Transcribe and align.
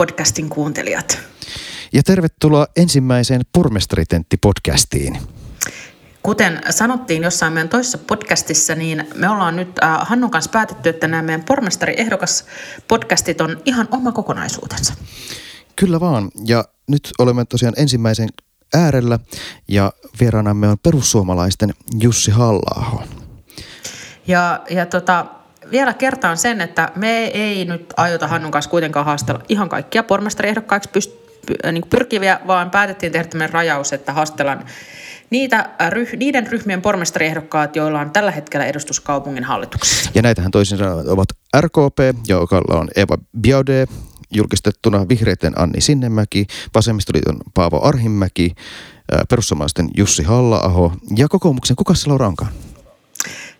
podcastin 0.00 0.48
kuuntelijat. 0.48 1.18
Ja 1.92 2.02
tervetuloa 2.02 2.66
ensimmäiseen 2.76 3.40
Pormestaritentti-podcastiin. 3.58 5.18
Kuten 6.22 6.60
sanottiin 6.70 7.22
jossain 7.22 7.52
meidän 7.52 7.68
toisessa 7.68 7.98
podcastissa, 7.98 8.74
niin 8.74 9.08
me 9.14 9.28
ollaan 9.28 9.56
nyt 9.56 9.78
äh, 9.82 10.08
Hannun 10.08 10.30
kanssa 10.30 10.50
päätetty, 10.50 10.88
että 10.88 11.08
nämä 11.08 11.22
meidän 11.22 11.44
pormestari-ehdokas 11.44 12.44
podcastit 12.88 13.40
on 13.40 13.60
ihan 13.64 13.88
oma 13.90 14.12
kokonaisuutensa. 14.12 14.94
Kyllä 15.76 16.00
vaan. 16.00 16.30
Ja 16.44 16.64
nyt 16.88 17.10
olemme 17.18 17.44
tosiaan 17.44 17.74
ensimmäisen 17.76 18.28
äärellä 18.74 19.18
ja 19.68 19.92
vieraanamme 20.20 20.68
on 20.68 20.78
perussuomalaisten 20.78 21.74
Jussi 22.00 22.30
halla 22.30 23.04
Ja, 24.26 24.62
ja 24.70 24.86
tota, 24.86 25.26
vielä 25.70 25.94
kertaan 25.94 26.36
sen, 26.36 26.60
että 26.60 26.92
me 26.96 27.24
ei 27.24 27.64
nyt 27.64 27.94
aiota 27.96 28.28
Hannun 28.28 28.50
kanssa 28.50 28.70
kuitenkaan 28.70 29.06
haastella 29.06 29.42
ihan 29.48 29.68
kaikkia 29.68 30.02
pormestariehdokkaiksi 30.02 30.90
pyst- 30.98 31.30
py- 31.50 31.72
niin 31.72 31.84
pyrkiviä, 31.90 32.40
vaan 32.46 32.70
päätettiin 32.70 33.12
tehdä 33.12 33.28
tämmöinen 33.28 33.54
rajaus, 33.54 33.92
että 33.92 34.12
haastellaan 34.12 34.64
niitä, 35.30 35.70
ryh- 35.88 36.16
niiden 36.16 36.46
ryhmien 36.46 36.82
pormestariehdokkaat, 36.82 37.76
joilla 37.76 38.00
on 38.00 38.10
tällä 38.10 38.30
hetkellä 38.30 38.66
edustus 38.66 39.00
kaupungin 39.00 39.44
hallituksessa. 39.44 40.10
Ja 40.14 40.22
näitähän 40.22 40.50
toisin 40.50 40.78
sanoen 40.78 41.08
ovat 41.08 41.28
RKP, 41.60 41.98
joka 42.28 42.62
on 42.68 42.88
Eva 42.96 43.18
Biaudet, 43.40 43.90
julkistettuna 44.32 45.08
vihreiden 45.08 45.60
Anni 45.60 45.80
Sinnemäki, 45.80 46.46
vasemmistoliiton 46.74 47.40
Paavo 47.54 47.80
Arhimäki, 47.82 48.54
perussuomalaisten 49.28 49.88
Jussi 49.96 50.22
halla 50.22 50.90
ja 51.16 51.28
kokoomuksen 51.28 51.76
kuka 51.76 51.94
se 51.94 52.08
Laura 52.08 52.26
onkaan? 52.26 52.52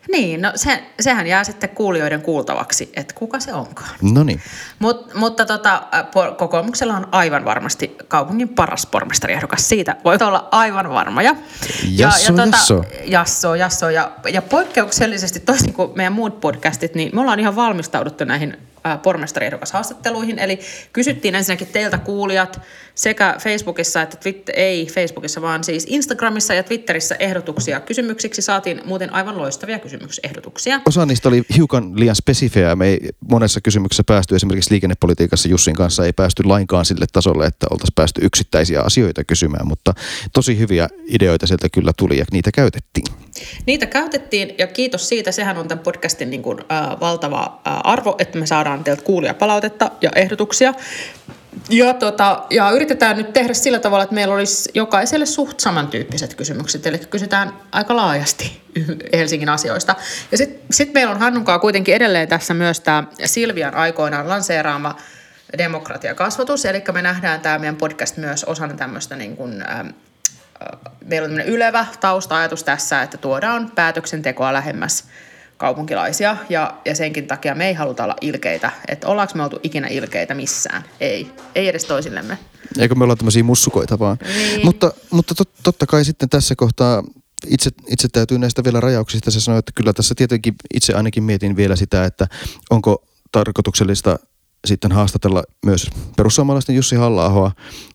Niin, 0.08 0.42
no 0.42 0.52
se, 0.54 0.82
sehän 1.00 1.26
jää 1.26 1.44
sitten 1.44 1.70
kuulijoiden 1.70 2.22
kuultavaksi, 2.22 2.92
että 2.94 3.14
kuka 3.14 3.40
se 3.40 3.54
onkaan. 3.54 3.90
No 4.02 4.24
niin. 4.24 4.40
Mut, 4.78 5.14
mutta 5.14 5.46
tota, 5.46 5.82
kokoomuksella 6.38 6.96
on 6.96 7.08
aivan 7.12 7.44
varmasti 7.44 7.96
kaupungin 8.08 8.48
paras 8.48 8.86
pormestariehdokas. 8.86 9.68
Siitä 9.68 9.96
voi 10.04 10.16
olla 10.20 10.48
aivan 10.50 10.90
varmoja. 10.90 11.36
Jasso, 11.90 12.32
ja, 12.32 12.38
ja 12.38 12.44
tota, 12.44 12.56
jasso. 12.56 12.84
Jasso, 13.04 13.54
jasso. 13.54 13.90
Ja, 13.90 14.12
ja 14.32 14.42
poikkeuksellisesti, 14.42 15.40
toisin 15.40 15.72
kuin 15.72 15.90
meidän 15.94 16.12
muut 16.12 16.40
podcastit, 16.40 16.94
niin 16.94 17.10
me 17.14 17.20
ollaan 17.20 17.40
ihan 17.40 17.56
valmistauduttu 17.56 18.24
näihin 18.24 18.58
pormestariehdokashaastatteluihin. 19.02 20.38
Eli 20.38 20.60
kysyttiin 20.92 21.34
ensinnäkin 21.34 21.66
teiltä 21.66 21.98
kuulijat 21.98 22.60
sekä 22.94 23.36
Facebookissa 23.38 24.02
että 24.02 24.16
Twitter, 24.16 24.54
ei 24.58 24.86
Facebookissa, 24.86 25.42
vaan 25.42 25.64
siis 25.64 25.86
Instagramissa 25.88 26.54
ja 26.54 26.62
Twitterissä 26.62 27.16
ehdotuksia 27.18 27.80
kysymyksiksi. 27.80 28.42
Saatiin 28.42 28.80
muuten 28.84 29.12
aivan 29.12 29.38
loistavia 29.38 29.78
kysymyksehdotuksia. 29.78 30.80
Osa 30.88 31.06
niistä 31.06 31.28
oli 31.28 31.42
hiukan 31.56 32.00
liian 32.00 32.16
spesifejä. 32.16 32.76
Me 32.76 32.86
ei 32.86 33.08
monessa 33.30 33.60
kysymyksessä 33.60 34.04
päästy, 34.06 34.36
esimerkiksi 34.36 34.70
liikennepolitiikassa 34.70 35.48
Jussin 35.48 35.76
kanssa 35.76 36.06
ei 36.06 36.12
päästy 36.12 36.44
lainkaan 36.44 36.84
sille 36.84 37.06
tasolle, 37.12 37.46
että 37.46 37.66
oltaisiin 37.70 37.94
päästy 37.94 38.20
yksittäisiä 38.24 38.80
asioita 38.80 39.24
kysymään, 39.24 39.66
mutta 39.66 39.94
tosi 40.32 40.58
hyviä 40.58 40.88
ideoita 41.06 41.46
sieltä 41.46 41.68
kyllä 41.68 41.92
tuli 41.96 42.18
ja 42.18 42.24
niitä 42.32 42.50
käytettiin. 42.54 43.06
Niitä 43.66 43.86
käytettiin 43.86 44.54
ja 44.58 44.66
kiitos 44.66 45.08
siitä. 45.08 45.32
Sehän 45.32 45.58
on 45.58 45.68
tämän 45.68 45.84
podcastin 45.84 46.30
niin 46.30 46.42
kuin, 46.42 46.58
äh, 46.72 47.00
valtava 47.00 47.60
äh, 47.66 47.74
arvo, 47.84 48.16
että 48.18 48.38
me 48.38 48.46
saadaan 48.46 48.84
teiltä 48.84 49.02
kuulijapalautetta 49.02 49.90
ja 50.02 50.10
ehdotuksia. 50.14 50.74
Ja, 51.70 51.94
tota, 51.94 52.42
ja 52.50 52.70
yritetään 52.70 53.16
nyt 53.16 53.32
tehdä 53.32 53.54
sillä 53.54 53.78
tavalla, 53.78 54.02
että 54.02 54.14
meillä 54.14 54.34
olisi 54.34 54.70
jokaiselle 54.74 55.26
suht 55.26 55.60
samantyyppiset 55.60 56.34
kysymykset, 56.34 56.86
eli 56.86 56.98
kysytään 56.98 57.52
aika 57.72 57.96
laajasti 57.96 58.62
Helsingin 59.18 59.48
asioista. 59.48 59.94
Ja 60.32 60.38
sitten 60.38 60.60
sit 60.70 60.94
meillä 60.94 61.12
on 61.12 61.20
Hannunkaa 61.20 61.58
kuitenkin 61.58 61.94
edelleen 61.94 62.28
tässä 62.28 62.54
myös 62.54 62.80
tämä 62.80 63.04
Silvian 63.24 63.74
aikoinaan 63.74 64.28
lanseeraama 64.28 64.96
demokratiakasvatus, 65.58 66.64
eli 66.64 66.82
me 66.92 67.02
nähdään 67.02 67.40
tämä 67.40 67.58
meidän 67.58 67.76
podcast 67.76 68.16
myös 68.16 68.44
osana 68.44 68.74
tämmöistä 68.74 69.16
niin 69.16 69.36
kuin, 69.36 69.64
meillä 71.04 71.26
on 71.26 71.40
ylevä 71.40 71.86
tausta-ajatus 72.00 72.64
tässä, 72.64 73.02
että 73.02 73.18
tuodaan 73.18 73.70
päätöksentekoa 73.74 74.52
lähemmäs 74.52 75.04
kaupunkilaisia 75.56 76.36
ja, 76.48 76.74
ja 76.84 76.94
senkin 76.94 77.26
takia 77.26 77.54
me 77.54 77.68
ei 77.68 77.74
haluta 77.74 78.04
olla 78.04 78.16
ilkeitä. 78.20 78.70
Että 78.88 79.08
ollaanko 79.08 79.34
me 79.36 79.42
oltu 79.42 79.60
ikinä 79.62 79.88
ilkeitä 79.88 80.34
missään? 80.34 80.82
Ei. 81.00 81.32
Ei 81.54 81.68
edes 81.68 81.84
toisillemme. 81.84 82.38
Eikö 82.78 82.94
me 82.94 83.04
olla 83.04 83.16
tämmöisiä 83.16 83.42
mussukoita 83.42 83.98
vaan? 83.98 84.18
Niin. 84.34 84.64
Mutta, 84.64 84.92
mutta 85.10 85.34
tot, 85.34 85.50
totta 85.62 85.86
kai 85.86 86.04
sitten 86.04 86.28
tässä 86.28 86.54
kohtaa 86.56 87.02
itse, 87.46 87.70
itse 87.86 88.08
täytyy 88.08 88.38
näistä 88.38 88.64
vielä 88.64 88.80
rajauksista 88.80 89.30
se 89.30 89.40
sanoa, 89.40 89.58
että 89.58 89.72
kyllä 89.74 89.92
tässä 89.92 90.14
tietenkin 90.14 90.54
itse 90.74 90.94
ainakin 90.94 91.22
mietin 91.22 91.56
vielä 91.56 91.76
sitä, 91.76 92.04
että 92.04 92.26
onko 92.70 93.04
tarkoituksellista 93.32 94.18
sitten 94.66 94.92
haastatella 94.92 95.42
myös 95.66 95.90
perussuomalaisten 96.16 96.76
Jussi 96.76 96.96
halla 96.96 97.52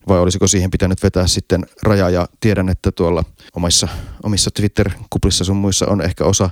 vai 0.07 0.19
olisiko 0.19 0.47
siihen 0.47 0.71
pitänyt 0.71 1.03
vetää 1.03 1.27
sitten 1.27 1.65
raja 1.83 2.09
ja 2.09 2.27
tiedän, 2.39 2.69
että 2.69 2.91
tuolla 2.91 3.23
omissa, 3.55 3.87
omissa 4.23 4.51
Twitter-kuplissa 4.51 5.43
sun 5.43 5.57
muissa 5.57 5.85
on 5.87 6.01
ehkä 6.01 6.23
osa 6.23 6.49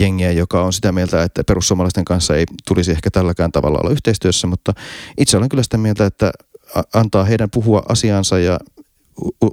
jengiä, 0.00 0.32
joka 0.32 0.62
on 0.62 0.72
sitä 0.72 0.92
mieltä, 0.92 1.22
että 1.22 1.44
perussuomalaisten 1.44 2.04
kanssa 2.04 2.36
ei 2.36 2.44
tulisi 2.68 2.90
ehkä 2.90 3.10
tälläkään 3.10 3.52
tavalla 3.52 3.78
olla 3.78 3.90
yhteistyössä, 3.90 4.46
mutta 4.46 4.72
itse 5.18 5.36
olen 5.36 5.48
kyllä 5.48 5.62
sitä 5.62 5.78
mieltä, 5.78 6.06
että 6.06 6.32
antaa 6.94 7.24
heidän 7.24 7.50
puhua 7.50 7.82
asiansa 7.88 8.38
ja 8.38 8.58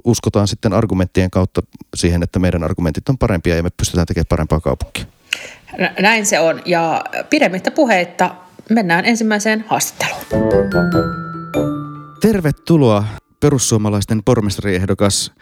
uskotaan 0.04 0.48
sitten 0.48 0.72
argumenttien 0.72 1.30
kautta 1.30 1.62
siihen, 1.96 2.22
että 2.22 2.38
meidän 2.38 2.64
argumentit 2.64 3.08
on 3.08 3.18
parempia 3.18 3.56
ja 3.56 3.62
me 3.62 3.70
pystytään 3.76 4.06
tekemään 4.06 4.26
parempaa 4.28 4.60
kaupunkia. 4.60 5.04
Näin 6.00 6.26
se 6.26 6.40
on. 6.40 6.62
Ja 6.64 7.04
pidemmittä 7.30 7.70
puheitta 7.70 8.34
mennään 8.70 9.04
ensimmäiseen 9.04 9.64
haastatteluun. 9.68 10.24
Tervetuloa 12.20 13.04
perussuomalaisten 13.40 14.22
pormestariehdokas 14.24 15.32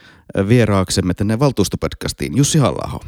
vieraaksemme 0.49 1.15
tänne 1.15 1.39
valtuustopodcastiin, 1.39 2.37
Jussi 2.37 2.59
halla 2.59 3.01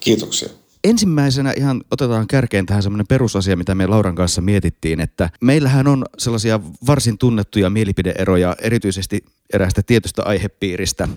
Kiitoksia. 0.00 0.48
Ensimmäisenä 0.84 1.52
ihan 1.56 1.84
otetaan 1.90 2.26
kärkeen 2.26 2.66
tähän 2.66 2.82
semmoinen 2.82 3.06
perusasia, 3.06 3.56
mitä 3.56 3.74
me 3.74 3.86
Lauran 3.86 4.14
kanssa 4.14 4.42
mietittiin, 4.42 5.00
että 5.00 5.30
meillähän 5.40 5.86
on 5.86 6.04
sellaisia 6.18 6.60
varsin 6.86 7.18
tunnettuja 7.18 7.70
mielipideeroja 7.70 8.56
erityisesti 8.60 9.24
eräästä 9.52 9.82
tietystä 9.82 10.22
aihepiiristä. 10.22 11.08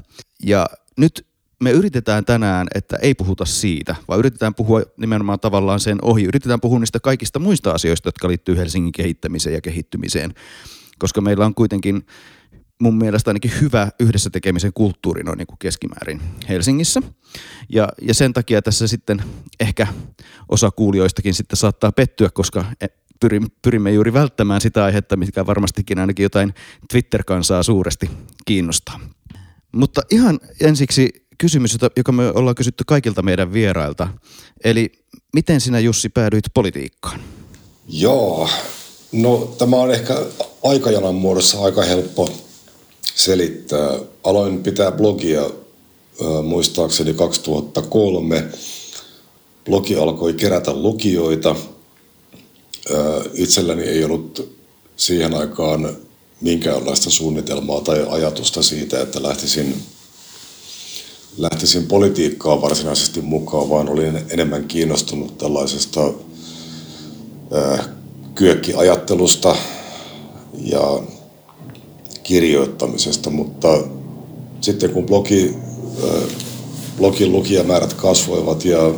Ja 0.44 0.66
nyt 0.98 1.26
me 1.60 1.72
yritetään 1.72 2.26
tänään, 2.26 2.68
että 2.76 2.98
ei 3.02 3.14
puhuta 3.16 3.46
siitä, 3.46 3.96
vaan 4.08 4.20
yritetään 4.20 4.56
puhua 4.56 4.82
nimenomaan 4.98 5.40
tavallaan 5.40 5.80
sen 5.80 5.98
ohi. 6.02 6.24
Yritetään 6.24 6.62
puhua 6.62 6.80
niistä 6.80 7.00
kaikista 7.00 7.40
muista 7.40 7.72
asioista, 7.72 8.08
jotka 8.08 8.28
liittyy 8.28 8.58
Helsingin 8.58 8.92
kehittämiseen 8.92 9.54
ja 9.54 9.62
kehittymiseen. 9.62 10.34
Koska 11.00 11.22
meillä 11.22 11.46
on 11.46 11.56
kuitenkin 11.56 12.06
mun 12.82 12.98
mielestä 12.98 13.30
ainakin 13.30 13.52
hyvä 13.62 13.90
yhdessä 14.00 14.30
tekemisen 14.30 14.74
kulttuuri 14.74 15.24
noin 15.24 15.38
niin 15.38 15.48
kuin 15.48 15.60
keskimäärin 15.60 16.22
Helsingissä. 16.50 17.02
Ja, 17.70 17.90
ja 18.02 18.14
sen 18.14 18.34
takia 18.34 18.62
tässä 18.62 18.88
sitten 18.88 19.22
ehkä 19.60 19.88
osa 20.50 20.72
kuulijoistakin 20.72 21.34
sitten 21.34 21.58
saattaa 21.58 21.92
pettyä, 21.92 22.30
koska 22.34 22.66
e, 22.82 22.88
pyrimme 23.62 23.92
juuri 23.92 24.14
välttämään 24.14 24.62
sitä 24.62 24.84
aihetta, 24.84 25.18
mikä 25.18 25.46
varmastikin 25.46 26.00
ainakin 26.00 26.24
jotain 26.24 26.54
Twitter-kansaa 26.92 27.64
suuresti 27.64 28.10
kiinnostaa. 28.46 29.00
Mutta 29.72 30.02
ihan 30.12 30.40
ensiksi 30.62 31.29
kysymys, 31.40 31.78
joka 31.98 32.12
me 32.12 32.32
ollaan 32.32 32.56
kysytty 32.56 32.84
kaikilta 32.88 33.22
meidän 33.22 33.54
vierailta. 33.54 34.08
Eli 34.64 34.92
miten 35.34 35.62
sinä 35.62 35.80
Jussi 35.80 36.10
päädyit 36.10 36.44
politiikkaan? 36.54 37.20
Joo, 37.88 38.50
no 39.12 39.56
tämä 39.58 39.76
on 39.76 39.92
ehkä 39.92 40.22
aikajanan 40.64 41.16
muodossa 41.16 41.62
aika 41.62 41.82
helppo 41.82 42.30
selittää. 43.16 44.00
Aloin 44.24 44.64
pitää 44.64 44.92
blogia 44.92 45.50
muistaakseni 46.44 47.14
2003. 47.14 48.44
Blogi 49.66 49.96
alkoi 49.96 50.34
kerätä 50.34 50.74
lukijoita. 50.74 51.56
Itselläni 53.34 53.84
ei 53.84 54.04
ollut 54.04 54.58
siihen 54.96 55.34
aikaan 55.34 55.98
minkäänlaista 56.42 57.10
suunnitelmaa 57.10 57.82
tai 57.82 58.06
ajatusta 58.10 58.64
siitä, 58.64 59.02
että 59.02 59.24
lähtisin, 59.24 59.84
lähtisin 61.38 61.84
politiikkaa 61.84 62.62
varsinaisesti 62.62 63.22
mukaan, 63.22 63.70
vaan 63.70 63.90
olin 63.90 64.20
enemmän 64.30 64.64
kiinnostunut 64.64 65.38
tällaisesta 65.38 66.14
kyökkiajattelusta 68.36 69.56
ja 70.64 71.00
kirjoittamisesta, 72.24 73.30
mutta 73.30 73.68
sitten 74.62 74.90
kun 74.90 75.06
blogi, 75.06 75.56
blogin 76.98 77.32
lukijamäärät 77.32 77.94
kasvoivat 77.94 78.66
ja, 78.66 78.94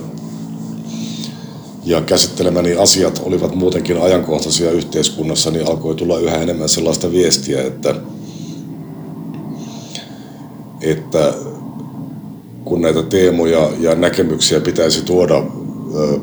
ja 1.83 2.01
käsittelemäni 2.01 2.75
asiat 2.75 3.21
olivat 3.25 3.55
muutenkin 3.55 4.01
ajankohtaisia 4.01 4.71
yhteiskunnassa, 4.71 5.51
niin 5.51 5.67
alkoi 5.67 5.95
tulla 5.95 6.19
yhä 6.19 6.37
enemmän 6.37 6.69
sellaista 6.69 7.11
viestiä, 7.11 7.63
että, 7.63 7.95
että 10.81 11.33
kun 12.71 12.81
näitä 12.81 13.03
teemoja 13.03 13.71
ja 13.79 13.95
näkemyksiä 13.95 14.59
pitäisi 14.59 15.01
tuoda 15.01 15.43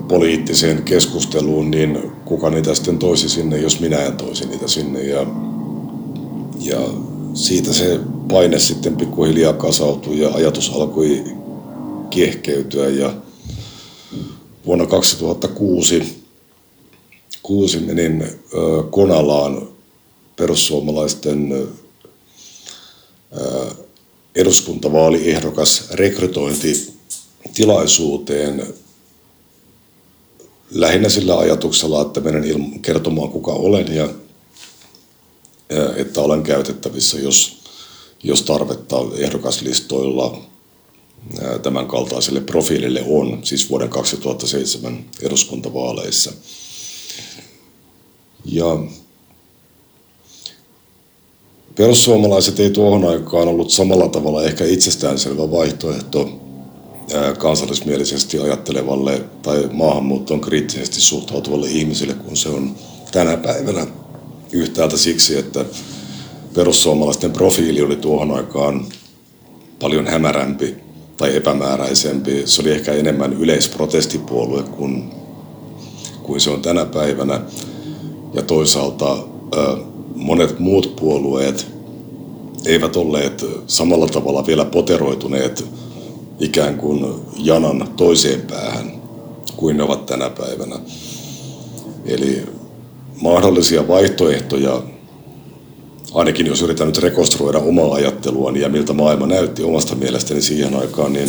poliittiseen 0.09 0.83
keskusteluun, 0.83 1.71
niin 1.71 2.13
kuka 2.25 2.51
niitä 2.51 2.75
sitten 2.75 2.99
toisi 2.99 3.29
sinne, 3.29 3.59
jos 3.59 3.81
minä 3.81 4.03
en 4.03 4.17
toisi 4.17 4.49
niitä 4.49 4.69
sinne. 4.69 5.03
Ja, 5.03 5.27
ja 6.61 6.79
siitä 7.35 7.73
se 7.73 8.01
paine 8.29 8.59
sitten 8.59 8.97
pikkuhiljaa 8.97 9.53
kasautui 9.53 10.21
ja 10.21 10.31
ajatus 10.35 10.71
alkoi 10.75 11.25
kiehkeytyä 12.11 12.89
ja 12.89 13.15
vuonna 14.67 14.87
2006 14.87 16.25
kuusi 17.43 17.81
menin 17.81 18.25
Konalaan 18.91 19.69
perussuomalaisten 20.37 21.69
eduskuntavaaliehdokas 24.35 25.91
rekrytointitilaisuuteen 25.91 28.75
lähinnä 30.71 31.09
sillä 31.09 31.39
ajatuksella, 31.39 32.03
että 32.03 32.21
menen 32.21 32.45
kertomaan 32.83 33.31
kuka 33.31 33.53
olen 33.53 33.95
ja 33.95 34.09
että 35.97 36.21
olen 36.21 36.43
käytettävissä, 36.43 37.19
jos, 37.19 37.59
jos 38.23 38.43
tarvetta 38.43 38.97
ehdokaslistoilla 39.17 40.43
tämän 41.63 41.87
kaltaiselle 41.87 42.41
profiilille 42.41 43.05
on, 43.09 43.41
siis 43.43 43.71
vuoden 43.71 43.89
2007 43.89 45.05
eduskuntavaaleissa. 45.23 46.33
Ja 48.45 48.67
perussuomalaiset 51.79 52.61
ei 52.61 52.71
tuohon 52.71 53.05
aikaan 53.05 53.49
ollut 53.49 53.71
samalla 53.71 54.09
tavalla 54.09 54.43
ehkä 54.43 54.65
itsestäänselvä 54.65 55.51
vaihtoehto 55.51 56.41
kansallismielisesti 57.39 58.39
ajattelevalle 58.39 59.25
tai 59.43 59.69
maahanmuuttoon 59.73 60.41
kriittisesti 60.41 61.01
suhtautuvalle 61.01 61.67
ihmisille, 61.69 62.15
kun 62.15 62.37
se 62.37 62.49
on 62.49 62.75
tänä 63.13 63.37
päivänä 63.37 63.87
yhtäältä 64.53 64.97
siksi, 64.97 65.39
että 65.39 65.65
perussuomalaisten 66.55 67.33
profiili 67.33 67.83
oli 67.83 67.97
tuohon 67.97 68.31
aikaan 68.31 68.87
paljon 69.81 70.07
hämärämpi 70.07 70.77
tai 71.17 71.37
epämääräisempi. 71.37 72.43
Se 72.45 72.63
oli 72.63 72.71
ehkä 72.71 72.93
enemmän 72.93 73.33
yleisprotestipuolue 73.33 74.63
kuin, 74.63 75.11
kuin 76.23 76.41
se 76.41 76.51
on 76.51 76.63
tänä 76.63 76.85
päivänä. 76.85 77.41
Ja 78.35 78.43
toisaalta 78.43 79.19
monet 80.19 80.59
muut 80.59 80.97
puolueet 80.97 81.67
eivät 82.67 82.97
olleet 82.97 83.45
samalla 83.67 84.07
tavalla 84.07 84.47
vielä 84.47 84.65
poteroituneet 84.65 85.65
ikään 86.41 86.77
kuin 86.77 87.15
janan 87.37 87.89
toiseen 87.97 88.41
päähän 88.41 88.93
kuin 89.57 89.77
ne 89.77 89.83
ovat 89.83 90.07
tänä 90.07 90.31
päivänä. 90.31 90.77
Eli 92.05 92.43
mahdollisia 93.23 93.89
vaihtoehtoja, 93.89 94.83
ainakin 96.15 96.47
jos 96.47 96.63
yritän 96.63 96.87
nyt 96.87 96.99
rekonstruoida 96.99 97.59
omaa 97.59 97.95
ajatteluani 97.95 98.61
ja 98.61 98.69
miltä 98.69 98.93
maailma 98.93 99.27
näytti 99.27 99.63
omasta 99.63 99.95
mielestäni 99.95 100.43
siihen 100.43 100.75
aikaan, 100.75 101.13
niin 101.13 101.29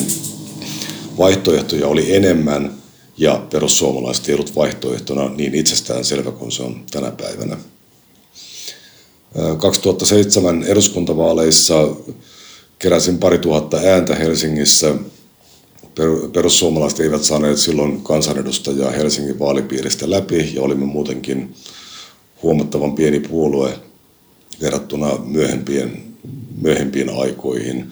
vaihtoehtoja 1.17 1.87
oli 1.87 2.15
enemmän 2.15 2.73
ja 3.17 3.41
perussuomalaiset 3.49 4.29
ei 4.29 4.35
ollut 4.35 4.55
vaihtoehtona 4.55 5.29
niin 5.29 5.55
itsestään 5.55 6.05
selvä 6.05 6.31
kuin 6.31 6.51
se 6.51 6.63
on 6.63 6.83
tänä 6.91 7.11
päivänä. 7.11 7.57
2007 9.57 10.63
eduskuntavaaleissa 10.63 11.87
keräsin 12.79 13.17
pari 13.17 13.37
tuhatta 13.37 13.77
ääntä 13.77 14.15
Helsingissä. 14.15 14.95
Perussuomalaiset 16.33 16.99
eivät 16.99 17.23
saaneet 17.23 17.57
silloin 17.57 18.01
kansanedustajaa 18.01 18.91
Helsingin 18.91 19.39
vaalipiiristä 19.39 20.09
läpi 20.09 20.51
ja 20.55 20.61
olimme 20.61 20.85
muutenkin 20.85 21.55
huomattavan 22.43 22.95
pieni 22.95 23.19
puolue 23.19 23.79
verrattuna 24.61 25.17
myöhempien, 25.17 26.03
myöhempiin 26.61 27.09
aikoihin. 27.09 27.91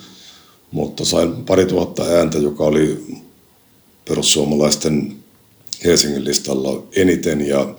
Mutta 0.71 1.05
sain 1.05 1.45
pari 1.45 1.65
tuhatta 1.65 2.03
ääntä, 2.03 2.37
joka 2.37 2.63
oli 2.63 3.05
perussuomalaisten 4.07 5.15
Helsingin 5.83 6.25
listalla 6.25 6.83
eniten 6.95 7.47
ja 7.47 7.75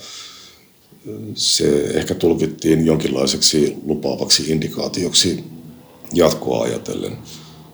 se 1.34 1.84
ehkä 1.94 2.14
tulkittiin 2.14 2.86
jonkinlaiseksi 2.86 3.76
lupaavaksi 3.86 4.50
indikaatioksi 4.50 5.44
jatkoa 6.12 6.64
ajatellen. 6.64 7.18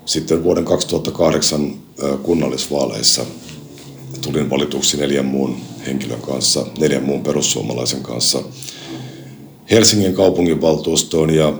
Sitten 0.07 0.45
vuoden 0.45 0.65
2008 0.65 1.75
kunnallisvaaleissa 2.23 3.25
tulin 4.23 4.51
valituksi 4.51 4.97
neljän 4.97 5.25
muun 5.25 5.57
henkilön 5.87 6.21
kanssa, 6.21 6.67
neljän 6.79 7.03
muun 7.03 7.23
perussuomalaisen 7.23 8.03
kanssa 8.03 8.43
Helsingin 9.71 10.15
kaupunginvaltuustoon 10.15 11.35
ja 11.35 11.53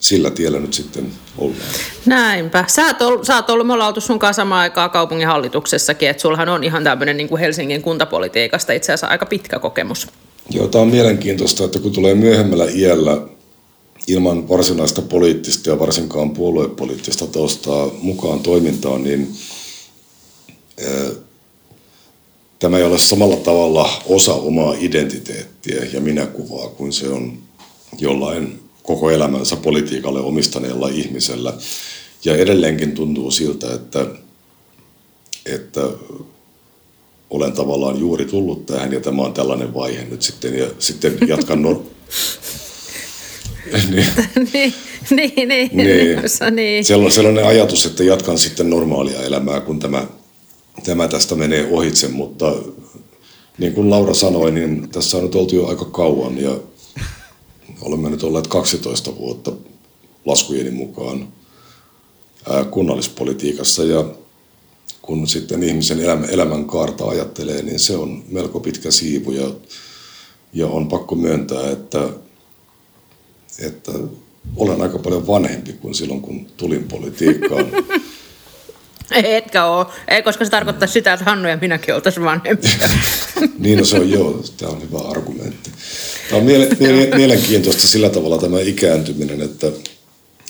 sillä 0.00 0.30
tiellä 0.30 0.58
nyt 0.58 0.74
sitten 0.74 1.06
ollaan. 1.38 1.60
Näinpä. 2.06 2.64
Sä 2.68 2.86
oot, 2.86 3.02
ollut, 3.02 3.26
sä 3.26 3.34
oot 3.34 3.50
ollut, 3.50 3.66
me 3.66 3.72
ollaan 3.72 3.88
oltu 3.88 4.00
sun 4.00 4.18
kanssa 4.18 4.40
samaan 4.40 4.60
aikaa 4.60 4.88
kaupunginhallituksessakin, 4.88 6.08
että 6.08 6.20
sullahan 6.20 6.48
on 6.48 6.64
ihan 6.64 6.84
tämmöinen 6.84 7.16
niin 7.16 7.28
kuin 7.28 7.40
Helsingin 7.40 7.82
kuntapolitiikasta 7.82 8.72
itse 8.72 8.92
asiassa 8.92 9.06
aika 9.06 9.26
pitkä 9.26 9.58
kokemus. 9.58 10.08
Joo, 10.50 10.68
tämä 10.68 10.82
on 10.82 10.88
mielenkiintoista, 10.88 11.64
että 11.64 11.78
kun 11.78 11.92
tulee 11.92 12.14
myöhemmällä 12.14 12.66
iällä 12.74 13.22
ilman 14.06 14.48
varsinaista 14.48 15.02
poliittista 15.02 15.70
ja 15.70 15.78
varsinkaan 15.78 16.30
puoluepoliittista 16.30 17.26
taustaa 17.26 17.90
mukaan 18.02 18.40
toimintaan, 18.40 19.02
niin 19.02 19.34
tämä 22.58 22.78
ei 22.78 22.84
ole 22.84 22.98
samalla 22.98 23.36
tavalla 23.36 24.02
osa 24.06 24.34
omaa 24.34 24.74
identiteettiä 24.78 25.84
ja 25.92 26.00
minäkuvaa 26.00 26.68
kuin 26.68 26.92
se 26.92 27.08
on 27.08 27.38
jollain 27.98 28.60
koko 28.82 29.10
elämänsä 29.10 29.56
politiikalle 29.56 30.20
omistaneella 30.20 30.88
ihmisellä. 30.88 31.52
Ja 32.24 32.36
edelleenkin 32.36 32.92
tuntuu 32.92 33.30
siltä, 33.30 33.74
että, 33.74 34.06
että 35.46 35.80
olen 37.30 37.52
tavallaan 37.52 38.00
juuri 38.00 38.24
tullut 38.24 38.66
tähän 38.66 38.92
ja 38.92 39.00
tämä 39.00 39.22
on 39.22 39.32
tällainen 39.32 39.74
vaihe 39.74 40.04
nyt 40.04 40.22
sitten 40.22 40.58
ja 40.58 40.66
sitten 40.78 41.18
jatkan 41.28 41.62
no... 41.62 41.82
niin. 43.90 44.06
niin, 44.52 44.74
niin, 45.10 45.48
niin, 45.48 45.70
niin. 45.76 46.18
niin. 46.54 46.84
Siellä 46.84 47.04
on 47.04 47.12
sellainen 47.12 47.46
ajatus, 47.46 47.86
että 47.86 48.04
jatkan 48.04 48.38
sitten 48.38 48.70
normaalia 48.70 49.22
elämää, 49.22 49.60
kun 49.60 49.78
tämä, 49.78 50.06
tämä 50.84 51.08
tästä 51.08 51.34
menee 51.34 51.68
ohitse, 51.70 52.08
mutta 52.08 52.54
niin 53.58 53.72
kuin 53.72 53.90
Laura 53.90 54.14
sanoi, 54.14 54.50
niin 54.50 54.88
tässä 54.88 55.16
on 55.16 55.22
nyt 55.22 55.34
oltu 55.34 55.56
jo 55.56 55.66
aika 55.66 55.84
kauan 55.84 56.38
ja 56.38 56.58
olemme 57.80 58.10
nyt 58.10 58.22
olleet 58.22 58.46
12 58.46 59.16
vuotta 59.16 59.52
laskujeni 60.24 60.70
mukaan 60.70 61.28
kunnallispolitiikassa 62.70 63.84
ja 63.84 64.04
kun 65.06 65.28
sitten 65.28 65.62
ihmisen 65.62 66.00
elämän, 66.00 66.30
elämän 66.30 66.64
kaarta 66.64 67.04
ajattelee, 67.04 67.62
niin 67.62 67.78
se 67.78 67.96
on 67.96 68.24
melko 68.28 68.60
pitkä 68.60 68.90
siivu 68.90 69.32
ja, 69.32 69.50
ja 70.52 70.66
on 70.66 70.88
pakko 70.88 71.14
myöntää, 71.14 71.70
että, 71.70 72.08
että 73.58 73.92
olen 74.56 74.82
aika 74.82 74.98
paljon 74.98 75.26
vanhempi 75.26 75.72
kuin 75.72 75.94
silloin, 75.94 76.20
kun 76.20 76.46
tulin 76.56 76.84
politiikkaan. 76.84 77.66
Etkä 79.24 79.64
ole, 79.64 79.86
ei, 80.08 80.22
koska 80.22 80.44
se 80.44 80.50
tarkoittaa 80.50 80.88
sitä, 80.88 81.12
että 81.12 81.24
Hannu 81.24 81.48
ja 81.48 81.58
minäkin 81.60 81.94
oltaisiin 81.94 82.24
vanhempia. 82.24 82.70
niin, 83.58 83.78
no 83.78 83.84
se 83.84 83.96
on 83.96 84.10
joo, 84.10 84.42
tämä 84.56 84.72
on 84.72 84.82
hyvä 84.82 84.98
argumentti. 84.98 85.70
Tämä 86.30 86.40
on 86.40 86.48
miele- 86.48 86.76
miele- 86.80 87.16
mielenkiintoista 87.16 87.88
sillä 87.88 88.10
tavalla 88.10 88.38
tämä 88.38 88.60
ikääntyminen, 88.60 89.42
että, 89.42 89.72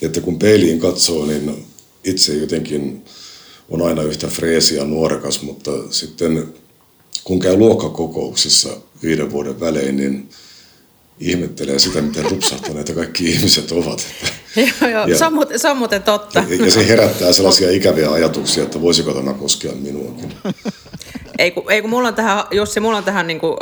että 0.02 0.20
kun 0.20 0.38
peiliin 0.38 0.80
katsoo, 0.80 1.26
niin 1.26 1.66
itse 2.04 2.34
jotenkin 2.34 3.04
on 3.70 3.82
aina 3.82 4.02
yhtä 4.02 4.26
freesia 4.26 4.84
nuorekas, 4.84 5.42
mutta 5.42 5.70
sitten 5.90 6.54
kun 7.24 7.40
käy 7.40 7.56
luokkakokouksissa 7.56 8.68
viiden 9.02 9.30
vuoden 9.30 9.60
välein, 9.60 9.96
niin 9.96 10.28
ihmettelee 11.20 11.78
sitä, 11.78 12.02
miten 12.02 12.30
rupsahtaneita 12.30 12.92
kaikki 12.92 13.24
ihmiset 13.30 13.72
ovat. 13.72 14.06
joo, 14.56 14.90
joo. 14.90 15.06
Ja, 15.06 15.18
se, 15.58 15.68
on 15.68 15.76
muuten, 15.76 16.02
totta. 16.02 16.44
Ja, 16.48 16.64
ja 16.64 16.70
se 16.70 16.88
herättää 16.88 17.32
sellaisia 17.32 17.70
ikäviä 17.70 18.10
ajatuksia, 18.10 18.62
että 18.62 18.80
voisiko 18.80 19.12
tämä 19.12 19.32
koskea 19.32 19.72
minuakin. 19.72 20.34
Ei 21.38 21.50
kun, 21.50 21.72
ei 21.72 21.80
kun 21.80 21.90
mulla 21.90 22.08
on 22.08 22.14
tähän, 22.14 22.44
Jussi, 22.50 22.80
mulla 22.80 22.98
on 22.98 23.04
tähän 23.04 23.26
niin 23.26 23.40
kuin, 23.40 23.56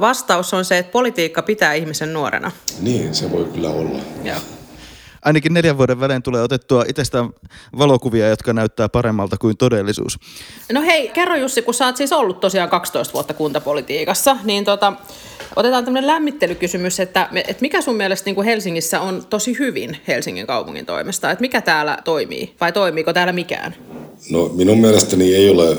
vastaus 0.00 0.54
on 0.54 0.64
se, 0.64 0.78
että 0.78 0.92
politiikka 0.92 1.42
pitää 1.42 1.74
ihmisen 1.74 2.12
nuorena. 2.12 2.50
Niin, 2.80 3.14
se 3.14 3.30
voi 3.30 3.44
kyllä 3.44 3.70
olla. 3.70 3.98
Joo 4.24 4.36
ainakin 5.24 5.54
neljän 5.54 5.78
vuoden 5.78 6.00
välein 6.00 6.22
tulee 6.22 6.42
otettua 6.42 6.84
itsestään 6.88 7.30
valokuvia, 7.78 8.28
jotka 8.28 8.52
näyttää 8.52 8.88
paremmalta 8.88 9.36
kuin 9.38 9.56
todellisuus. 9.56 10.18
No 10.72 10.82
hei, 10.82 11.08
kerro 11.08 11.36
Jussi, 11.36 11.62
kun 11.62 11.74
sä 11.74 11.86
oot 11.86 11.96
siis 11.96 12.12
ollut 12.12 12.40
tosiaan 12.40 12.68
12 12.68 13.14
vuotta 13.14 13.34
kuntapolitiikassa, 13.34 14.36
niin 14.44 14.64
tota, 14.64 14.92
otetaan 15.56 15.84
tämmöinen 15.84 16.06
lämmittelykysymys, 16.06 17.00
että, 17.00 17.28
että 17.34 17.60
mikä 17.60 17.80
sun 17.80 17.96
mielestä 17.96 18.26
niin 18.28 18.34
kuin 18.34 18.44
Helsingissä 18.44 19.00
on 19.00 19.26
tosi 19.30 19.58
hyvin 19.58 19.96
Helsingin 20.08 20.46
kaupungin 20.46 20.86
toimesta? 20.86 21.30
Että 21.30 21.42
mikä 21.42 21.60
täällä 21.60 21.98
toimii 22.04 22.54
vai 22.60 22.72
toimiiko 22.72 23.12
täällä 23.12 23.32
mikään? 23.32 23.74
No 24.30 24.50
minun 24.54 24.80
mielestäni 24.80 25.34
ei 25.34 25.50
ole 25.50 25.76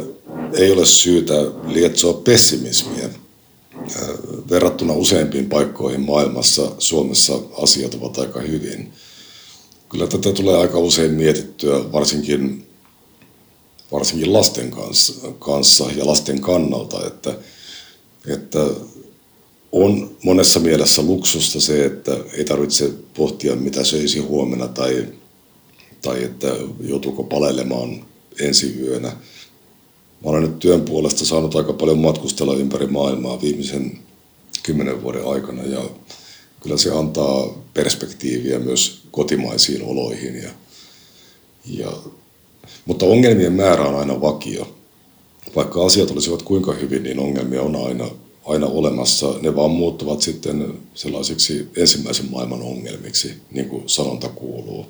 ei 0.53 0.71
ole 0.71 0.85
syytä 0.85 1.33
lietsoa 1.67 2.13
pessimismiä. 2.13 3.09
Verrattuna 4.49 4.93
useimpiin 4.93 5.49
paikkoihin 5.49 6.01
maailmassa 6.01 6.71
Suomessa 6.77 7.33
asiat 7.61 7.93
ovat 7.93 8.17
aika 8.17 8.39
hyvin. 8.39 8.93
Kyllä 9.91 10.07
tätä 10.07 10.33
tulee 10.33 10.57
aika 10.57 10.79
usein 10.79 11.11
mietittyä, 11.11 11.91
varsinkin, 11.91 12.67
varsinkin 13.91 14.33
lasten 14.33 14.71
kanssa, 14.71 15.31
kanssa 15.39 15.85
ja 15.97 16.07
lasten 16.07 16.41
kannalta, 16.41 17.07
että, 17.07 17.37
että 18.27 18.59
on 19.71 20.11
monessa 20.23 20.59
mielessä 20.59 21.01
luksusta 21.01 21.59
se, 21.59 21.85
että 21.85 22.17
ei 22.33 22.45
tarvitse 22.45 22.91
pohtia, 23.13 23.55
mitä 23.55 23.83
söisi 23.83 24.19
huomenna 24.19 24.67
tai, 24.67 25.07
tai 26.01 26.23
että 26.23 26.47
joutuuko 26.79 27.23
palelemaan 27.23 28.05
ensi 28.39 28.79
yönä. 28.79 29.07
Mä 30.23 30.29
olen 30.29 30.41
nyt 30.41 30.59
työn 30.59 30.81
puolesta 30.81 31.25
saanut 31.25 31.55
aika 31.55 31.73
paljon 31.73 31.99
matkustella 31.99 32.55
ympäri 32.55 32.87
maailmaa 32.87 33.41
viimeisen 33.41 33.99
kymmenen 34.63 35.03
vuoden 35.03 35.25
aikana 35.25 35.63
ja 35.63 35.81
kyllä 36.61 36.77
se 36.77 36.91
antaa 36.91 37.63
perspektiiviä 37.73 38.59
myös 38.59 39.01
kotimaisiin 39.11 39.83
oloihin. 39.83 40.35
Ja, 40.35 40.49
ja, 41.65 41.91
mutta 42.85 43.05
ongelmien 43.05 43.53
määrä 43.53 43.83
on 43.83 43.95
aina 43.95 44.21
vakio. 44.21 44.75
Vaikka 45.55 45.85
asiat 45.85 46.11
olisivat 46.11 46.41
kuinka 46.41 46.73
hyvin, 46.73 47.03
niin 47.03 47.19
ongelmia 47.19 47.61
on 47.61 47.75
aina 47.75 48.09
aina 48.45 48.67
olemassa. 48.67 49.35
Ne 49.41 49.55
vaan 49.55 49.71
muuttuvat 49.71 50.21
sitten 50.21 50.73
sellaisiksi 50.93 51.67
ensimmäisen 51.77 52.31
maailman 52.31 52.61
ongelmiksi, 52.61 53.33
niin 53.51 53.69
kuin 53.69 53.89
sanonta 53.89 54.29
kuuluu. 54.29 54.85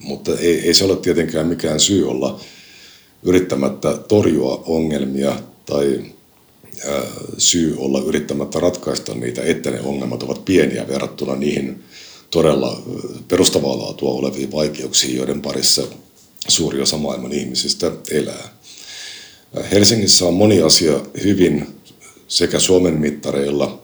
Mutta 0.00 0.38
ei, 0.38 0.60
ei 0.60 0.74
se 0.74 0.84
ole 0.84 0.96
tietenkään 0.96 1.46
mikään 1.46 1.80
syy 1.80 2.10
olla 2.10 2.40
yrittämättä 3.22 3.96
torjua 3.96 4.62
ongelmia 4.66 5.38
tai 5.66 6.04
syy 7.38 7.74
olla 7.78 8.00
yrittämättä 8.00 8.60
ratkaista 8.60 9.14
niitä, 9.14 9.42
että 9.42 9.70
ne 9.70 9.80
ongelmat 9.80 10.22
ovat 10.22 10.44
pieniä 10.44 10.88
verrattuna 10.88 11.36
niihin 11.36 11.84
todella 12.30 12.82
perustavaa 13.28 13.78
laatua 13.78 14.10
oleviin 14.12 14.52
vaikeuksiin, 14.52 15.16
joiden 15.16 15.42
parissa 15.42 15.82
suuri 16.48 16.82
osa 16.82 16.96
maailman 16.96 17.32
ihmisistä 17.32 17.92
elää. 18.10 18.48
Helsingissä 19.70 20.26
on 20.26 20.34
moni 20.34 20.62
asia 20.62 21.00
hyvin 21.24 21.66
sekä 22.28 22.58
Suomen 22.58 22.94
mittareilla, 22.94 23.82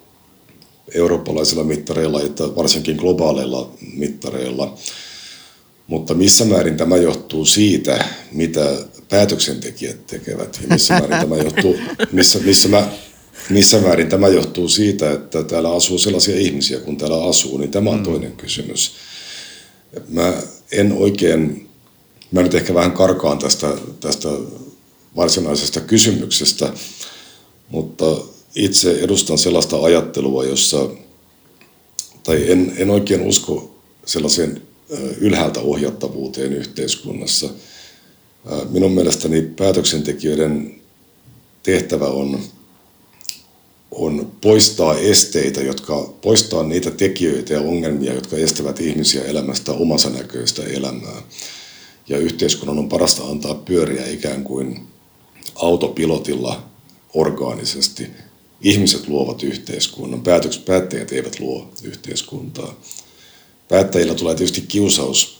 eurooppalaisilla 0.95 1.65
mittareilla 1.65 2.23
että 2.23 2.57
varsinkin 2.57 2.97
globaaleilla 2.97 3.73
mittareilla. 3.95 4.75
Mutta 5.87 6.15
missä 6.15 6.45
määrin 6.45 6.77
tämä 6.77 6.97
johtuu 6.97 7.45
siitä, 7.45 8.05
mitä 8.33 8.77
päätöksentekijät 9.11 10.07
tekevät 10.07 10.59
ja 10.63 10.69
missä 10.69 10.95
määrin 10.95 11.21
tämä 11.21 11.37
johtuu, 11.37 11.77
missä, 12.13 12.39
missä, 12.39 12.69
mä, 12.69 12.89
missä 13.51 13.81
määrin 13.81 14.09
tämä 14.09 14.29
johtuu 14.29 14.69
siitä, 14.69 15.13
että 15.13 15.43
täällä 15.43 15.73
asuu 15.73 15.99
sellaisia 15.99 16.37
ihmisiä, 16.37 16.81
kun 16.81 16.97
täällä 16.97 17.25
asuu, 17.25 17.59
niin 17.59 17.71
tämä 17.71 17.91
on 17.91 17.99
mm. 17.99 18.05
toinen 18.05 18.33
kysymys. 18.33 18.93
Mä 20.09 20.33
en 20.73 20.93
oikein, 20.93 21.69
mä 22.33 22.43
nyt 22.43 22.55
ehkä 22.55 22.75
vähän 22.75 22.93
karkaan 22.93 23.39
tästä, 23.39 23.69
tästä 24.01 24.29
varsinaisesta 25.17 25.81
kysymyksestä, 25.81 26.73
mutta 27.69 28.17
itse 28.55 29.01
edustan 29.01 29.39
sellaista 29.39 29.83
ajattelua, 29.83 30.45
jossa, 30.45 30.89
tai 32.23 32.51
en, 32.51 32.73
en 32.77 32.91
oikein 32.91 33.21
usko 33.21 33.81
sellaiseen 34.07 34.63
ylhäältä 35.21 35.61
ohjattavuuteen 35.61 36.53
yhteiskunnassa. 36.53 37.51
Minun 38.71 38.93
mielestäni 38.93 39.43
päätöksentekijöiden 39.43 40.81
tehtävä 41.63 42.07
on, 42.07 42.41
on 43.91 44.33
poistaa 44.41 44.97
esteitä, 44.99 45.61
jotka 45.61 46.15
poistaa 46.23 46.63
niitä 46.63 46.91
tekijöitä 46.91 47.55
ja 47.55 47.61
ongelmia, 47.61 48.15
jotka 48.15 48.37
estävät 48.37 48.81
ihmisiä 48.81 49.25
elämästä 49.25 49.73
omansa 49.73 50.11
näköistä 50.11 50.63
elämää. 50.63 51.23
Ja 52.09 52.19
yhteiskunnan 52.19 52.79
on 52.79 52.89
parasta 52.89 53.25
antaa 53.25 53.55
pyöriä 53.55 54.07
ikään 54.07 54.45
kuin 54.45 54.81
autopilotilla 55.55 56.63
orgaanisesti. 57.15 58.07
Ihmiset 58.61 59.09
luovat 59.09 59.43
yhteiskunnan, 59.43 60.23
päätöks, 60.23 60.59
päättäjät 60.59 61.13
eivät 61.13 61.41
luo 61.41 61.71
yhteiskuntaa. 61.83 62.81
Päättäjillä 63.69 64.15
tulee 64.15 64.35
tietysti 64.35 64.61
kiusaus 64.61 65.40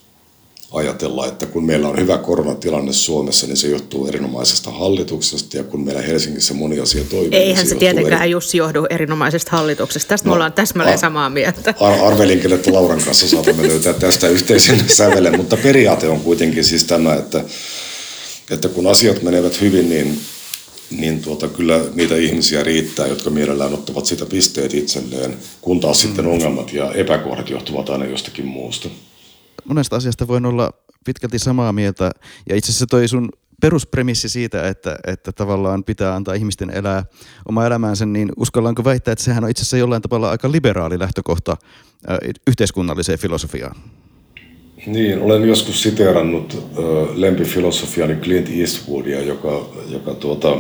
ajatella, 0.71 1.27
että 1.27 1.47
kun 1.47 1.65
meillä 1.65 1.89
on 1.89 1.99
hyvä 1.99 2.19
koronatilanne 2.19 2.93
Suomessa, 2.93 3.47
niin 3.47 3.57
se 3.57 3.69
johtuu 3.69 4.07
erinomaisesta 4.07 4.71
hallituksesta, 4.71 5.57
ja 5.57 5.65
kun 5.65 5.85
meillä 5.85 6.03
Helsingissä 6.03 6.55
moni 6.55 6.81
asia 6.81 7.05
toimii... 7.05 7.39
Eihän 7.39 7.57
niin 7.57 7.67
se, 7.67 7.75
se 7.75 7.79
tietenkään 7.79 8.23
eri... 8.23 8.31
Jussi 8.31 8.59
johdu 8.59 8.87
erinomaisesta 8.91 9.51
hallituksesta. 9.51 10.09
Tästä 10.09 10.29
no, 10.29 10.31
me 10.31 10.35
ollaan 10.35 10.53
täsmälleen 10.53 10.95
ar- 10.95 11.01
samaa 11.01 11.31
mieltä. 11.31 11.75
Ar- 11.81 12.05
arvelinkin, 12.05 12.53
että 12.53 12.73
Lauran 12.73 13.03
kanssa 13.05 13.29
saatamme 13.29 13.69
löytää 13.69 13.93
tästä 13.93 14.29
yhteisen 14.29 14.89
sävelen, 14.99 15.37
mutta 15.37 15.57
periaate 15.57 16.09
on 16.09 16.21
kuitenkin 16.21 16.65
siis 16.65 16.85
tämä, 16.85 17.15
että, 17.15 17.45
että 18.51 18.69
kun 18.69 18.87
asiat 18.87 19.23
menevät 19.23 19.61
hyvin, 19.61 19.89
niin 19.89 20.21
niin 20.91 21.23
tuota, 21.23 21.49
kyllä 21.49 21.81
niitä 21.95 22.17
ihmisiä 22.17 22.63
riittää, 22.63 23.07
jotka 23.07 23.31
mielellään 23.31 23.75
ottavat 23.75 24.07
sitä 24.07 24.27
pisteet 24.27 24.75
itselleen, 24.75 25.37
kun 25.61 25.81
taas 25.81 25.99
mm. 25.99 26.07
sitten 26.07 26.27
ongelmat 26.27 26.73
ja 26.73 26.93
epäkohdat 26.93 27.51
johtuvat 27.51 27.91
aina 27.91 28.05
jostakin 28.05 28.47
muusta. 28.47 28.89
Monesta 29.65 29.97
asiasta 29.97 30.29
voin 30.29 30.47
olla 30.47 30.71
pitkälti 31.05 31.39
samaa 31.39 31.73
mieltä, 31.73 32.11
ja 32.49 32.57
itse 32.57 32.71
asiassa 32.71 32.87
toi 32.87 33.09
sun 33.09 33.29
peruspremissi 33.61 34.29
siitä, 34.29 34.69
että, 34.69 34.99
että 35.07 35.33
tavallaan 35.33 35.85
pitää 35.85 36.15
antaa 36.15 36.35
ihmisten 36.35 36.71
elää 36.71 37.05
oma 37.49 37.67
elämäänsä, 37.67 38.07
niin 38.07 38.33
uskallanko 38.37 38.85
väittää, 38.85 39.13
että 39.13 39.25
sehän 39.25 39.45
on 39.45 39.51
itse 39.51 39.61
asiassa 39.61 39.77
jollain 39.77 40.03
tavalla 40.03 40.31
aika 40.31 40.53
liberaali 40.53 40.99
lähtökohta 40.99 41.57
äh, 42.11 42.19
yhteiskunnalliseen 42.47 43.19
filosofiaan? 43.19 43.77
Niin, 44.87 45.23
olen 45.23 45.49
joskus 45.49 45.83
siteerannut 45.83 46.59
lempifilosofiani 47.15 48.17
Clint 48.17 48.49
Eastwoodia, 48.61 49.21
joka, 49.23 49.67
joka 49.89 50.15
tuota, 50.15 50.57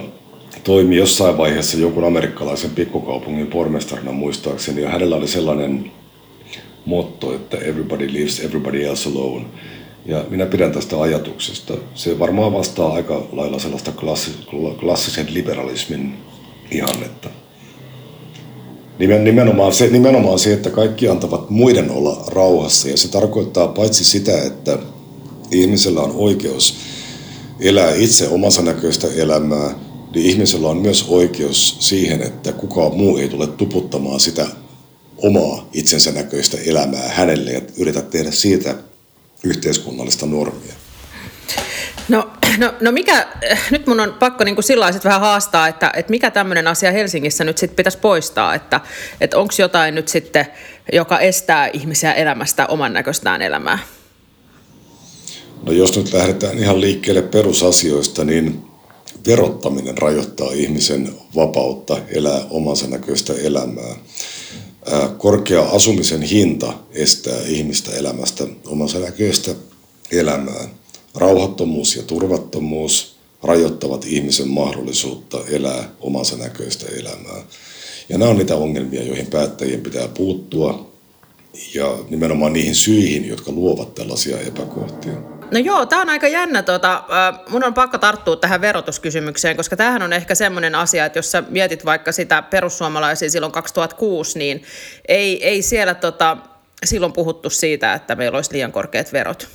toimi 0.64 0.96
jossain 0.96 1.38
vaiheessa 1.38 1.78
jonkun 1.78 2.04
amerikkalaisen 2.04 2.70
pikkukaupungin 2.70 3.46
pormestarina 3.46 4.12
muistaakseni, 4.12 4.82
ja 4.82 4.90
hänellä 4.90 5.16
oli 5.16 5.28
sellainen 5.28 5.92
motto, 6.90 7.34
että 7.34 7.56
everybody 7.56 8.12
lives 8.12 8.40
everybody 8.40 8.84
else 8.84 9.08
alone. 9.08 9.44
Ja 10.06 10.24
minä 10.30 10.46
pidän 10.46 10.72
tästä 10.72 11.00
ajatuksesta. 11.00 11.74
Se 11.94 12.18
varmaan 12.18 12.52
vastaa 12.52 12.92
aika 12.92 13.26
lailla 13.32 13.58
sellaista 13.58 13.92
klassisen 14.80 15.34
liberalismin 15.34 16.14
ihannetta. 16.70 17.28
Nimenomaan 18.98 19.72
se, 19.72 19.86
nimenomaan 19.86 20.38
se, 20.38 20.52
että 20.52 20.70
kaikki 20.70 21.08
antavat 21.08 21.50
muiden 21.50 21.90
olla 21.90 22.24
rauhassa. 22.26 22.88
Ja 22.88 22.96
se 22.96 23.08
tarkoittaa 23.08 23.68
paitsi 23.68 24.04
sitä, 24.04 24.42
että 24.42 24.78
ihmisellä 25.50 26.00
on 26.00 26.12
oikeus 26.14 26.76
elää 27.60 27.94
itse 27.94 28.28
omansa 28.28 28.62
näköistä 28.62 29.08
elämää, 29.16 29.74
niin 30.14 30.26
ihmisellä 30.26 30.68
on 30.68 30.76
myös 30.76 31.06
oikeus 31.08 31.76
siihen, 31.78 32.22
että 32.22 32.52
kukaan 32.52 32.96
muu 32.96 33.16
ei 33.16 33.28
tule 33.28 33.46
tuputtamaan 33.46 34.20
sitä 34.20 34.46
omaa 35.22 35.68
itsensä 35.72 36.12
näköistä 36.12 36.56
elämää 36.66 37.08
hänelle 37.08 37.50
ja 37.50 37.60
yritä 37.76 38.02
tehdä 38.02 38.30
siitä 38.30 38.74
yhteiskunnallista 39.44 40.26
normia. 40.26 40.74
No, 42.08 42.30
no, 42.58 42.74
no 42.80 42.92
mikä, 42.92 43.26
nyt 43.70 43.86
mun 43.86 44.00
on 44.00 44.16
pakko 44.18 44.44
niin 44.44 44.62
sillä 44.62 44.90
vähän 45.04 45.20
haastaa, 45.20 45.68
että, 45.68 45.92
että 45.96 46.10
mikä 46.10 46.30
tämmöinen 46.30 46.66
asia 46.66 46.92
Helsingissä 46.92 47.44
nyt 47.44 47.58
sitten 47.58 47.76
pitäisi 47.76 47.98
poistaa, 47.98 48.54
että, 48.54 48.80
että 49.20 49.38
onko 49.38 49.54
jotain 49.58 49.94
nyt 49.94 50.08
sitten, 50.08 50.46
joka 50.92 51.20
estää 51.20 51.70
ihmisiä 51.72 52.12
elämästä 52.12 52.66
oman 52.66 52.92
näköistään 52.92 53.42
elämää? 53.42 53.78
No 55.62 55.72
jos 55.72 55.96
nyt 55.96 56.12
lähdetään 56.12 56.58
ihan 56.58 56.80
liikkeelle 56.80 57.22
perusasioista, 57.22 58.24
niin 58.24 58.62
verottaminen 59.26 59.98
rajoittaa 59.98 60.52
ihmisen 60.52 61.14
vapautta 61.36 61.98
elää 62.08 62.40
omansa 62.50 62.86
näköistä 62.86 63.32
elämää. 63.42 63.96
Korkea 65.18 65.62
asumisen 65.62 66.22
hinta 66.22 66.72
estää 66.92 67.40
ihmistä 67.46 67.90
elämästä 67.92 68.44
omansa 68.66 68.98
näköistä 68.98 69.54
elämää. 70.10 70.68
Rauhattomuus 71.14 71.96
ja 71.96 72.02
turvattomuus 72.02 73.16
rajoittavat 73.42 74.04
ihmisen 74.04 74.48
mahdollisuutta 74.48 75.38
elää 75.48 75.90
omansa 76.00 76.36
näköistä 76.36 76.86
elämää. 76.86 77.42
Ja 78.08 78.18
nämä 78.18 78.30
on 78.30 78.38
niitä 78.38 78.56
ongelmia, 78.56 79.02
joihin 79.02 79.26
päättäjien 79.26 79.80
pitää 79.80 80.08
puuttua 80.08 80.90
ja 81.74 81.98
nimenomaan 82.10 82.52
niihin 82.52 82.74
syihin, 82.74 83.28
jotka 83.28 83.52
luovat 83.52 83.94
tällaisia 83.94 84.40
epäkohtia. 84.40 85.39
No 85.50 85.58
joo, 85.58 85.86
tämä 85.86 86.02
on 86.02 86.08
aika 86.08 86.28
jännä. 86.28 86.62
Tota, 86.62 87.04
mun 87.48 87.64
on 87.64 87.74
pakko 87.74 87.98
tarttua 87.98 88.36
tähän 88.36 88.60
verotuskysymykseen, 88.60 89.56
koska 89.56 89.76
tämähän 89.76 90.02
on 90.02 90.12
ehkä 90.12 90.34
semmoinen 90.34 90.74
asia, 90.74 91.04
että 91.04 91.18
jos 91.18 91.32
sä 91.32 91.42
mietit 91.48 91.84
vaikka 91.84 92.12
sitä 92.12 92.42
perussuomalaisia 92.42 93.30
silloin 93.30 93.52
2006, 93.52 94.38
niin 94.38 94.62
ei, 95.08 95.46
ei 95.46 95.62
siellä 95.62 95.94
tota, 95.94 96.36
silloin 96.84 97.12
puhuttu 97.12 97.50
siitä, 97.50 97.92
että 97.92 98.14
meillä 98.14 98.36
olisi 98.36 98.52
liian 98.52 98.72
korkeat 98.72 99.12
verot. 99.12 99.48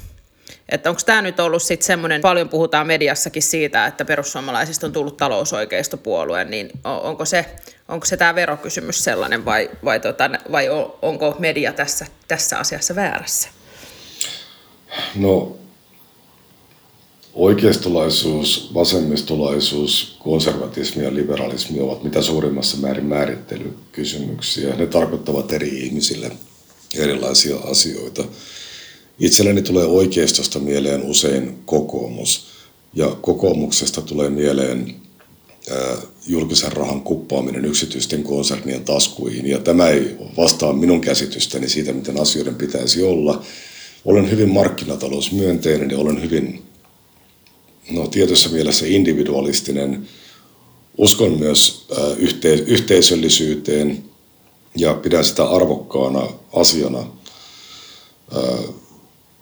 Että 0.70 0.90
onko 0.90 1.02
tämä 1.06 1.22
nyt 1.22 1.40
ollut 1.40 1.64
sitten 1.64 1.86
semmoinen, 1.86 2.22
paljon 2.22 2.50
puhutaan 2.50 2.88
mediassakin 2.88 3.44
siitä, 3.44 3.86
että 3.86 4.06
perussuomalaisista 4.06 4.88
on 4.88 4.94
tullut 4.94 5.18
talousoikeistopuolue, 5.18 6.44
niin 6.44 6.72
onko 6.84 7.25
se, 7.25 7.46
onko 7.88 8.06
se 8.06 8.18
tämä 8.18 8.36
verokysymys 8.36 9.04
sellainen 9.04 9.46
vai, 9.46 9.70
vai, 9.84 10.00
tota, 10.00 10.30
vai 10.52 10.70
onko 11.02 11.36
media 11.40 11.74
tässä, 11.74 12.06
tässä 12.28 12.58
asiassa 12.58 12.96
väärässä? 12.96 13.50
No 15.16 15.58
oikeistolaisuus, 17.36 18.70
vasemmistolaisuus, 18.74 20.15
konservatismi 20.20 21.04
ja 21.04 21.15
liberalismi 21.15 21.80
ovat 21.80 22.04
mitä 22.04 22.22
suurimmassa 22.22 22.77
määrin 22.77 23.06
määrittelykysymyksiä. 23.06 24.75
Ne 24.75 24.88
tarkoittavat 24.88 25.54
eri 25.54 25.68
ihmisille 25.68 26.32
erilaisia 26.96 27.56
asioita. 27.58 28.24
Itselleni 29.20 29.62
tulee 29.62 29.86
oikeistosta 29.86 30.60
mieleen 30.60 31.04
usein 31.04 31.58
kokoomus 31.65 32.46
ja 32.94 33.18
kokoomuksesta 33.22 34.01
tulee 34.01 34.30
mieleen 34.30 34.96
julkisen 36.27 36.72
rahan 36.72 37.01
kuppaaminen 37.01 37.65
yksityisten 37.65 38.24
konsernien 38.24 38.84
taskuihin. 38.84 39.48
Ja 39.48 39.60
tämä 39.60 39.89
ei 39.89 40.15
vastaa 40.38 40.74
minun 40.74 41.01
käsitystäni 41.01 41.70
siitä, 41.70 41.94
miten 41.94 42.22
asioiden 42.22 42.56
pitäisi 42.56 43.04
olla. 43.04 43.44
Olen 44.06 44.32
hyvin 44.32 44.50
markkinatalousmyönteinen 44.50 45.92
ja 45.92 45.98
olen 45.98 46.22
hyvin 46.22 46.63
no, 47.92 48.08
tietyssä 48.08 48.50
mielessä 48.50 48.86
individualistinen. 48.86 50.08
Uskon 50.98 51.39
myös 51.39 51.88
yhteis- 52.18 52.63
yhteisöllisyyteen 52.68 54.04
ja 54.75 54.94
pidän 54.94 55.25
sitä 55.25 55.44
arvokkaana 55.44 56.30
asiana 56.54 57.08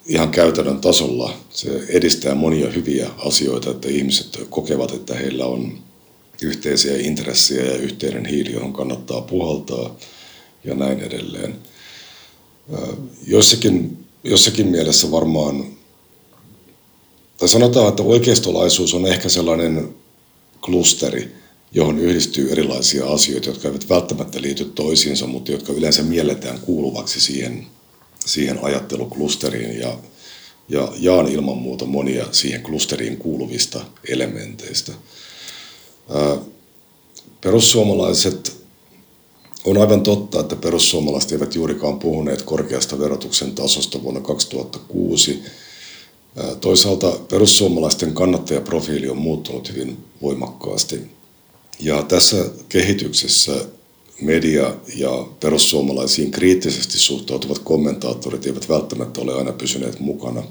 ihan 0.05 0.31
käytännön 0.31 0.81
tasolla. 0.81 1.33
Se 1.49 1.83
edistää 1.89 2.35
monia 2.35 2.71
hyviä 2.71 3.09
asioita, 3.17 3.71
että 3.71 3.89
ihmiset 3.89 4.39
kokevat, 4.49 4.91
että 4.91 5.15
heillä 5.15 5.45
on 5.45 5.79
yhteisiä 6.41 6.97
intressejä 6.97 7.63
ja 7.63 7.77
yhteinen 7.77 8.25
hiili, 8.25 8.53
johon 8.53 8.73
kannattaa 8.73 9.21
puhaltaa 9.21 9.95
ja 10.63 10.75
näin 10.75 10.99
edelleen. 10.99 11.55
Jossakin, 13.27 14.05
jossakin 14.23 14.67
mielessä 14.67 15.11
varmaan, 15.11 15.65
tai 17.43 17.49
sanotaan, 17.49 17.89
että 17.89 18.03
oikeistolaisuus 18.03 18.93
on 18.93 19.07
ehkä 19.07 19.29
sellainen 19.29 19.95
klusteri, 20.61 21.35
johon 21.71 21.99
yhdistyy 21.99 22.51
erilaisia 22.51 23.05
asioita, 23.05 23.49
jotka 23.49 23.67
eivät 23.67 23.89
välttämättä 23.89 24.41
liity 24.41 24.65
toisiinsa, 24.65 25.27
mutta 25.27 25.51
jotka 25.51 25.73
yleensä 25.73 26.03
mielletään 26.03 26.59
kuuluvaksi 26.59 27.21
siihen 27.21 27.67
siihen 28.25 28.63
ajatteluklusteriin 28.63 29.79
ja, 29.79 29.97
ja 30.69 30.91
jaan 30.99 31.27
ilman 31.27 31.57
muuta 31.57 31.85
monia 31.85 32.25
siihen 32.31 32.61
klusteriin 32.61 33.17
kuuluvista 33.17 33.85
elementeistä. 34.07 34.91
Perussuomalaiset, 37.41 38.57
on 39.65 39.77
aivan 39.77 40.01
totta, 40.01 40.39
että 40.39 40.55
perussuomalaiset 40.55 41.31
eivät 41.31 41.55
juurikaan 41.55 41.99
puhuneet 41.99 42.41
korkeasta 42.41 42.99
verotuksen 42.99 43.51
tasosta 43.51 44.03
vuonna 44.03 44.21
2006. 44.21 45.43
Toisaalta 46.61 47.11
perussuomalaisten 47.29 48.13
kannattajaprofiili 48.13 49.09
on 49.09 49.17
muuttunut 49.17 49.69
hyvin 49.69 49.97
voimakkaasti. 50.21 51.01
Ja 51.79 52.03
tässä 52.03 52.45
kehityksessä 52.69 53.65
media 54.21 54.75
ja 54.95 55.27
perussuomalaisiin 55.39 56.31
kriittisesti 56.31 56.99
suhtautuvat 56.99 57.59
kommentaattorit 57.59 58.45
eivät 58.45 58.69
välttämättä 58.69 59.21
ole 59.21 59.33
aina 59.33 59.51
pysyneet 59.51 59.99
mukana, 59.99 60.43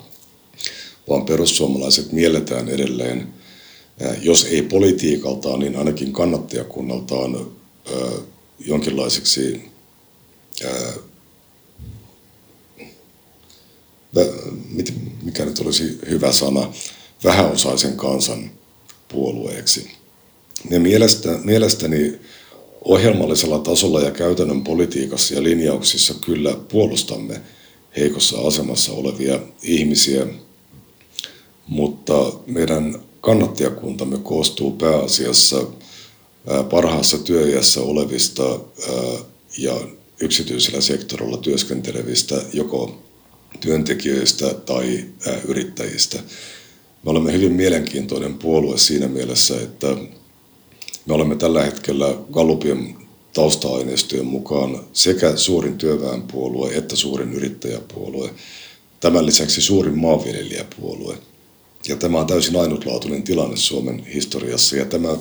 vaan 1.09 1.25
perussuomalaiset 1.25 2.13
mielletään 2.13 2.69
edelleen, 2.69 3.29
jos 4.23 4.45
ei 4.45 4.63
politiikaltaan, 4.63 5.61
niin 5.61 5.77
ainakin 5.77 6.13
kannattajakunnaltaan 6.13 7.47
jonkinlaiseksi 8.59 9.71
mikä 15.45 15.51
nyt 15.51 15.67
olisi 15.67 15.99
hyvä 16.11 16.33
sana, 16.33 16.73
vähäosaisen 17.25 17.97
kansan 17.97 18.51
puolueeksi. 19.09 19.91
Ne 20.71 20.79
mielestä, 20.79 21.39
mielestäni 21.45 22.19
ohjelmallisella 22.85 23.59
tasolla 23.59 24.01
ja 24.01 24.11
käytännön 24.11 24.65
politiikassa 24.65 25.35
ja 25.35 25.43
linjauksissa 25.43 26.15
kyllä 26.15 26.57
puolustamme 26.69 27.41
heikossa 27.97 28.41
asemassa 28.41 28.93
olevia 28.93 29.41
ihmisiä, 29.63 30.27
mutta 31.67 32.33
meidän 32.47 33.01
kannattajakuntamme 33.21 34.19
koostuu 34.19 34.71
pääasiassa 34.71 35.67
parhaassa 36.71 37.19
työiässä 37.19 37.81
olevista 37.81 38.61
ja 39.59 39.81
yksityisellä 40.21 40.81
sektorilla 40.81 41.37
työskentelevistä 41.37 42.43
joko 42.53 43.03
työntekijöistä 43.61 44.55
tai 44.55 45.05
yrittäjistä. 45.49 46.19
Me 47.05 47.11
olemme 47.11 47.33
hyvin 47.33 47.53
mielenkiintoinen 47.53 48.35
puolue 48.35 48.79
siinä 48.79 49.09
mielessä, 49.09 49.61
että 49.61 49.97
me 51.07 51.15
olemme 51.15 51.37
tällä 51.37 51.65
hetkellä 51.65 52.15
Gallupien 52.33 52.95
tausta-aineistojen 53.33 54.27
mukaan 54.27 54.85
sekä 54.93 55.37
suurin 55.37 55.79
työväenpuolue 55.79 56.75
että 56.75 56.97
suurin 56.97 57.33
yrittäjäpuolue. 57.33 58.31
Tämän 59.01 59.27
lisäksi 59.27 59.63
suurin 59.63 59.99
maanviljelijäpuolue. 59.99 61.19
Ja 61.89 61.97
tämä 61.97 62.21
on 62.21 62.27
täysin 62.27 62.57
ainutlaatuinen 62.57 63.23
tilanne 63.23 63.57
Suomen 63.57 64.05
historiassa. 64.05 64.77
Ja 64.77 64.85
tämä 64.85 65.17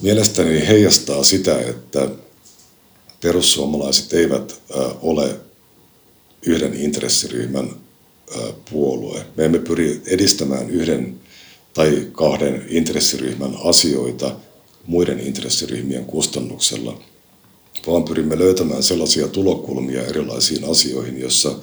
mielestäni 0.00 0.68
heijastaa 0.68 1.24
sitä, 1.24 1.60
että 1.60 2.08
perussuomalaiset 3.20 4.12
eivät 4.12 4.62
ole 5.02 5.36
yhden 6.46 6.74
intressiryhmän 6.74 7.70
puolue. 8.70 9.24
Me 9.36 9.44
emme 9.44 9.58
pyri 9.58 10.02
edistämään 10.06 10.70
yhden 10.70 11.20
tai 11.74 12.08
kahden 12.12 12.66
intressiryhmän 12.68 13.56
asioita– 13.64 14.36
muiden 14.86 15.20
intressiryhmien 15.20 16.04
kustannuksella, 16.04 17.00
vaan 17.86 18.04
pyrimme 18.04 18.38
löytämään 18.38 18.82
sellaisia 18.82 19.28
tulokulmia 19.28 20.06
erilaisiin 20.06 20.70
asioihin, 20.70 21.20
jossa 21.20 21.54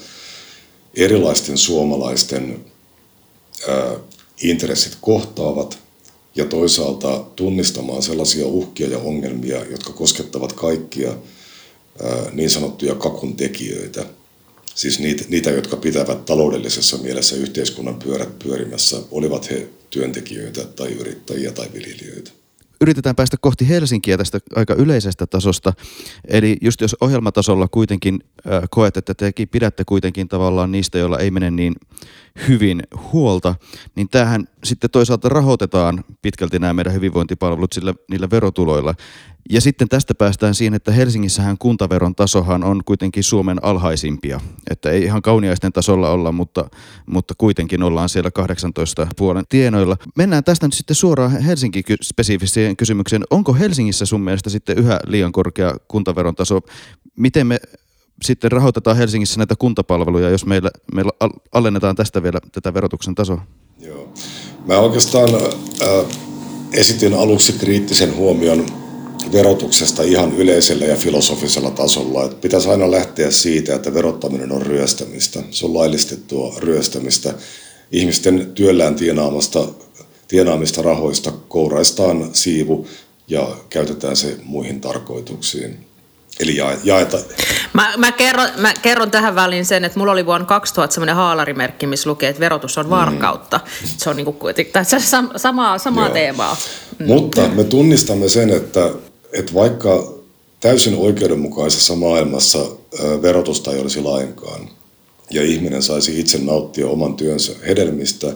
erilaisten 0.93 1.57
suomalaisten 1.57 2.65
intressit 4.41 4.97
kohtaavat 5.01 5.79
ja 6.35 6.45
toisaalta 6.45 7.25
tunnistamaan 7.35 8.01
sellaisia 8.01 8.47
uhkia 8.47 8.87
ja 8.87 8.97
ongelmia, 8.97 9.65
jotka 9.65 9.93
koskettavat 9.93 10.53
kaikkia 10.53 11.13
niin 12.33 12.49
sanottuja 12.49 12.95
kakun 12.95 13.35
tekijöitä. 13.35 14.05
Siis 14.79 14.99
niitä, 14.99 15.23
niitä, 15.29 15.49
jotka 15.49 15.77
pitävät 15.77 16.25
taloudellisessa 16.25 16.97
mielessä 16.97 17.35
yhteiskunnan 17.35 17.95
pyörät 17.95 18.39
pyörimässä, 18.39 18.97
olivat 19.11 19.49
he 19.49 19.69
työntekijöitä 19.89 20.65
tai 20.65 20.91
yrittäjiä 20.91 21.51
tai 21.51 21.67
viljelijöitä 21.73 22.31
yritetään 22.81 23.15
päästä 23.15 23.37
kohti 23.41 23.69
Helsinkiä 23.69 24.17
tästä 24.17 24.39
aika 24.55 24.73
yleisestä 24.73 25.27
tasosta. 25.27 25.73
Eli 26.27 26.57
just 26.61 26.81
jos 26.81 26.95
ohjelmatasolla 27.01 27.67
kuitenkin 27.67 28.19
äh, 28.23 28.63
koet, 28.69 28.97
että 28.97 29.13
tekin 29.13 29.49
pidätte 29.49 29.83
kuitenkin 29.85 30.27
tavallaan 30.27 30.71
niistä, 30.71 30.97
joilla 30.97 31.19
ei 31.19 31.31
mene 31.31 31.51
niin 31.51 31.75
hyvin 32.47 32.83
huolta, 33.13 33.55
niin 33.95 34.09
tämähän 34.09 34.47
sitten 34.63 34.89
toisaalta 34.89 35.29
rahoitetaan 35.29 36.03
pitkälti 36.21 36.59
nämä 36.59 36.73
meidän 36.73 36.93
hyvinvointipalvelut 36.93 37.73
sillä, 37.73 37.93
niillä 38.11 38.29
verotuloilla. 38.29 38.93
Ja 39.51 39.61
sitten 39.61 39.89
tästä 39.89 40.15
päästään 40.15 40.55
siihen, 40.55 40.73
että 40.73 40.91
Helsingissähän 40.91 41.57
kuntaveron 41.57 42.15
tasohan 42.15 42.63
on 42.63 42.81
kuitenkin 42.85 43.23
Suomen 43.23 43.63
alhaisimpia. 43.63 44.39
Että 44.69 44.89
ei 44.89 45.03
ihan 45.03 45.21
kauniaisten 45.21 45.73
tasolla 45.73 46.09
olla, 46.09 46.31
mutta, 46.31 46.69
mutta 47.05 47.33
kuitenkin 47.37 47.83
ollaan 47.83 48.09
siellä 48.09 48.31
18 48.31 49.07
puolen 49.17 49.45
tienoilla. 49.49 49.97
Mennään 50.15 50.43
tästä 50.43 50.67
nyt 50.67 50.73
sitten 50.73 50.95
suoraan 50.95 51.31
Helsinki-spesifiseen 51.31 52.75
kysymykseen. 52.77 53.23
Onko 53.29 53.53
Helsingissä 53.53 54.05
sun 54.05 54.21
mielestä 54.21 54.49
sitten 54.49 54.77
yhä 54.77 54.99
liian 55.07 55.31
korkea 55.31 55.75
kuntaveron 55.87 56.35
taso? 56.35 56.59
Miten 57.15 57.47
me 57.47 57.59
sitten 58.23 58.51
rahoitetaan 58.51 58.97
Helsingissä 58.97 59.37
näitä 59.37 59.55
kuntapalveluja, 59.59 60.29
jos 60.29 60.45
meillä, 60.45 60.71
meillä 60.93 61.11
alennetaan 61.51 61.95
tästä 61.95 62.23
vielä 62.23 62.39
tätä 62.51 62.73
verotuksen 62.73 63.15
tasoa? 63.15 63.45
Joo. 63.79 64.13
Mä 64.67 64.79
oikeastaan 64.79 65.29
äh, 65.35 66.05
esitin 66.73 67.13
aluksi 67.13 67.53
kriittisen 67.53 68.15
huomion 68.15 68.65
verotuksesta 69.31 70.03
ihan 70.03 70.35
yleisellä 70.35 70.85
ja 70.85 70.95
filosofisella 70.95 71.71
tasolla. 71.71 72.25
Että 72.25 72.37
pitäisi 72.41 72.69
aina 72.69 72.91
lähteä 72.91 73.31
siitä, 73.31 73.75
että 73.75 73.93
verottaminen 73.93 74.51
on 74.51 74.61
ryöstämistä. 74.61 75.43
Se 75.51 75.65
on 75.65 75.73
laillistettua 75.73 76.53
ryöstämistä. 76.57 77.33
Ihmisten 77.91 78.51
työllään 78.55 78.95
tienaamasta, 78.95 79.67
tienaamista 80.27 80.81
rahoista 80.81 81.31
kouraistaan 81.31 82.29
siivu 82.33 82.87
ja 83.27 83.57
käytetään 83.69 84.15
se 84.15 84.37
muihin 84.43 84.81
tarkoituksiin. 84.81 85.88
Eli 86.39 86.57
jaeta. 86.83 87.17
Mä, 87.73 87.93
mä, 87.97 88.11
kerron, 88.11 88.49
mä 88.57 88.73
kerron 88.81 89.11
tähän 89.11 89.35
väliin 89.35 89.65
sen, 89.65 89.85
että 89.85 89.99
mulla 89.99 90.11
oli 90.11 90.25
vuonna 90.25 90.45
2000 90.47 90.93
semmoinen 90.93 91.15
haalarimerkki, 91.15 91.87
missä 91.87 92.09
lukee, 92.09 92.29
että 92.29 92.39
verotus 92.39 92.77
on 92.77 92.89
varkautta. 92.89 93.59
Mm. 93.63 93.87
Se 93.97 94.09
on 94.09 94.15
niinku 94.15 94.35
tässä 94.73 94.99
samaa, 95.35 95.77
samaa 95.77 96.09
teemaa. 96.09 96.57
Mm. 96.99 97.07
Mutta 97.07 97.47
me 97.47 97.63
tunnistamme 97.63 98.29
sen, 98.29 98.49
että, 98.49 98.91
että 99.33 99.53
vaikka 99.53 100.13
täysin 100.59 100.95
oikeudenmukaisessa 100.95 101.95
maailmassa 101.95 102.59
verotusta 103.21 103.71
ei 103.71 103.79
olisi 103.79 104.01
lainkaan 104.01 104.69
ja 105.31 105.43
ihminen 105.43 105.81
saisi 105.81 106.19
itse 106.19 106.37
nauttia 106.37 106.87
oman 106.87 107.15
työnsä 107.15 107.53
hedelmistä, 107.67 108.33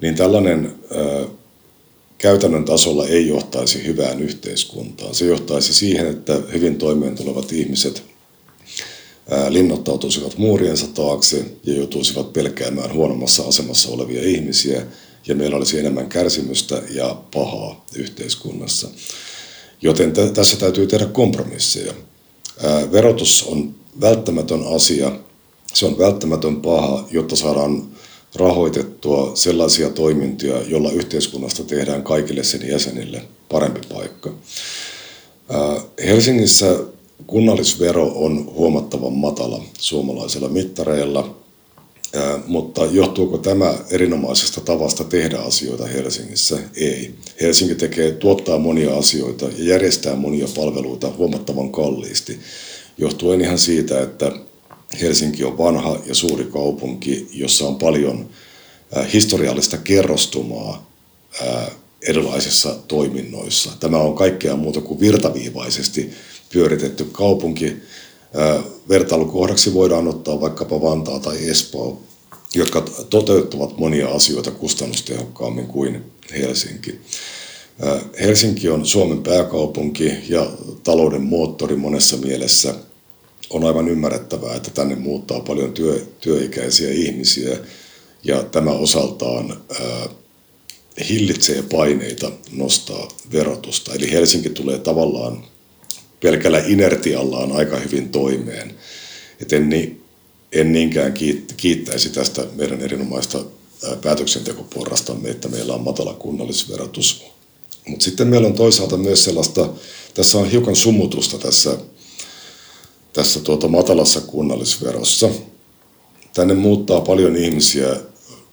niin 0.00 0.14
tällainen 0.14 0.74
käytännön 2.22 2.64
tasolla 2.64 3.06
ei 3.06 3.28
johtaisi 3.28 3.84
hyvään 3.84 4.22
yhteiskuntaan. 4.22 5.14
Se 5.14 5.26
johtaisi 5.26 5.74
siihen, 5.74 6.06
että 6.06 6.40
hyvin 6.52 6.76
toimeen 6.76 7.14
tulevat 7.14 7.52
ihmiset 7.52 8.02
linnoittautuisivat 9.48 10.38
muuriensa 10.38 10.86
taakse 10.86 11.44
ja 11.64 11.74
joutuisivat 11.74 12.32
pelkäämään 12.32 12.92
huonommassa 12.92 13.42
asemassa 13.42 13.88
olevia 13.88 14.22
ihmisiä, 14.22 14.86
ja 15.26 15.34
meillä 15.34 15.56
olisi 15.56 15.78
enemmän 15.78 16.08
kärsimystä 16.08 16.82
ja 16.90 17.16
pahaa 17.34 17.84
yhteiskunnassa. 17.94 18.88
Joten 19.80 20.12
t- 20.12 20.32
tässä 20.34 20.56
täytyy 20.56 20.86
tehdä 20.86 21.06
kompromisseja. 21.06 21.92
Ää, 22.62 22.92
verotus 22.92 23.42
on 23.42 23.74
välttämätön 24.00 24.62
asia, 24.74 25.12
se 25.72 25.86
on 25.86 25.98
välttämätön 25.98 26.60
paha, 26.60 27.08
jotta 27.10 27.36
saadaan 27.36 27.91
rahoitettua 28.34 29.32
sellaisia 29.34 29.90
toimintoja, 29.90 30.62
joilla 30.68 30.92
yhteiskunnasta 30.92 31.64
tehdään 31.64 32.02
kaikille 32.02 32.44
sen 32.44 32.68
jäsenille 32.68 33.22
parempi 33.48 33.80
paikka. 33.94 34.32
Helsingissä 36.04 36.76
kunnallisvero 37.26 38.12
on 38.14 38.52
huomattavan 38.54 39.12
matala 39.12 39.64
suomalaisilla 39.78 40.48
mittareilla, 40.48 41.36
mutta 42.46 42.84
johtuuko 42.84 43.38
tämä 43.38 43.74
erinomaisesta 43.90 44.60
tavasta 44.60 45.04
tehdä 45.04 45.38
asioita 45.38 45.86
Helsingissä? 45.86 46.58
Ei. 46.76 47.14
Helsinki 47.40 47.74
tekee, 47.74 48.12
tuottaa 48.12 48.58
monia 48.58 48.96
asioita 48.96 49.44
ja 49.44 49.64
järjestää 49.64 50.16
monia 50.16 50.48
palveluita 50.56 51.12
huomattavan 51.16 51.72
kalliisti, 51.72 52.38
johtuen 52.98 53.40
ihan 53.40 53.58
siitä, 53.58 54.02
että 54.02 54.32
Helsinki 55.00 55.44
on 55.44 55.58
vanha 55.58 55.98
ja 56.06 56.14
suuri 56.14 56.44
kaupunki, 56.44 57.28
jossa 57.32 57.68
on 57.68 57.76
paljon 57.76 58.28
historiallista 59.12 59.76
kerrostumaa 59.76 60.90
erilaisissa 62.02 62.76
toiminnoissa. 62.88 63.70
Tämä 63.80 63.98
on 63.98 64.14
kaikkea 64.14 64.56
muuta 64.56 64.80
kuin 64.80 65.00
virtaviivaisesti 65.00 66.10
pyöritetty 66.52 67.04
kaupunki. 67.12 67.76
Vertailukohdaksi 68.88 69.74
voidaan 69.74 70.08
ottaa 70.08 70.40
vaikkapa 70.40 70.82
Vantaa 70.82 71.20
tai 71.20 71.48
Espoo, 71.48 72.02
jotka 72.54 72.80
toteuttavat 73.10 73.78
monia 73.78 74.08
asioita 74.08 74.50
kustannustehokkaammin 74.50 75.66
kuin 75.66 76.04
Helsinki. 76.32 77.00
Helsinki 78.20 78.68
on 78.68 78.86
Suomen 78.86 79.22
pääkaupunki 79.22 80.12
ja 80.28 80.50
talouden 80.84 81.22
moottori 81.22 81.76
monessa 81.76 82.16
mielessä– 82.16 82.74
on 83.52 83.64
aivan 83.64 83.88
ymmärrettävää, 83.88 84.54
että 84.54 84.70
tänne 84.70 84.94
muuttaa 84.94 85.40
paljon 85.40 85.72
työ, 85.72 86.06
työikäisiä 86.20 86.90
ihmisiä 86.90 87.58
ja 88.24 88.42
tämä 88.42 88.70
osaltaan 88.70 89.62
ää, 89.80 90.08
hillitsee 91.08 91.62
paineita 91.62 92.32
nostaa 92.52 93.08
verotusta. 93.32 93.94
Eli 93.94 94.12
Helsinki 94.12 94.50
tulee 94.50 94.78
tavallaan 94.78 95.44
pelkällä 96.22 96.62
inertiallaan 96.66 97.52
aika 97.52 97.76
hyvin 97.76 98.08
toimeen. 98.08 98.74
Et 99.40 99.52
en, 99.52 99.96
en 100.52 100.72
niinkään 100.72 101.14
kiittäisi 101.56 102.10
tästä 102.10 102.46
meidän 102.56 102.80
erinomaista 102.80 103.44
päätöksentekoporrastamme, 104.02 105.30
että 105.30 105.48
meillä 105.48 105.74
on 105.74 105.80
matala 105.80 106.14
kunnallisverotus. 106.14 107.24
Mutta 107.88 108.04
sitten 108.04 108.26
meillä 108.26 108.46
on 108.46 108.54
toisaalta 108.54 108.96
myös 108.96 109.24
sellaista, 109.24 109.68
tässä 110.14 110.38
on 110.38 110.50
hiukan 110.50 110.76
sumutusta 110.76 111.38
tässä 111.38 111.78
tässä 113.12 113.40
tuota 113.40 113.68
matalassa 113.68 114.20
kunnallisverossa. 114.20 115.28
Tänne 116.34 116.54
muuttaa 116.54 117.00
paljon 117.00 117.36
ihmisiä, 117.36 117.96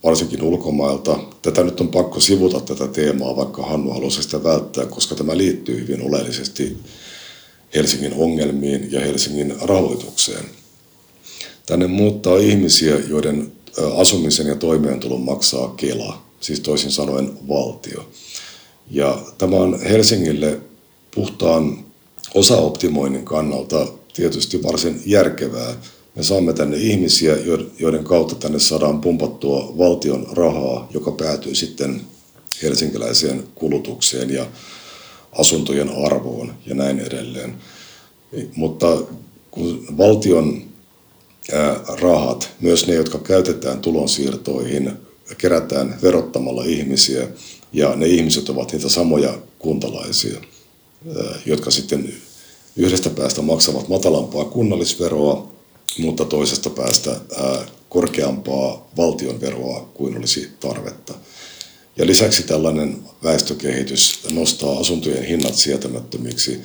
varsinkin 0.03 0.43
ulkomailta. 0.43 1.19
Tätä 1.41 1.63
nyt 1.63 1.81
on 1.81 1.87
pakko 1.87 2.19
sivuta 2.19 2.59
tätä 2.59 2.87
teemaa, 2.87 3.35
vaikka 3.35 3.63
Hannu 3.63 3.91
halusi 3.91 4.23
sitä 4.23 4.43
välttää, 4.43 4.85
koska 4.85 5.15
tämä 5.15 5.37
liittyy 5.37 5.79
hyvin 5.79 6.01
oleellisesti 6.01 6.77
Helsingin 7.75 8.13
ongelmiin 8.13 8.91
ja 8.91 8.99
Helsingin 8.99 9.55
rahoitukseen. 9.61 10.45
Tänne 11.65 11.87
muuttaa 11.87 12.37
ihmisiä, 12.37 12.99
joiden 13.09 13.51
asumisen 13.97 14.47
ja 14.47 14.55
toimeentulon 14.55 15.21
maksaa 15.21 15.73
Kela, 15.77 16.21
siis 16.39 16.59
toisin 16.59 16.91
sanoen 16.91 17.31
valtio. 17.47 18.09
Ja 18.91 19.21
tämä 19.37 19.55
on 19.55 19.81
Helsingille 19.81 20.59
puhtaan 21.15 21.85
osaoptimoinnin 22.33 23.25
kannalta 23.25 23.87
tietysti 24.19 24.63
varsin 24.63 25.01
järkevää. 25.05 25.75
Me 26.15 26.23
saamme 26.23 26.53
tänne 26.53 26.77
ihmisiä, 26.77 27.37
joiden 27.79 28.03
kautta 28.03 28.35
tänne 28.35 28.59
saadaan 28.59 29.01
pumpattua 29.01 29.73
valtion 29.77 30.27
rahaa, 30.31 30.87
joka 30.93 31.11
päätyy 31.11 31.55
sitten 31.55 32.01
helsinkiläiseen 32.63 33.43
kulutukseen 33.55 34.29
ja 34.29 34.47
asuntojen 35.31 35.89
arvoon 36.05 36.53
ja 36.65 36.75
näin 36.75 36.99
edelleen. 36.99 37.53
Mutta 38.55 38.97
kun 39.51 39.85
valtion 39.97 40.61
rahat, 42.01 42.49
myös 42.61 42.87
ne, 42.87 42.93
jotka 42.93 43.17
käytetään 43.17 43.79
tulonsiirtoihin, 43.79 44.91
kerätään 45.37 45.97
verottamalla 46.01 46.63
ihmisiä, 46.63 47.27
ja 47.73 47.95
ne 47.95 48.07
ihmiset 48.07 48.49
ovat 48.49 48.71
niitä 48.71 48.89
samoja 48.89 49.37
kuntalaisia, 49.59 50.41
jotka 51.45 51.71
sitten 51.71 52.13
yhdestä 52.79 53.09
päästä 53.09 53.41
maksavat 53.41 53.87
matalampaa 53.87 54.45
kunnallisveroa, 54.45 55.51
mutta 55.97 56.25
toisesta 56.25 56.69
päästä 56.69 57.11
ää, 57.11 57.65
korkeampaa 57.89 58.89
valtionveroa 58.97 59.89
kuin 59.93 60.17
olisi 60.17 60.49
tarvetta. 60.59 61.13
Ja 61.97 62.05
lisäksi 62.05 62.43
tällainen 62.43 62.97
väestökehitys 63.23 64.19
nostaa 64.31 64.79
asuntojen 64.79 65.23
hinnat 65.23 65.55
sietämättömiksi. 65.55 66.59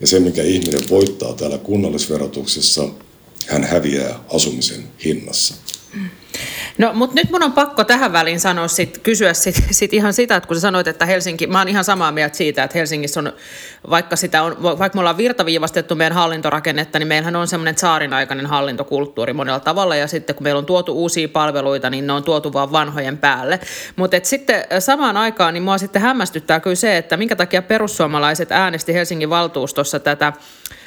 Ja 0.00 0.06
se, 0.06 0.20
mikä 0.20 0.42
ihminen 0.42 0.90
voittaa 0.90 1.32
täällä 1.32 1.58
kunnallisverotuksessa, 1.58 2.88
hän 3.46 3.64
häviää 3.64 4.20
asumisen 4.34 4.84
hinnassa. 5.04 5.54
No, 6.78 6.92
mutta 6.92 7.14
nyt 7.14 7.30
mun 7.30 7.42
on 7.42 7.52
pakko 7.52 7.84
tähän 7.84 8.12
väliin 8.12 8.40
sanoa 8.40 8.68
sit, 8.68 8.98
kysyä 8.98 9.34
sit, 9.34 9.64
sit 9.70 9.92
ihan 9.92 10.12
sitä, 10.12 10.36
että 10.36 10.46
kun 10.46 10.56
sä 10.56 10.60
sanoit, 10.60 10.86
että 10.86 11.06
Helsinki, 11.06 11.46
mä 11.46 11.58
oon 11.58 11.68
ihan 11.68 11.84
samaa 11.84 12.12
mieltä 12.12 12.36
siitä, 12.36 12.64
että 12.64 12.78
Helsingissä 12.78 13.20
on, 13.20 13.32
vaikka, 13.90 14.16
sitä 14.16 14.42
on, 14.42 14.56
vaikka 14.62 14.96
me 14.96 15.00
ollaan 15.00 15.16
virtaviivastettu 15.16 15.94
meidän 15.94 16.12
hallintorakennetta, 16.12 16.98
niin 16.98 17.08
meillähän 17.08 17.36
on 17.36 17.48
semmoinen 17.48 17.78
saarin 17.78 18.12
aikainen 18.12 18.46
hallintokulttuuri 18.46 19.32
monella 19.32 19.60
tavalla, 19.60 19.96
ja 19.96 20.06
sitten 20.06 20.36
kun 20.36 20.42
meillä 20.42 20.58
on 20.58 20.66
tuotu 20.66 20.92
uusia 20.92 21.28
palveluita, 21.28 21.90
niin 21.90 22.06
ne 22.06 22.12
on 22.12 22.24
tuotu 22.24 22.52
vaan 22.52 22.72
vanhojen 22.72 23.18
päälle. 23.18 23.60
Mutta 23.96 24.16
sitten 24.22 24.64
samaan 24.78 25.16
aikaan, 25.16 25.54
niin 25.54 25.62
mua 25.62 25.78
sitten 25.78 26.02
hämmästyttää 26.02 26.60
kyllä 26.60 26.76
se, 26.76 26.96
että 26.96 27.16
minkä 27.16 27.36
takia 27.36 27.62
perussuomalaiset 27.62 28.52
äänesti 28.52 28.94
Helsingin 28.94 29.30
valtuustossa 29.30 30.00
tätä 30.00 30.32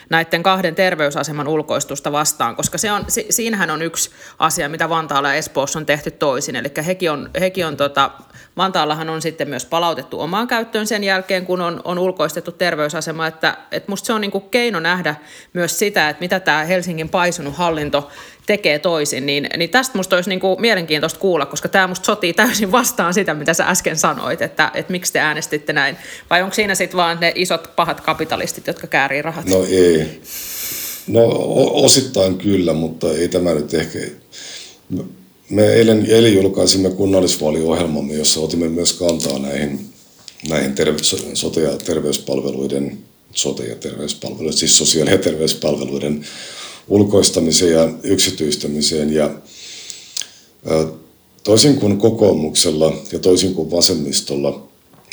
näiden 0.09 0.43
kahden 0.43 0.75
terveysaseman 0.75 1.47
ulkoistusta 1.47 2.11
vastaan, 2.11 2.55
koska 2.55 2.77
se 2.77 2.91
on, 2.91 3.05
si, 3.07 3.25
siinähän 3.29 3.69
on 3.69 3.81
yksi 3.81 4.09
asia, 4.39 4.69
mitä 4.69 4.89
Vantaalla 4.89 5.29
ja 5.29 5.33
Espoossa 5.33 5.79
on 5.79 5.85
tehty 5.85 6.11
toisin. 6.11 6.55
Eli 6.55 6.71
hekin 6.85 7.11
on, 7.11 7.29
hekin 7.39 7.65
on 7.65 7.77
tota, 7.77 8.11
Vantaallahan 8.57 9.09
on 9.09 9.21
sitten 9.21 9.49
myös 9.49 9.65
palautettu 9.65 10.19
omaan 10.19 10.47
käyttöön 10.47 10.87
sen 10.87 11.03
jälkeen, 11.03 11.45
kun 11.45 11.61
on, 11.61 11.81
on 11.83 11.99
ulkoistettu 11.99 12.51
terveysasema, 12.51 13.27
että, 13.27 13.57
että 13.71 13.91
musta 13.91 14.05
se 14.05 14.13
on 14.13 14.21
niin 14.21 14.31
kuin 14.31 14.49
keino 14.49 14.79
nähdä 14.79 15.15
myös 15.53 15.79
sitä, 15.79 16.09
että 16.09 16.21
mitä 16.21 16.39
tämä 16.39 16.63
Helsingin 16.63 17.09
paisunut 17.09 17.55
hallinto 17.55 18.09
tekee 18.47 18.79
toisin, 18.79 19.25
niin, 19.25 19.49
niin 19.57 19.69
tästä 19.69 19.97
musta 19.97 20.15
olisi 20.15 20.29
niin 20.29 20.39
kuin 20.39 20.61
mielenkiintoista 20.61 21.19
kuulla, 21.19 21.45
koska 21.45 21.69
tämä 21.69 21.87
musta 21.87 22.05
sotii 22.05 22.33
täysin 22.33 22.71
vastaan 22.71 23.13
sitä, 23.13 23.33
mitä 23.33 23.53
sä 23.53 23.65
äsken 23.65 23.97
sanoit, 23.97 24.41
että, 24.41 24.71
että 24.73 24.91
miksi 24.91 25.13
te 25.13 25.19
äänestitte 25.19 25.73
näin. 25.73 25.97
Vai 26.29 26.41
onko 26.41 26.55
siinä 26.55 26.75
sitten 26.75 26.97
vaan 26.97 27.17
ne 27.21 27.31
isot 27.35 27.75
pahat 27.75 28.01
kapitalistit, 28.01 28.67
jotka 28.67 28.87
käärii 28.87 29.21
rahat? 29.21 29.45
No 29.45 29.65
ei. 29.69 30.21
No 31.07 31.27
osittain 31.73 32.37
kyllä, 32.37 32.73
mutta 32.73 33.13
ei 33.13 33.27
tämä 33.27 33.53
nyt 33.53 33.73
ehkä... 33.73 33.99
Me 35.49 35.73
eilen, 35.73 36.05
eilen 36.05 36.33
julkaisimme 36.33 36.89
kunnallisvaaliohjelmamme, 36.89 38.13
jossa 38.13 38.39
otimme 38.39 38.67
myös 38.67 38.93
kantaa 38.93 39.39
näihin, 39.39 39.89
näihin 40.49 40.75
terve, 40.75 40.97
sote- 41.33 41.59
ja 41.59 41.77
terveyspalveluiden, 41.77 42.97
sote- 43.35 43.69
ja 43.69 43.75
terveyspalveluiden, 43.75 44.57
siis 44.57 44.77
sosiaali- 44.77 45.11
ja 45.11 45.17
terveyspalveluiden 45.17 46.25
ulkoistamiseen 46.87 47.71
ja 47.71 47.89
yksityistämiseen. 48.03 49.13
Ja 49.13 49.29
toisin 51.43 51.79
kuin 51.79 51.97
kokoomuksella 51.97 52.93
ja 53.11 53.19
toisin 53.19 53.53
kuin 53.53 53.71
vasemmistolla, 53.71 54.67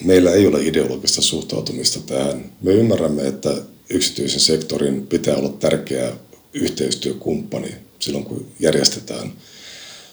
meillä 0.05 0.33
ei 0.33 0.47
ole 0.47 0.63
ideologista 0.63 1.23
suhtautumista 1.23 2.01
tähän. 2.07 2.53
Me 2.63 2.73
ymmärrämme, 2.73 3.27
että 3.27 3.57
yksityisen 3.91 4.41
sektorin 4.41 5.07
pitää 5.07 5.37
olla 5.37 5.49
tärkeä 5.49 6.13
yhteistyökumppani 6.55 7.75
silloin, 7.99 8.25
kun 8.25 8.47
järjestetään 8.61 9.33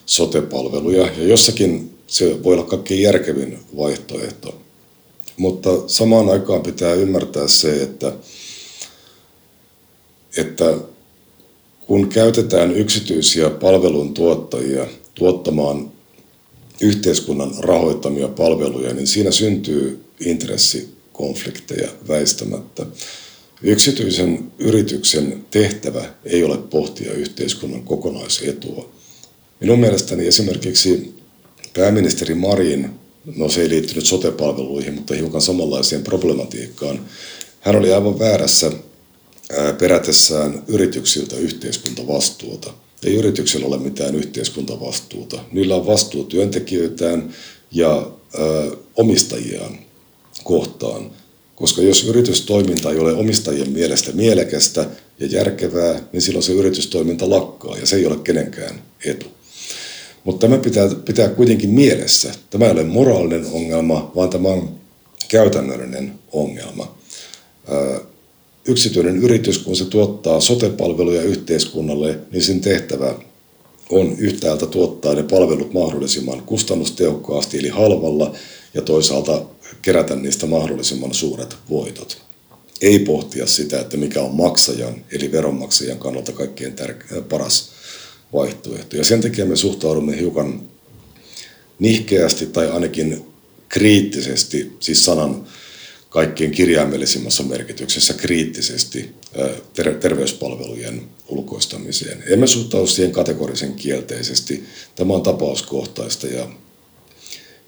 sotepalveluja. 0.06 1.12
Ja 1.18 1.28
jossakin 1.28 1.98
se 2.08 2.44
voi 2.44 2.54
olla 2.54 2.64
kaikkein 2.64 3.02
järkevin 3.02 3.60
vaihtoehto. 3.78 4.62
Mutta 5.38 5.70
samaan 5.88 6.30
aikaan 6.30 6.62
pitää 6.62 6.94
ymmärtää 6.94 7.48
se, 7.48 7.84
että, 7.84 8.14
että 10.38 10.78
kun 11.92 12.10
käytetään 12.10 12.76
yksityisiä 12.76 13.50
palveluntuottajia 13.50 14.88
tuottamaan 15.16 15.92
yhteiskunnan 16.82 17.52
rahoittamia 17.60 18.28
palveluja, 18.28 18.94
niin 18.94 19.08
siinä 19.08 19.32
syntyy 19.32 20.04
intressikonflikteja 20.20 21.90
väistämättä. 22.08 22.86
Yksityisen 23.64 24.52
yrityksen 24.60 25.46
tehtävä 25.52 26.06
ei 26.26 26.44
ole 26.44 26.58
pohtia 26.58 27.14
yhteiskunnan 27.14 27.84
kokonaisetua. 27.84 28.90
Minun 29.60 29.80
mielestäni 29.80 30.28
esimerkiksi 30.28 31.16
pääministeri 31.74 32.36
Marin, 32.36 32.90
no 33.36 33.50
se 33.50 33.62
ei 33.62 33.70
liittynyt 33.70 34.06
sotepalveluihin, 34.06 34.94
mutta 34.94 35.16
hiukan 35.16 35.42
samanlaiseen 35.42 36.04
problematiikkaan, 36.04 37.06
hän 37.62 37.76
oli 37.76 37.94
aivan 37.94 38.20
väärässä 38.20 38.72
perätessään 39.80 40.64
yrityksiltä 40.68 41.36
yhteiskuntavastuuta. 41.36 42.74
Ei 43.04 43.16
yrityksellä 43.16 43.68
ole 43.68 43.78
mitään 43.78 44.16
yhteiskuntavastuuta. 44.16 45.44
Niillä 45.52 45.76
on 45.76 45.86
vastuu 45.86 46.24
työntekijöitään 46.24 47.34
ja 47.72 48.12
ö, 48.40 48.78
omistajiaan 48.96 49.80
kohtaan. 50.44 51.12
Koska 51.56 51.82
jos 51.82 52.04
yritystoiminta 52.04 52.92
ei 52.92 53.00
ole 53.00 53.14
omistajien 53.14 53.72
mielestä 53.72 54.12
mielekästä 54.12 54.86
ja 55.20 55.28
järkevää, 55.28 56.02
niin 56.12 56.22
silloin 56.22 56.44
se 56.44 56.54
yritystoiminta 56.54 57.30
lakkaa 57.30 57.78
ja 57.78 57.86
se 57.86 57.96
ei 57.96 58.06
ole 58.06 58.18
kenenkään 58.24 58.82
etu. 59.06 59.26
Mutta 60.24 60.48
tämä 60.48 60.62
pitää, 60.62 60.90
pitää 61.06 61.30
kuitenkin 61.30 61.70
mielessä. 61.70 62.32
Tämä 62.50 62.66
ei 62.66 62.72
ole 62.72 62.84
moraalinen 62.84 63.46
ongelma, 63.52 64.12
vaan 64.16 64.30
tämä 64.30 64.48
on 64.48 64.80
käytännöllinen 65.28 66.14
ongelma. 66.32 66.96
Yksityinen 68.66 69.18
yritys, 69.18 69.58
kun 69.58 69.76
se 69.76 69.86
tuottaa 69.86 70.40
sotepalveluja 70.40 71.22
yhteiskunnalle, 71.22 72.20
niin 72.32 72.44
sen 72.44 72.62
tehtävä 72.62 73.16
on 73.90 74.16
yhtäältä 74.18 74.66
tuottaa 74.66 75.14
ne 75.14 75.24
palvelut 75.24 75.74
mahdollisimman 75.74 76.44
kustannustehokkaasti 76.44 77.58
eli 77.58 77.70
halvalla 77.70 78.36
ja 78.74 78.82
toisaalta 78.82 79.46
kerätä 79.82 80.16
niistä 80.16 80.46
mahdollisimman 80.46 81.14
suuret 81.14 81.56
voitot. 81.70 82.22
Ei 82.82 83.00
pohtia 83.00 83.48
sitä, 83.48 83.80
että 83.80 83.98
mikä 83.98 84.22
on 84.22 84.36
maksajan 84.36 85.06
eli 85.12 85.32
veronmaksajan 85.32 86.00
kannalta 86.00 86.32
kaikkein 86.32 86.76
tärke- 86.76 87.22
paras 87.22 87.70
vaihtoehto. 88.34 88.98
Ja 88.98 89.04
sen 89.04 89.22
takia 89.22 89.46
me 89.46 89.56
suhtaudumme 89.56 90.20
hiukan 90.20 90.62
nihkeästi 91.80 92.46
tai 92.46 92.70
ainakin 92.70 93.26
kriittisesti, 93.70 94.72
siis 94.80 95.06
sanan 95.06 95.48
kaikkein 96.12 96.52
kirjaimellisimmässä 96.52 97.44
merkityksessä 97.44 98.14
kriittisesti 98.14 99.12
ter- 99.74 99.96
terveyspalvelujen 99.96 101.02
ulkoistamiseen. 101.28 102.24
Emme 102.28 102.48
suhtaudu 102.48 102.88
siihen 102.88 103.12
kategorisen 103.12 103.74
kielteisesti. 103.74 104.64
Tämä 104.96 105.14
on 105.14 105.22
tapauskohtaista 105.22 106.28
ja 106.28 106.50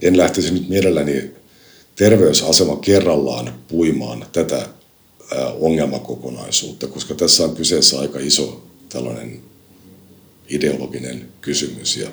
en 0.02 0.18
lähtisi 0.18 0.54
nyt 0.54 0.70
mielelläni 0.70 1.32
terveysasema 1.96 2.78
kerrallaan 2.78 3.54
puimaan 3.68 4.26
tätä 4.34 4.70
ongelmakokonaisuutta, 5.60 6.88
koska 6.88 7.14
tässä 7.14 7.44
on 7.44 7.56
kyseessä 7.56 8.00
aika 8.00 8.20
iso 8.20 8.64
tällainen 8.90 9.42
ideologinen 10.50 11.28
kysymys. 11.42 11.98
Ja 11.98 12.10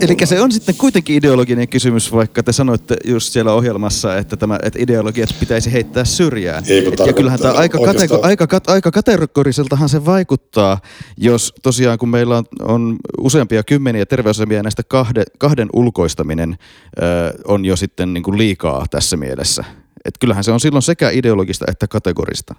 Eli 0.00 0.16
se 0.24 0.40
on 0.40 0.52
sitten 0.52 0.74
kuitenkin 0.74 1.16
ideologinen 1.16 1.68
kysymys, 1.68 2.12
vaikka 2.12 2.42
te 2.42 2.52
sanoitte 2.52 2.96
just 3.04 3.32
siellä 3.32 3.52
ohjelmassa, 3.52 4.18
että, 4.18 4.36
tämä, 4.36 4.58
että 4.62 4.78
ideologiat 4.82 5.34
pitäisi 5.40 5.72
heittää 5.72 6.04
syrjään. 6.04 6.64
Ei, 6.68 6.86
Et, 6.86 6.98
ja 7.06 7.12
kyllähän 7.12 7.40
tämä 7.40 7.54
aika, 7.54 7.78
katego, 7.78 8.20
aika, 8.22 8.60
aika 8.66 8.90
kategoriseltahan 8.90 9.88
se 9.88 10.04
vaikuttaa, 10.04 10.80
jos 11.16 11.54
tosiaan 11.62 11.98
kun 11.98 12.08
meillä 12.08 12.36
on, 12.36 12.44
on 12.60 12.96
useampia 13.20 13.62
kymmeniä 13.62 14.06
terveysasemia 14.06 14.62
näistä 14.62 14.82
kahde, 14.88 15.24
kahden 15.38 15.68
ulkoistaminen 15.72 16.56
ö, 16.98 17.02
on 17.44 17.64
jo 17.64 17.76
sitten 17.76 18.14
niin 18.14 18.22
kuin 18.22 18.38
liikaa 18.38 18.86
tässä 18.90 19.16
mielessä. 19.16 19.64
Et 20.04 20.14
kyllähän 20.20 20.44
se 20.44 20.52
on 20.52 20.60
silloin 20.60 20.82
sekä 20.82 21.10
ideologista 21.10 21.64
että 21.68 21.88
kategorista. 21.88 22.54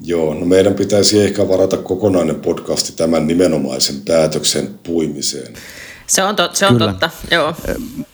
Joo, 0.00 0.34
no 0.34 0.46
meidän 0.46 0.74
pitäisi 0.74 1.22
ehkä 1.22 1.48
varata 1.48 1.76
kokonainen 1.76 2.40
podcasti 2.40 2.92
tämän 2.96 3.26
nimenomaisen 3.26 3.96
päätöksen 4.06 4.68
puimiseen. 4.82 5.54
Se 6.06 6.22
on, 6.22 6.36
tot, 6.36 6.56
se 6.56 6.66
on 6.66 6.78
totta, 6.78 7.10
joo. 7.30 7.54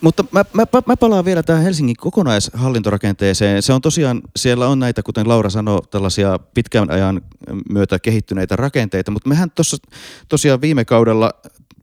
Mutta 0.01 0.25
mä, 0.31 0.45
mä, 0.53 0.65
mä 0.87 0.97
palaan 0.97 1.25
vielä 1.25 1.43
tähän 1.43 1.63
Helsingin 1.63 1.97
kokonaishallintorakenteeseen. 1.97 3.63
Se 3.63 3.73
on 3.73 3.81
tosiaan, 3.81 4.21
siellä 4.37 4.69
on 4.69 4.79
näitä, 4.79 5.03
kuten 5.03 5.29
Laura 5.29 5.51
sanoi, 5.51 5.83
tällaisia 5.91 6.39
pitkän 6.55 6.91
ajan 6.91 7.23
myötä 7.71 7.99
kehittyneitä 7.99 8.57
rakenteita, 8.57 9.11
mutta 9.11 9.29
mehän 9.29 9.51
tuossa 9.51 9.77
tosiaan 10.29 10.61
viime 10.61 10.85
kaudella 10.85 11.35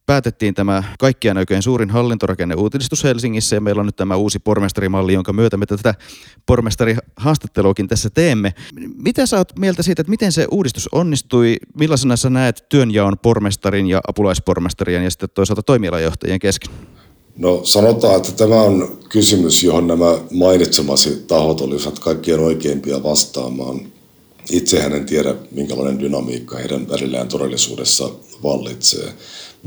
päätettiin 0.08 0.54
tämä 0.54 0.84
kaikkiaan 1.00 1.38
oikein 1.38 1.62
suurin 1.62 1.90
hallintorakenne 1.90 2.56
uutistus 2.56 3.04
Helsingissä 3.04 3.56
ja 3.56 3.62
meillä 3.62 3.80
on 3.80 3.86
nyt 3.86 3.96
tämä 3.96 4.16
uusi 4.16 4.40
pormestarimalli, 4.40 5.14
jonka 5.14 5.34
myötä 5.34 5.58
me 5.58 5.66
tätä 5.66 5.96
pormestarihaastatteluakin 6.46 7.88
tässä 7.88 8.10
teemme. 8.10 8.54
Mitä 8.96 9.26
sä 9.26 9.38
oot 9.38 9.60
mieltä 9.60 9.84
siitä, 9.84 10.02
että 10.02 10.10
miten 10.10 10.32
se 10.32 10.48
uudistus 10.52 10.90
onnistui? 10.92 11.56
Millaisena 11.80 12.16
sä 12.16 12.30
näet 12.30 12.66
työnjaon 12.70 13.20
pormestarin 13.20 13.88
ja 13.88 14.02
apulaispormestarien 14.08 15.04
ja 15.04 15.10
sitten 15.10 15.30
toisaalta 15.34 15.64
toimialajohtajien 15.64 16.40
kesken? 16.40 16.74
No 17.38 17.62
sanotaan, 17.64 18.16
että 18.16 18.32
tämä 18.32 18.62
on 18.62 19.00
kysymys, 19.10 19.64
johon 19.64 19.88
nämä 19.88 20.18
mainitsemasi 20.32 21.24
tahot 21.28 21.62
olisivat 21.62 22.00
kaikkien 22.00 22.40
oikeimpia 22.40 23.04
vastaamaan. 23.04 23.80
Itsehän 24.50 24.94
en 24.94 25.06
tiedä, 25.06 25.36
minkälainen 25.52 26.00
dynamiikka 26.00 26.58
heidän 26.58 26.90
välillään 26.90 27.28
todellisuudessa 27.28 28.10
vallitsee. 28.44 29.14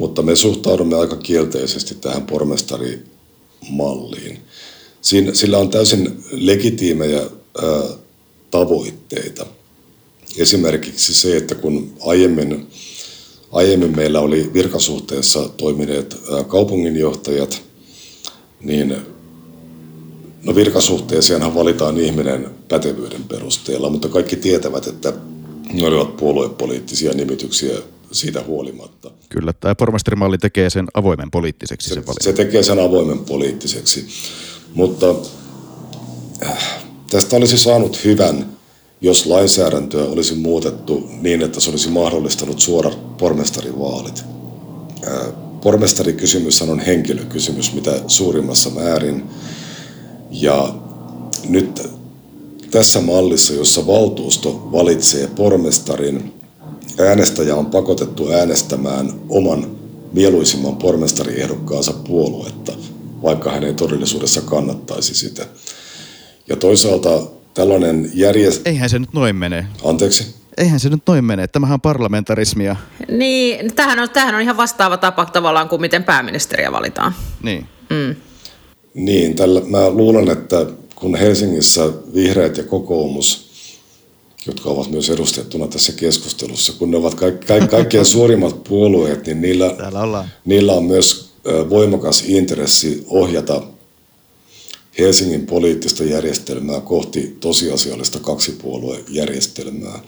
Mutta 0.01 0.23
me 0.23 0.37
suhtaudumme 0.37 0.97
aika 0.97 1.17
kielteisesti 1.17 1.95
tähän 1.95 2.27
pormestarimalliin. 2.27 4.39
Siinä, 5.01 5.35
sillä 5.35 5.59
on 5.59 5.71
täysin 5.71 6.25
legitiimejä 6.31 7.21
ää, 7.21 7.29
tavoitteita. 8.51 9.47
Esimerkiksi 10.37 11.15
se, 11.15 11.37
että 11.37 11.55
kun 11.55 11.93
aiemmin, 12.01 12.67
aiemmin 13.53 13.97
meillä 13.97 14.21
oli 14.21 14.51
virkasuhteessa 14.55 15.49
toimineet 15.49 16.17
ää, 16.33 16.45
kaupunginjohtajat, 16.45 17.63
niin 18.61 18.97
no 20.43 20.55
virkasuhteeseenhan 20.55 21.55
valitaan 21.55 21.99
ihminen 21.99 22.51
pätevyyden 22.69 23.25
perusteella, 23.25 23.91
mutta 23.91 24.09
kaikki 24.09 24.37
tietävät, 24.37 24.87
että 24.87 25.13
ne 25.73 25.87
olivat 25.87 26.17
puoluepoliittisia 26.17 27.13
nimityksiä 27.13 27.79
siitä 28.13 28.43
huolimatta. 28.47 29.11
Kyllä, 29.29 29.53
tämä 29.53 29.75
pormestarimalli 29.75 30.39
tekee 30.39 30.71
sen 30.71 30.87
avoimen 30.95 31.31
poliittiseksi 31.31 31.89
se, 31.89 31.95
sen 31.95 32.05
Se 32.21 32.33
tekee 32.33 32.63
sen 32.63 32.79
avoimen 32.79 33.19
poliittiseksi, 33.19 34.07
mutta 34.75 35.15
äh, 36.47 36.85
tästä 37.11 37.37
olisi 37.37 37.59
saanut 37.59 38.05
hyvän, 38.05 38.47
jos 39.01 39.27
lainsäädäntöä 39.27 40.05
olisi 40.05 40.35
muutettu 40.35 41.11
niin, 41.21 41.43
että 41.43 41.61
se 41.61 41.71
olisi 41.71 41.89
mahdollistanut 41.89 42.61
suorat 42.61 43.17
pormestarivaalit. 43.19 44.25
Äh, 45.07 45.33
pormestarikysymys 45.63 46.63
on 46.63 46.81
henkilökysymys 46.81 47.75
mitä 47.75 48.01
suurimmassa 48.07 48.71
määrin. 48.71 49.25
Ja 50.31 50.75
nyt 51.49 51.83
tässä 52.71 53.01
mallissa, 53.01 53.55
jossa 53.55 53.87
valtuusto 53.87 54.69
valitsee 54.73 55.27
pormestarin, 55.27 56.40
äänestäjä 56.99 57.57
on 57.57 57.67
pakotettu 57.67 58.33
äänestämään 58.33 59.13
oman 59.29 59.67
mieluisimman 60.13 60.77
pormestariehdokkaansa 60.77 61.93
puoluetta, 61.93 62.73
vaikka 63.23 63.51
hän 63.51 63.65
ei 63.65 63.75
todellisuudessa 63.75 64.41
kannattaisi 64.43 65.15
sitä. 65.15 65.47
Ja 66.49 66.57
toisaalta 66.57 67.23
tällainen 67.55 68.11
järjest... 68.15 68.67
Eihän 68.67 68.91
se 68.91 68.99
nyt 68.99 69.13
noin 69.13 69.37
mene. 69.37 69.67
Anteeksi? 69.85 70.35
Eihän 70.59 70.81
se 70.81 70.89
nyt 70.89 71.03
noin 71.07 71.25
mene. 71.25 71.47
Tämähän 71.47 71.75
on 71.75 71.81
parlamentarismia. 71.81 72.77
Niin, 73.09 73.75
tämähän 73.75 73.99
on, 73.99 74.11
tämähän 74.11 74.35
on 74.35 74.41
ihan 74.41 74.57
vastaava 74.57 74.97
tapa 74.97 75.27
tavallaan 75.27 75.69
kuin 75.69 75.81
miten 75.81 76.05
pääministeriä 76.05 76.73
valitaan. 76.73 77.15
Niin. 77.43 77.67
Mm. 77.91 78.17
Niin, 78.95 79.37
tällä, 79.37 79.61
mä 79.67 79.91
luulen, 79.91 80.29
että 80.29 80.67
kun 80.95 81.17
Helsingissä 81.17 81.83
vihreät 82.15 82.57
ja 82.57 82.65
kokoomus– 82.65 83.50
jotka 84.47 84.71
ovat 84.71 84.91
myös 84.91 85.11
edustettuna 85.11 85.67
tässä 85.67 85.93
keskustelussa, 85.93 86.73
kun 86.73 86.91
ne 86.91 86.97
ovat 86.97 87.15
kaik, 87.15 87.47
kaik, 87.47 87.71
kaikkien 87.71 88.05
suurimmat 88.05 88.65
puolueet, 88.65 89.27
niin 89.27 89.41
niillä, 89.41 89.77
niillä 90.45 90.73
on 90.73 90.85
myös 90.85 91.31
voimakas 91.71 92.25
intressi 92.27 93.05
ohjata 93.09 93.63
Helsingin 94.99 95.47
poliittista 95.47 96.05
järjestelmää 96.05 96.81
kohti 96.81 97.37
tosiasiallista 97.41 98.19
kaksipuoluejärjestelmää, 98.19 100.03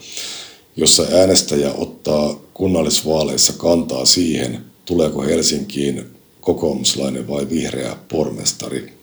jossa 0.75 1.05
äänestäjä 1.11 1.73
ottaa 1.73 2.39
kunnallisvaaleissa 2.53 3.53
kantaa 3.53 4.05
siihen, 4.05 4.65
tuleeko 4.85 5.21
Helsinkiin 5.21 6.05
kokoomuslainen 6.41 7.27
vai 7.27 7.49
vihreä 7.49 7.97
pormestari. 8.07 8.93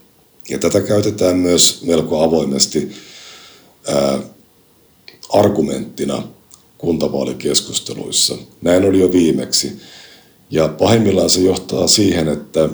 Ja 0.49 0.59
tätä 0.59 0.81
käytetään 0.81 1.37
myös 1.37 1.83
melko 1.83 2.23
avoimesti 2.23 2.91
ää, 3.87 4.19
argumenttina 5.33 6.23
kuntavaalikeskusteluissa. 6.79 8.37
Näin 8.63 8.85
oli 8.85 9.01
jo 9.01 9.13
viimeksi. 9.13 9.73
Ja 10.51 10.69
pahimmillaan 10.69 11.31
se 11.31 11.41
johtaa 11.41 11.87
siihen, 11.87 12.29
että, 12.29 12.69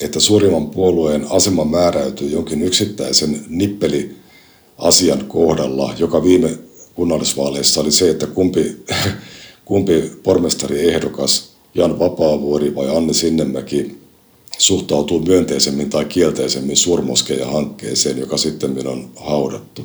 että 0.00 0.20
suurimman 0.20 0.70
puolueen 0.70 1.26
asema 1.30 1.64
määräytyy 1.64 2.28
jonkin 2.28 2.62
yksittäisen 2.62 3.44
nippeliasian 3.48 5.24
kohdalla, 5.28 5.94
joka 5.98 6.22
viime 6.22 6.58
kunnallisvaaleissa 6.94 7.80
oli 7.80 7.92
se, 7.92 8.10
että 8.10 8.26
kumpi, 8.26 8.76
kumpi 9.64 10.12
pormestariehdokas, 10.22 11.52
Jan 11.74 11.98
Vapaavuori 11.98 12.74
vai 12.74 12.96
Anne 12.96 13.12
Sinnemäki, 13.12 13.98
suhtautuu 14.58 15.20
myönteisemmin 15.20 15.90
tai 15.90 16.04
kielteisemmin 16.04 16.76
suurmoskeja-hankkeeseen, 16.76 18.18
joka 18.18 18.36
sitten 18.36 18.86
on 18.86 19.10
haudattu. 19.16 19.82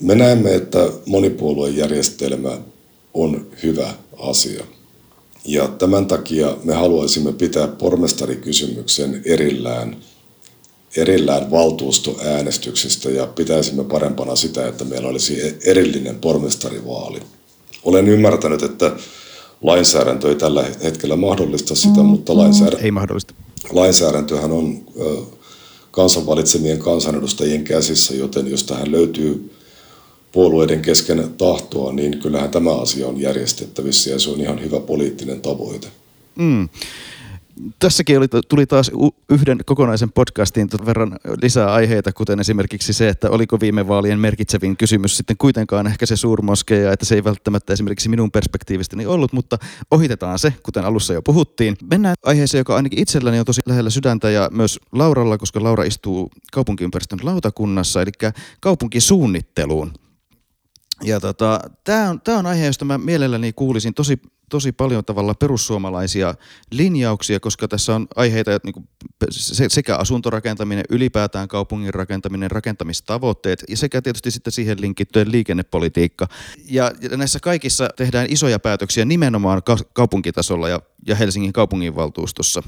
Me 0.00 0.14
näemme, 0.14 0.54
että 0.54 0.88
monipuoluejärjestelmä 1.06 2.58
on 3.14 3.46
hyvä 3.62 3.94
asia. 4.18 4.64
Ja 5.44 5.68
tämän 5.68 6.06
takia 6.06 6.56
me 6.64 6.74
haluaisimme 6.74 7.32
pitää 7.32 7.68
pormestarikysymyksen 7.68 9.22
erillään, 9.24 9.96
erillään 10.96 11.50
valtuustoäänestyksestä 11.50 13.10
ja 13.10 13.26
pitäisimme 13.26 13.84
parempana 13.84 14.36
sitä, 14.36 14.68
että 14.68 14.84
meillä 14.84 15.08
olisi 15.08 15.58
erillinen 15.64 16.16
pormestarivaali. 16.16 17.20
Olen 17.84 18.08
ymmärtänyt, 18.08 18.62
että 18.62 18.92
lainsäädäntö 19.62 20.28
ei 20.28 20.34
tällä 20.34 20.64
hetkellä 20.82 21.16
mahdollista 21.16 21.74
sitä, 21.74 22.00
mm, 22.00 22.06
mutta 22.06 22.36
lainsäädäntö, 22.36 22.84
ei 22.84 22.90
mahdollista. 22.90 23.34
lainsäädäntöhän 23.72 24.52
on 24.52 24.82
kansan 25.94 26.26
valitsemien 26.26 26.78
kansanedustajien 26.78 27.64
käsissä, 27.64 28.14
joten 28.14 28.50
jos 28.50 28.64
tähän 28.64 28.92
löytyy 28.92 29.50
puolueiden 30.32 30.82
kesken 30.82 31.34
tahtoa, 31.38 31.92
niin 31.92 32.18
kyllähän 32.18 32.50
tämä 32.50 32.74
asia 32.74 33.06
on 33.06 33.20
järjestettävissä 33.20 34.10
ja 34.10 34.18
se 34.18 34.30
on 34.30 34.40
ihan 34.40 34.62
hyvä 34.62 34.80
poliittinen 34.80 35.40
tavoite. 35.40 35.86
Mm. 36.36 36.68
Tässäkin 37.78 38.18
oli, 38.18 38.26
tuli 38.48 38.66
taas 38.66 38.90
yhden 39.30 39.58
kokonaisen 39.66 40.12
podcastin 40.12 40.68
verran 40.86 41.18
lisää 41.42 41.72
aiheita, 41.72 42.12
kuten 42.12 42.40
esimerkiksi 42.40 42.92
se, 42.92 43.08
että 43.08 43.30
oliko 43.30 43.60
viime 43.60 43.88
vaalien 43.88 44.18
merkitsevin 44.18 44.76
kysymys 44.76 45.16
sitten 45.16 45.36
kuitenkaan 45.36 45.86
ehkä 45.86 46.06
se 46.06 46.16
suurmoskeja, 46.16 46.92
että 46.92 47.06
se 47.06 47.14
ei 47.14 47.24
välttämättä 47.24 47.72
esimerkiksi 47.72 48.08
minun 48.08 48.30
perspektiivistäni 48.30 49.06
ollut, 49.06 49.32
mutta 49.32 49.58
ohitetaan 49.90 50.38
se, 50.38 50.54
kuten 50.62 50.84
alussa 50.84 51.14
jo 51.14 51.22
puhuttiin. 51.22 51.76
Mennään 51.90 52.16
aiheeseen, 52.24 52.60
joka 52.60 52.76
ainakin 52.76 52.98
itselläni 52.98 53.38
on 53.38 53.46
tosi 53.46 53.60
lähellä 53.66 53.90
sydäntä 53.90 54.30
ja 54.30 54.48
myös 54.52 54.80
Lauralla, 54.92 55.38
koska 55.38 55.62
Laura 55.62 55.84
istuu 55.84 56.30
kaupunkiympäristön 56.52 57.18
lautakunnassa, 57.22 58.02
eli 58.02 58.12
kaupunkisuunnitteluun. 58.60 59.92
Ja 61.02 61.20
tota, 61.20 61.60
tämä 61.84 62.10
on, 62.10 62.20
tää 62.20 62.38
on 62.38 62.46
aihe, 62.46 62.66
josta 62.66 62.84
mä 62.84 62.98
mielelläni 62.98 63.52
kuulisin 63.52 63.94
tosi, 63.94 64.18
tosi 64.50 64.72
paljon 64.72 65.04
tavalla 65.04 65.34
perussuomalaisia 65.34 66.34
linjauksia, 66.70 67.40
koska 67.40 67.68
tässä 67.68 67.94
on 67.94 68.06
aiheita 68.16 68.50
niin 68.64 68.72
kuin 68.72 68.88
sekä 69.68 69.96
asuntorakentaminen, 69.96 70.84
ylipäätään 70.90 71.48
kaupungin 71.48 71.94
rakentaminen, 71.94 72.50
rakentamistavoitteet 72.50 73.64
ja 73.68 73.76
sekä 73.76 74.02
tietysti 74.02 74.30
sitten 74.30 74.52
siihen 74.52 74.80
linkittyen 74.80 75.32
liikennepolitiikka. 75.32 76.26
Ja, 76.70 76.92
näissä 77.16 77.40
kaikissa 77.40 77.88
tehdään 77.96 78.26
isoja 78.30 78.58
päätöksiä 78.58 79.04
nimenomaan 79.04 79.62
ka- 79.62 79.78
kaupunkitasolla 79.92 80.68
ja, 80.68 80.80
ja 81.06 81.14
Helsingin 81.14 81.52
kaupunginvaltuustossa. 81.52 82.62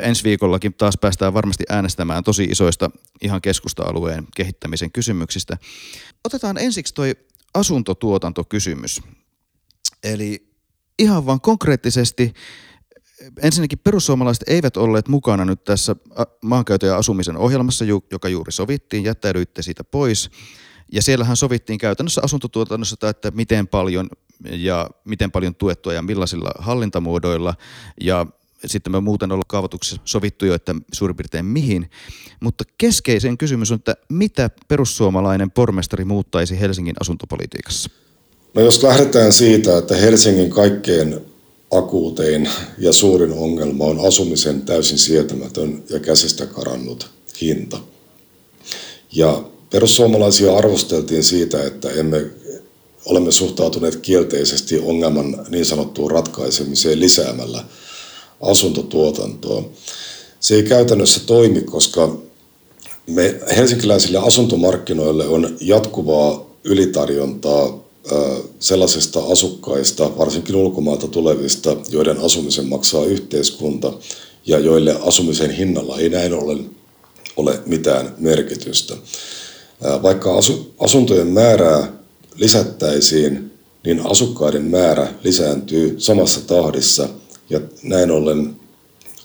Ensi 0.00 0.24
viikollakin 0.24 0.74
taas 0.74 0.98
päästään 1.00 1.34
varmasti 1.34 1.64
äänestämään 1.68 2.24
tosi 2.24 2.44
isoista 2.44 2.90
ihan 3.22 3.40
keskusta-alueen 3.40 4.26
kehittämisen 4.36 4.92
kysymyksistä. 4.92 5.58
Otetaan 6.24 6.58
ensiksi 6.58 6.94
toi 6.94 7.16
asuntotuotantokysymys. 7.54 9.00
Eli 10.02 10.47
ihan 10.98 11.26
vaan 11.26 11.40
konkreettisesti, 11.40 12.32
ensinnäkin 13.42 13.78
perussuomalaiset 13.78 14.44
eivät 14.46 14.76
olleet 14.76 15.08
mukana 15.08 15.44
nyt 15.44 15.64
tässä 15.64 15.96
maankäytön 16.42 16.88
ja 16.88 16.96
asumisen 16.96 17.36
ohjelmassa, 17.36 17.84
joka 18.10 18.28
juuri 18.28 18.52
sovittiin, 18.52 19.04
jättäydyitte 19.04 19.62
siitä 19.62 19.84
pois. 19.84 20.30
Ja 20.92 21.02
siellähän 21.02 21.36
sovittiin 21.36 21.78
käytännössä 21.78 22.20
asuntotuotannossa, 22.24 23.08
että 23.08 23.30
miten 23.30 23.68
paljon 23.68 24.08
ja 24.50 24.90
miten 25.04 25.30
paljon 25.30 25.54
tuettua 25.54 25.92
ja 25.92 26.02
millaisilla 26.02 26.50
hallintamuodoilla. 26.58 27.54
Ja 28.00 28.26
sitten 28.66 28.92
me 28.92 29.00
muuten 29.00 29.32
ollaan 29.32 29.48
kaavoituksessa 29.48 30.02
sovittu 30.04 30.46
jo, 30.46 30.54
että 30.54 30.74
suurin 30.92 31.16
piirtein 31.16 31.44
mihin. 31.44 31.90
Mutta 32.40 32.64
keskeisen 32.78 33.38
kysymys 33.38 33.70
on, 33.72 33.76
että 33.76 33.94
mitä 34.08 34.50
perussuomalainen 34.68 35.50
pormestari 35.50 36.04
muuttaisi 36.04 36.60
Helsingin 36.60 36.94
asuntopolitiikassa? 37.00 37.90
No 38.54 38.62
jos 38.62 38.82
lähdetään 38.82 39.32
siitä, 39.32 39.78
että 39.78 39.96
Helsingin 39.96 40.50
kaikkein 40.50 41.20
akuutein 41.70 42.48
ja 42.78 42.92
suurin 42.92 43.32
ongelma 43.32 43.84
on 43.84 44.06
asumisen 44.06 44.62
täysin 44.62 44.98
sietämätön 44.98 45.82
ja 45.90 46.00
käsistä 46.00 46.46
karannut 46.46 47.10
hinta. 47.40 47.78
Ja 49.12 49.44
perussuomalaisia 49.70 50.56
arvosteltiin 50.56 51.24
siitä, 51.24 51.64
että 51.64 51.90
emme 51.90 52.26
olemme 53.04 53.32
suhtautuneet 53.32 53.96
kielteisesti 53.96 54.78
ongelman 54.78 55.46
niin 55.48 55.66
sanottuun 55.66 56.10
ratkaisemiseen 56.10 57.00
lisäämällä– 57.00 57.64
asuntotuotantoa. 58.40 59.64
Se 60.40 60.54
ei 60.54 60.62
käytännössä 60.62 61.20
toimi, 61.26 61.60
koska 61.60 62.18
me 63.06 63.40
helsinkiläisille 63.56 64.18
asuntomarkkinoille 64.18 65.26
on 65.26 65.56
jatkuvaa 65.60 66.50
ylitarjontaa 66.64 67.87
sellaisista 68.60 69.20
asukkaista, 69.24 70.18
varsinkin 70.18 70.56
ulkomailta 70.56 71.08
tulevista, 71.08 71.76
joiden 71.88 72.18
asumisen 72.18 72.68
maksaa 72.68 73.04
yhteiskunta 73.04 73.92
ja 74.46 74.58
joille 74.58 74.96
asumisen 75.02 75.50
hinnalla 75.50 75.98
ei 75.98 76.08
näin 76.08 76.34
ollen 76.34 76.70
ole 77.36 77.60
mitään 77.66 78.14
merkitystä. 78.18 78.96
Vaikka 80.02 80.38
asuntojen 80.78 81.26
määrää 81.28 81.92
lisättäisiin, 82.36 83.50
niin 83.84 84.06
asukkaiden 84.06 84.64
määrä 84.64 85.14
lisääntyy 85.24 85.94
samassa 85.98 86.40
tahdissa– 86.40 87.08
ja 87.50 87.60
näin 87.82 88.10
ollen 88.10 88.56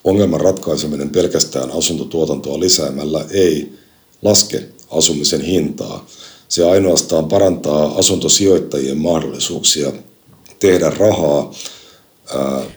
ongelman 0.04 0.42
ratkaiseminen 0.42 1.10
pelkästään 1.10 1.72
asuntotuotantoa 1.72 2.60
lisäämällä 2.60 3.26
ei 3.30 3.74
laske 4.22 4.64
asumisen 4.90 5.42
hintaa. 5.42 6.06
Se 6.48 6.70
ainoastaan 6.70 7.28
parantaa 7.28 7.98
asuntosijoittajien 7.98 8.98
mahdollisuuksia 8.98 9.92
tehdä 10.60 10.90
rahaa. 10.90 11.54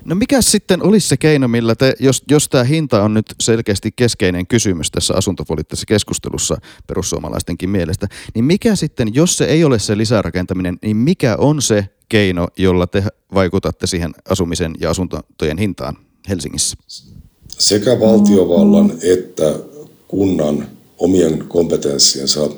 No 0.04 0.14
mikä 0.14 0.42
sitten 0.42 0.82
olisi 0.82 1.08
se 1.08 1.16
keino, 1.16 1.48
millä 1.48 1.74
te, 1.74 1.94
jos, 2.00 2.22
jos 2.30 2.48
tämä 2.48 2.64
hinta 2.64 3.02
on 3.02 3.14
nyt 3.14 3.26
selkeästi 3.42 3.92
keskeinen 3.96 4.46
kysymys 4.46 4.90
tässä 4.90 5.14
asuntopoliittisessa 5.14 5.86
keskustelussa 5.86 6.56
perussuomalaistenkin 6.86 7.70
mielestä, 7.70 8.06
niin 8.34 8.44
mikä 8.44 8.76
sitten, 8.76 9.14
jos 9.14 9.36
se 9.36 9.44
ei 9.44 9.64
ole 9.64 9.78
se 9.78 9.96
lisärakentaminen, 9.96 10.78
niin 10.82 10.96
mikä 10.96 11.36
on 11.36 11.62
se 11.62 11.88
keino, 12.08 12.48
jolla 12.56 12.86
te 12.86 13.04
vaikutatte 13.34 13.86
siihen 13.86 14.14
asumisen 14.28 14.72
ja 14.80 14.90
asuntojen 14.90 15.58
hintaan 15.58 15.96
Helsingissä? 16.28 16.76
Sekä 17.48 18.00
valtiovallan 18.00 18.92
että 19.02 19.54
kunnan 20.08 20.68
omien 20.98 21.44
kompetenssiensa 21.48 22.50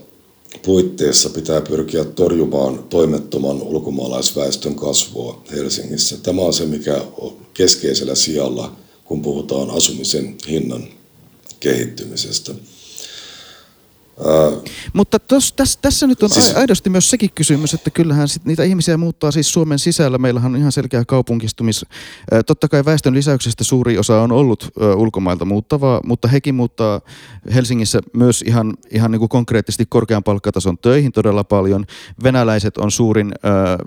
puitteissa 0.62 1.30
pitää 1.30 1.60
pyrkiä 1.60 2.04
torjumaan 2.04 2.84
toimettoman 2.84 3.62
ulkomaalaisväestön 3.62 4.74
kasvua 4.74 5.42
Helsingissä. 5.50 6.16
Tämä 6.22 6.42
on 6.42 6.52
se, 6.52 6.66
mikä 6.66 7.04
on 7.18 7.36
keskeisellä 7.54 8.14
sijalla, 8.14 8.76
kun 9.04 9.22
puhutaan 9.22 9.70
asumisen 9.70 10.36
hinnan 10.48 10.88
kehittymisestä. 11.60 12.54
Mutta 14.92 15.18
tos, 15.18 15.52
täs, 15.52 15.76
tässä 15.76 16.06
nyt 16.06 16.22
on 16.22 16.30
siis... 16.30 16.56
aidosti 16.56 16.90
myös 16.90 17.10
sekin 17.10 17.30
kysymys, 17.34 17.74
että 17.74 17.90
kyllähän 17.90 18.28
sit 18.28 18.44
niitä 18.44 18.62
ihmisiä 18.62 18.96
muuttaa 18.96 19.30
siis 19.30 19.52
Suomen 19.52 19.78
sisällä. 19.78 20.18
Meillähän 20.18 20.52
on 20.52 20.60
ihan 20.60 20.72
selkeä 20.72 21.04
kaupunkistumis. 21.04 21.86
Totta 22.46 22.68
kai 22.68 22.84
väestön 22.84 23.14
lisäyksestä 23.14 23.64
suuri 23.64 23.98
osa 23.98 24.22
on 24.22 24.32
ollut 24.32 24.70
ulkomailta 24.96 25.44
muuttavaa, 25.44 26.00
mutta 26.04 26.28
hekin 26.28 26.54
muuttaa 26.54 27.00
Helsingissä 27.54 28.00
myös 28.12 28.42
ihan, 28.46 28.74
ihan 28.90 29.10
niin 29.10 29.18
kuin 29.18 29.28
konkreettisesti 29.28 29.86
korkean 29.88 30.22
palkkatason 30.22 30.78
töihin 30.78 31.12
todella 31.12 31.44
paljon. 31.44 31.84
Venäläiset 32.22 32.78
on 32.78 32.90
suurin 32.90 33.32
äh, 33.32 33.78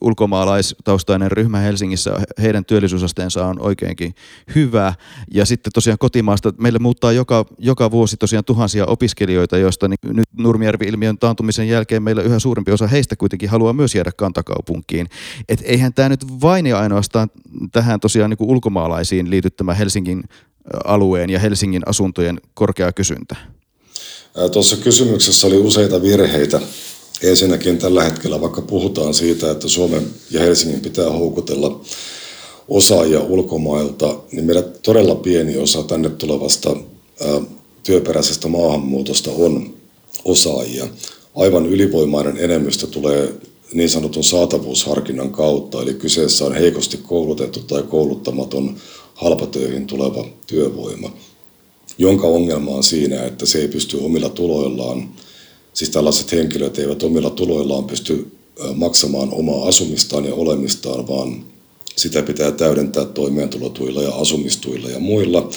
ulkomaalaistaustainen 0.00 1.32
ryhmä 1.32 1.58
Helsingissä. 1.58 2.20
Heidän 2.42 2.64
työllisyysasteensa 2.64 3.46
on 3.46 3.60
oikeinkin 3.60 4.14
hyvä. 4.54 4.94
Ja 5.34 5.46
sitten 5.46 5.72
tosiaan 5.72 5.98
kotimaasta 5.98 6.52
meille 6.58 6.78
muuttaa 6.78 7.12
joka, 7.12 7.44
joka 7.58 7.90
vuosi 7.90 8.16
tosiaan 8.16 8.44
tuhansia 8.44 8.86
opiskelijoita, 8.86 9.57
joista 9.58 9.88
niin 9.88 9.98
nyt 10.16 10.28
Nurmijärvi-ilmiön 10.38 11.18
taantumisen 11.18 11.68
jälkeen 11.68 12.02
meillä 12.02 12.22
yhä 12.22 12.38
suurempi 12.38 12.72
osa 12.72 12.86
heistä 12.86 13.16
kuitenkin 13.16 13.48
haluaa 13.48 13.72
myös 13.72 13.94
jäädä 13.94 14.12
kantakaupunkiin. 14.16 15.08
Et 15.48 15.60
eihän 15.64 15.94
tämä 15.94 16.08
nyt 16.08 16.40
vain 16.42 16.66
ja 16.66 16.78
ainoastaan 16.78 17.28
tähän 17.72 18.00
tosiaan 18.00 18.30
niin 18.30 18.38
kuin 18.38 18.50
ulkomaalaisiin 18.50 19.30
liity 19.30 19.50
tämä 19.50 19.74
Helsingin 19.74 20.22
alueen 20.84 21.30
ja 21.30 21.38
Helsingin 21.38 21.82
asuntojen 21.86 22.40
korkea 22.54 22.92
kysyntä. 22.92 23.36
Tuossa 24.52 24.76
kysymyksessä 24.76 25.46
oli 25.46 25.56
useita 25.56 26.02
virheitä. 26.02 26.60
Ensinnäkin 27.22 27.78
tällä 27.78 28.04
hetkellä, 28.04 28.40
vaikka 28.40 28.62
puhutaan 28.62 29.14
siitä, 29.14 29.50
että 29.50 29.68
Suomen 29.68 30.06
ja 30.30 30.40
Helsingin 30.40 30.80
pitää 30.80 31.10
houkutella 31.10 31.80
osaajia 32.68 33.20
ulkomailta, 33.20 34.16
niin 34.32 34.44
meillä 34.44 34.62
todella 34.62 35.14
pieni 35.14 35.56
osa 35.56 35.82
tänne 35.82 36.08
tulevasta 36.08 36.76
työperäisestä 37.82 38.48
maahanmuutosta 38.48 39.30
on 39.30 39.74
osaajia. 40.24 40.88
Aivan 41.34 41.66
ylivoimainen 41.66 42.36
enemmistö 42.36 42.86
tulee 42.86 43.34
niin 43.72 43.90
sanotun 43.90 44.24
saatavuusharkinnan 44.24 45.30
kautta, 45.30 45.82
eli 45.82 45.94
kyseessä 45.94 46.44
on 46.44 46.54
heikosti 46.54 46.96
koulutettu 46.96 47.60
tai 47.60 47.82
kouluttamaton 47.82 48.76
halpatöihin 49.14 49.86
tuleva 49.86 50.26
työvoima, 50.46 51.12
jonka 51.98 52.26
ongelma 52.26 52.70
on 52.70 52.82
siinä, 52.82 53.24
että 53.24 53.46
se 53.46 53.58
ei 53.58 53.68
pysty 53.68 53.96
omilla 53.96 54.28
tuloillaan, 54.28 55.08
siis 55.74 55.90
tällaiset 55.90 56.32
henkilöt 56.32 56.78
eivät 56.78 57.02
omilla 57.02 57.30
tuloillaan 57.30 57.84
pysty 57.84 58.32
maksamaan 58.74 59.28
omaa 59.32 59.68
asumistaan 59.68 60.24
ja 60.24 60.34
olemistaan, 60.34 61.08
vaan 61.08 61.44
sitä 61.96 62.22
pitää 62.22 62.50
täydentää 62.50 63.04
toimeentulotuilla 63.04 64.02
ja 64.02 64.14
asumistuilla 64.14 64.90
ja 64.90 64.98
muilla. 64.98 65.50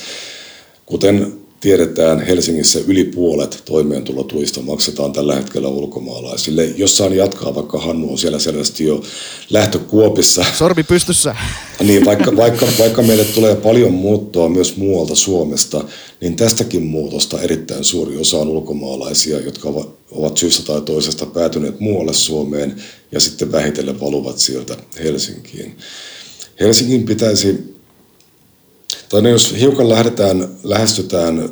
Kuten 0.86 1.41
tiedetään, 1.62 2.20
Helsingissä 2.20 2.80
yli 2.88 3.04
puolet 3.04 3.62
toimeentulotuista 3.66 4.62
maksetaan 4.62 5.14
tällä 5.14 5.36
hetkellä 5.36 5.68
ulkomaalaisille. 5.68 6.66
Jos 6.66 6.98
saan 6.98 7.16
jatkaa, 7.16 7.56
vaikka 7.56 7.80
Hannu 7.80 8.12
on 8.12 8.18
siellä 8.18 8.40
selvästi 8.40 8.86
jo 8.86 9.04
lähtökuopissa. 9.50 10.46
Sormi 10.58 10.84
pystyssä. 10.84 11.36
Niin, 11.84 12.06
vaikka, 12.06 12.36
vaikka, 12.36 12.68
vaikka 12.80 13.02
meille 13.02 13.26
tulee 13.26 13.56
paljon 13.56 13.94
muuttoa 13.94 14.50
myös 14.50 14.78
muualta 14.78 15.16
Suomesta, 15.16 15.84
niin 16.22 16.36
tästäkin 16.36 16.84
muutosta 16.84 17.42
erittäin 17.42 17.84
suuri 17.84 18.18
osa 18.18 18.38
on 18.38 18.48
ulkomaalaisia, 18.48 19.40
jotka 19.40 19.70
ovat 20.12 20.38
syystä 20.38 20.64
tai 20.64 20.82
toisesta 20.82 21.26
päätyneet 21.26 21.80
muualle 21.80 22.14
Suomeen 22.14 22.76
ja 23.12 23.20
sitten 23.20 23.52
vähitellen 23.52 24.00
valuvat 24.00 24.38
sieltä 24.38 24.78
Helsinkiin. 25.04 25.78
Helsingin 26.60 27.06
pitäisi 27.06 27.76
tai 29.10 29.30
jos 29.30 29.56
hiukan 29.60 29.90
lähdetään, 29.90 30.48
lähestytään 30.64 31.50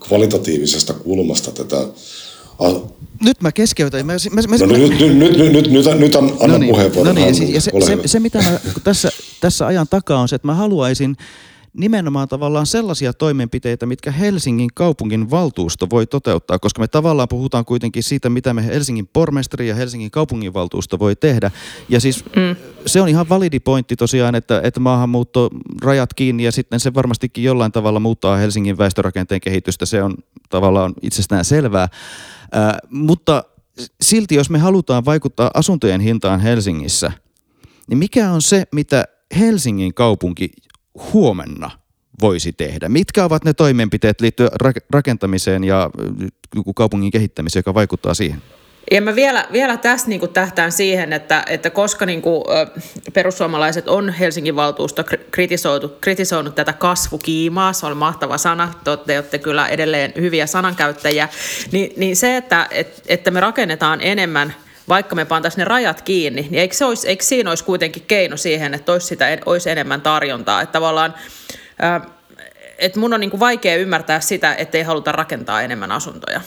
kvalitatiivisesta 0.00 0.94
kulmasta 0.94 1.52
tätä 1.52 1.86
nyt 3.24 3.40
mä 3.40 3.52
keskeytän. 3.52 4.06
Mä, 4.06 4.12
mä, 4.12 4.42
mä, 4.48 4.56
no, 4.56 4.66
mä, 4.66 4.78
nyt, 4.78 4.90
nyt, 4.90 5.16
nyt, 5.18 5.52
nyt, 5.52 5.70
nyt, 5.70 5.98
nyt 5.98 6.16
anna 6.16 6.46
no 6.46 6.58
niin, 6.58 6.70
puheenvuoron. 6.70 7.14
No 7.14 7.20
niin, 7.20 7.54
ja 7.54 7.60
se, 7.60 7.70
se, 7.86 7.98
se, 8.06 8.20
mitä 8.20 8.38
mä 8.38 8.60
tässä, 8.84 9.10
tässä 9.40 9.66
ajan 9.66 9.86
takaa 9.90 10.20
on 10.20 10.28
se, 10.28 10.36
että 10.36 10.46
mä 10.46 10.54
haluaisin 10.54 11.16
nimenomaan 11.72 12.28
tavallaan 12.28 12.66
sellaisia 12.66 13.12
toimenpiteitä, 13.12 13.86
mitkä 13.86 14.10
Helsingin 14.10 14.70
kaupungin 14.74 15.30
valtuusto 15.30 15.86
voi 15.90 16.06
toteuttaa, 16.06 16.58
koska 16.58 16.80
me 16.80 16.88
tavallaan 16.88 17.28
puhutaan 17.28 17.64
kuitenkin 17.64 18.02
siitä, 18.02 18.30
mitä 18.30 18.54
me 18.54 18.66
Helsingin 18.66 19.06
pormestari 19.06 19.68
ja 19.68 19.74
Helsingin 19.74 20.10
kaupunginvaltuusto 20.10 20.98
voi 20.98 21.16
tehdä. 21.16 21.50
Ja 21.88 22.00
siis 22.00 22.24
mm. 22.24 22.56
se 22.86 23.00
on 23.00 23.08
ihan 23.08 23.28
validi 23.28 23.60
pointti 23.60 23.96
tosiaan, 23.96 24.34
että, 24.34 24.60
että 24.64 24.80
maahanmuutto 24.80 25.50
rajat 25.82 26.14
kiinni 26.14 26.42
ja 26.42 26.52
sitten 26.52 26.80
se 26.80 26.94
varmastikin 26.94 27.44
jollain 27.44 27.72
tavalla 27.72 28.00
muuttaa 28.00 28.36
Helsingin 28.36 28.78
väestörakenteen 28.78 29.40
kehitystä. 29.40 29.86
Se 29.86 30.02
on 30.02 30.14
tavallaan 30.48 30.94
itsestään 31.02 31.44
selvää. 31.44 31.82
Äh, 31.82 32.76
mutta 32.90 33.44
silti, 34.00 34.34
jos 34.34 34.50
me 34.50 34.58
halutaan 34.58 35.04
vaikuttaa 35.04 35.50
asuntojen 35.54 36.00
hintaan 36.00 36.40
Helsingissä, 36.40 37.12
niin 37.88 37.98
mikä 37.98 38.30
on 38.30 38.42
se, 38.42 38.64
mitä 38.72 39.04
Helsingin 39.38 39.94
kaupunki 39.94 40.50
huomenna 41.12 41.70
voisi 42.20 42.52
tehdä? 42.52 42.88
Mitkä 42.88 43.24
ovat 43.24 43.44
ne 43.44 43.52
toimenpiteet 43.52 44.20
liittyen 44.20 44.50
rakentamiseen 44.90 45.64
ja 45.64 45.90
kaupungin 46.76 47.10
kehittämiseen, 47.10 47.60
joka 47.60 47.74
vaikuttaa 47.74 48.14
siihen? 48.14 48.42
Ja 48.90 49.02
mä 49.02 49.14
vielä, 49.14 49.46
vielä 49.52 49.76
tässä 49.76 50.08
niin 50.08 50.20
tähtään 50.32 50.72
siihen, 50.72 51.12
että, 51.12 51.44
että 51.48 51.70
koska 51.70 52.06
niin 52.06 52.22
kuin, 52.22 52.44
perussuomalaiset 53.12 53.88
on 53.88 54.10
Helsingin 54.10 54.56
valtuusto 54.56 55.04
kritisoitu, 55.30 55.88
kritisoinut 56.00 56.54
tätä 56.54 56.72
kasvukiimaa, 56.72 57.72
se 57.72 57.86
on 57.86 57.96
mahtava 57.96 58.38
sana, 58.38 58.72
te 58.84 58.90
olette 58.90 59.38
kyllä 59.38 59.68
edelleen 59.68 60.12
hyviä 60.16 60.46
sanankäyttäjiä, 60.46 61.28
niin, 61.72 61.92
niin 61.96 62.16
se, 62.16 62.36
että, 62.36 62.68
että, 62.70 63.02
että 63.06 63.30
me 63.30 63.40
rakennetaan 63.40 64.00
enemmän– 64.00 64.54
vaikka 64.88 65.14
me 65.14 65.24
pantaisiin 65.24 65.58
ne 65.58 65.64
rajat 65.64 66.02
kiinni, 66.02 66.42
niin 66.42 66.60
eikö, 66.60 66.74
se 66.74 66.84
olisi, 66.84 67.08
eikö 67.08 67.24
siinä 67.24 67.50
olisi 67.50 67.64
kuitenkin 67.64 68.02
keino 68.06 68.36
siihen, 68.36 68.74
että 68.74 68.92
olisi, 68.92 69.06
sitä, 69.06 69.38
olisi 69.46 69.70
enemmän 69.70 70.00
tarjontaa? 70.00 70.62
Että 70.62 70.72
tavallaan, 70.72 71.14
että 72.78 73.00
mun 73.00 73.14
on 73.14 73.20
niin 73.20 73.30
kuin 73.30 73.40
vaikea 73.40 73.76
ymmärtää 73.76 74.20
sitä, 74.20 74.54
että 74.54 74.78
ei 74.78 74.84
haluta 74.84 75.12
rakentaa 75.12 75.62
enemmän 75.62 75.92
asuntoja. 75.92 76.40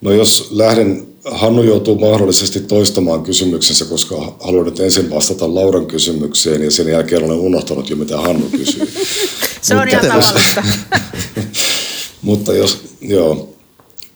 No 0.00 0.12
jos 0.12 0.48
lähden, 0.50 1.06
Hannu 1.24 1.62
joutuu 1.62 1.98
mahdollisesti 1.98 2.60
toistamaan 2.60 3.22
kysymyksensä, 3.22 3.84
koska 3.84 4.36
haluan 4.40 4.64
nyt 4.64 4.80
ensin 4.80 5.10
vastata 5.10 5.54
Lauran 5.54 5.86
kysymykseen 5.86 6.62
ja 6.62 6.70
sen 6.70 6.88
jälkeen 6.88 7.24
olen 7.24 7.38
unohtanut 7.38 7.90
jo 7.90 7.96
mitä 7.96 8.16
Hannu 8.16 8.48
kysyy. 8.50 8.92
Se 9.62 9.76
on 9.76 9.88
ihan 9.88 10.06
tavallista. 10.06 10.62
Mutta 12.22 12.54
jos, 12.54 12.82
joo, 13.00 13.54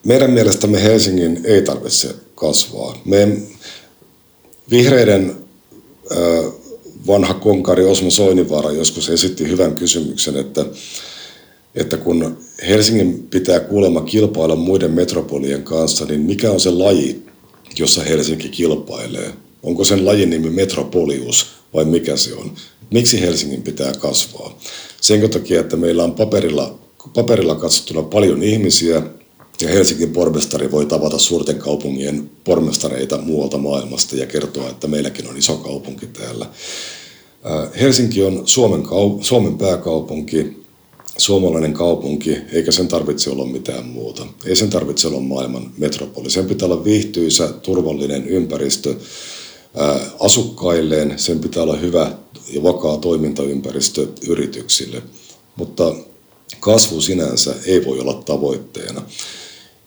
meidän 0.05 0.31
mielestämme 0.31 0.83
Helsingin 0.83 1.41
ei 1.43 1.61
tarvitse 1.61 2.15
kasvaa. 2.35 3.01
Me 3.05 3.37
vihreiden 4.71 5.35
vanha 7.07 7.33
konkari 7.33 7.85
Osmo 7.85 8.09
Soinivaara 8.09 8.71
joskus 8.71 9.09
esitti 9.09 9.47
hyvän 9.47 9.75
kysymyksen, 9.75 10.37
että, 10.37 10.65
että 11.75 11.97
kun 11.97 12.37
Helsingin 12.67 13.27
pitää 13.29 13.59
kuulemma 13.59 14.01
kilpailla 14.01 14.55
muiden 14.55 14.91
metropolien 14.91 15.63
kanssa, 15.63 16.05
niin 16.05 16.21
mikä 16.21 16.51
on 16.51 16.59
se 16.59 16.69
laji, 16.69 17.23
jossa 17.77 18.03
Helsinki 18.03 18.49
kilpailee? 18.49 19.33
Onko 19.63 19.83
sen 19.83 20.05
lajin 20.05 20.29
nimi 20.29 20.49
metropolius 20.49 21.47
vai 21.73 21.85
mikä 21.85 22.17
se 22.17 22.33
on? 22.33 22.51
Miksi 22.91 23.21
Helsingin 23.21 23.61
pitää 23.61 23.93
kasvaa? 23.93 24.59
Sen 25.01 25.29
takia, 25.29 25.59
että 25.59 25.75
meillä 25.75 26.03
on 26.03 26.15
paperilla, 26.15 26.79
paperilla 27.13 27.55
katsottuna 27.55 28.01
paljon 28.03 28.43
ihmisiä, 28.43 29.01
ja 29.61 29.69
Helsingin 29.69 30.11
pormestari 30.11 30.71
voi 30.71 30.85
tavata 30.85 31.17
suurten 31.17 31.57
kaupungien 31.59 32.31
pormestareita 32.43 33.17
muualta 33.17 33.57
maailmasta 33.57 34.15
ja 34.15 34.25
kertoa, 34.25 34.69
että 34.69 34.87
meilläkin 34.87 35.27
on 35.27 35.37
iso 35.37 35.57
kaupunki 35.57 36.07
täällä. 36.07 36.49
Helsinki 37.79 38.23
on 38.23 38.41
Suomen, 38.45 38.83
kau- 38.83 39.23
Suomen 39.23 39.57
pääkaupunki, 39.57 40.65
suomalainen 41.17 41.73
kaupunki, 41.73 42.37
eikä 42.51 42.71
sen 42.71 42.87
tarvitse 42.87 43.29
olla 43.29 43.45
mitään 43.45 43.85
muuta. 43.85 44.25
Ei 44.45 44.55
sen 44.55 44.69
tarvitse 44.69 45.07
olla 45.07 45.19
maailman 45.19 45.71
metropoli. 45.77 46.29
Sen 46.29 46.45
pitää 46.45 46.65
olla 46.65 46.83
viihtyisä, 46.83 47.47
turvallinen 47.47 48.27
ympäristö 48.27 48.95
asukkailleen. 50.19 51.19
Sen 51.19 51.39
pitää 51.39 51.63
olla 51.63 51.75
hyvä 51.75 52.11
ja 52.53 52.63
vakaa 52.63 52.97
toimintaympäristö 52.97 54.07
yrityksille. 54.27 55.01
Mutta 55.55 55.95
kasvu 56.59 57.01
sinänsä 57.01 57.55
ei 57.65 57.85
voi 57.85 57.99
olla 57.99 58.13
tavoitteena. 58.13 59.01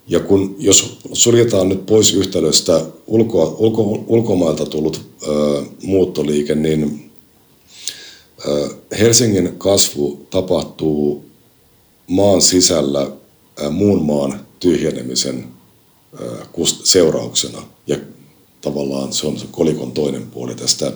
Ja 0.09 0.21
kun, 0.21 0.57
jos 0.59 0.99
suljetaan 1.13 1.69
nyt 1.69 1.87
pois 1.87 2.15
yhtälöstä 2.15 2.85
ulko, 3.07 3.57
ulko, 3.59 4.05
ulkomailta 4.07 4.67
tullut 4.67 5.01
ö, 5.27 5.63
muuttoliike, 5.83 6.55
niin 6.55 7.11
ö, 8.49 8.69
Helsingin 8.99 9.55
kasvu 9.59 10.27
tapahtuu 10.31 11.25
maan 12.07 12.43
sisällä 12.43 13.11
ö, 13.63 13.71
muun 13.71 14.05
maan 14.05 14.47
tyhjenemisen 14.61 15.45
ö, 16.21 16.37
kust, 16.53 16.87
seurauksena. 16.87 17.63
Ja 17.87 17.97
tavallaan 18.61 19.13
se 19.13 19.27
on 19.27 19.39
se 19.39 19.47
kolikon 19.51 19.93
toinen 19.93 20.27
puoli 20.27 20.55
tästä, 20.55 20.93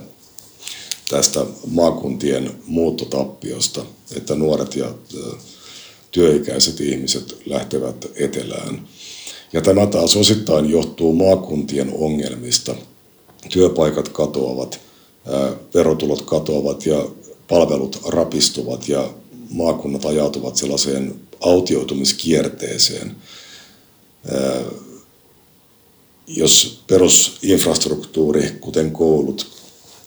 tästä 1.11 1.47
maakuntien 1.71 2.51
muuttotappiosta, 2.67 3.85
että 4.17 4.35
nuoret 4.35 4.77
ja 4.77 4.87
ö, 5.15 5.19
työikäiset 6.11 6.81
ihmiset 6.81 7.37
lähtevät 7.47 8.07
etelään. 8.15 8.89
Ja 9.53 9.61
tämä 9.61 9.87
taas 9.87 10.17
osittain 10.17 10.71
johtuu 10.71 11.13
maakuntien 11.13 11.93
ongelmista. 11.95 12.75
Työpaikat 13.53 14.09
katoavat, 14.09 14.81
verotulot 15.75 16.23
katoavat 16.23 16.87
ja 16.87 17.09
palvelut 17.49 18.01
rapistuvat 18.07 18.89
ja 18.89 19.11
maakunnat 19.51 20.05
ajautuvat 20.05 20.57
sellaiseen 20.57 21.15
autioitumiskierteeseen. 21.41 23.17
Jos 26.27 26.83
perusinfrastruktuuri, 26.87 28.51
kuten 28.61 28.91
koulut, 28.91 29.47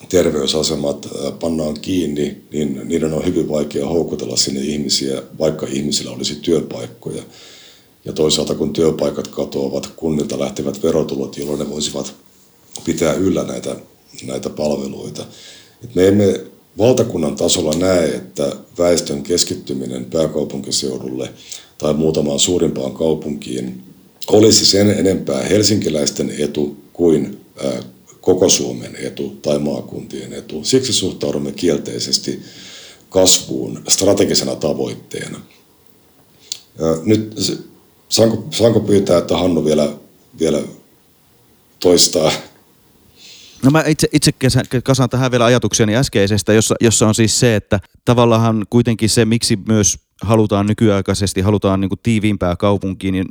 terveysasemat 0.09 1.07
pannaan 1.39 1.79
kiinni, 1.79 2.37
niin 2.51 2.81
niiden 2.83 3.13
on 3.13 3.25
hyvin 3.25 3.49
vaikea 3.49 3.87
houkutella 3.87 4.37
sinne 4.37 4.61
ihmisiä, 4.61 5.23
vaikka 5.39 5.67
ihmisillä 5.69 6.11
olisi 6.11 6.35
työpaikkoja. 6.35 7.23
Ja 8.05 8.13
toisaalta 8.13 8.55
kun 8.55 8.73
työpaikat 8.73 9.27
katoavat, 9.27 9.87
kunnilta 9.95 10.39
lähtevät 10.39 10.83
verotulot, 10.83 11.37
jolloin 11.37 11.59
ne 11.59 11.69
voisivat 11.69 12.13
pitää 12.85 13.13
yllä 13.13 13.43
näitä, 13.43 13.75
näitä 14.25 14.49
palveluita. 14.49 15.25
Et 15.83 15.95
me 15.95 16.07
emme 16.07 16.41
valtakunnan 16.77 17.35
tasolla 17.35 17.73
näe, 17.73 18.15
että 18.15 18.55
väestön 18.77 19.23
keskittyminen 19.23 20.05
pääkaupunkiseudulle 20.05 21.29
tai 21.77 21.93
muutamaan 21.93 22.39
suurimpaan 22.39 22.91
kaupunkiin 22.93 23.83
olisi 24.27 24.65
sen 24.65 24.89
enempää 24.89 25.43
helsinkiläisten 25.43 26.35
etu 26.37 26.77
kuin 26.93 27.45
koko 28.21 28.49
Suomen 28.49 28.95
etu 28.95 29.29
tai 29.41 29.59
maakuntien 29.59 30.33
etu. 30.33 30.63
Siksi 30.63 30.93
suhtaudumme 30.93 31.51
kielteisesti 31.51 32.41
kasvuun 33.09 33.83
strategisena 33.87 34.55
tavoitteena. 34.55 35.41
Nyt 37.03 37.35
saanko, 38.09 38.43
saanko 38.51 38.79
pyytää, 38.79 39.17
että 39.17 39.37
Hannu 39.37 39.65
vielä, 39.65 39.89
vielä 40.39 40.61
toistaa? 41.79 42.31
No 43.63 43.71
mä 43.71 43.83
itse, 43.87 44.07
itse 44.13 44.31
kasaan 44.83 45.09
tähän 45.09 45.31
vielä 45.31 45.45
ajatukseni 45.45 45.95
äskeisestä, 45.95 46.53
jossa, 46.53 46.75
jossa 46.81 47.07
on 47.07 47.15
siis 47.15 47.39
se, 47.39 47.55
että 47.55 47.79
tavallaan 48.05 48.65
kuitenkin 48.69 49.09
se, 49.09 49.25
miksi 49.25 49.59
myös 49.67 49.97
halutaan 50.25 50.65
nykyaikaisesti, 50.65 51.41
halutaan 51.41 51.81
niin 51.81 51.89
kuin 51.89 51.99
tiiviimpää 52.03 52.55
kaupunkiin, 52.55 53.11
niin 53.11 53.25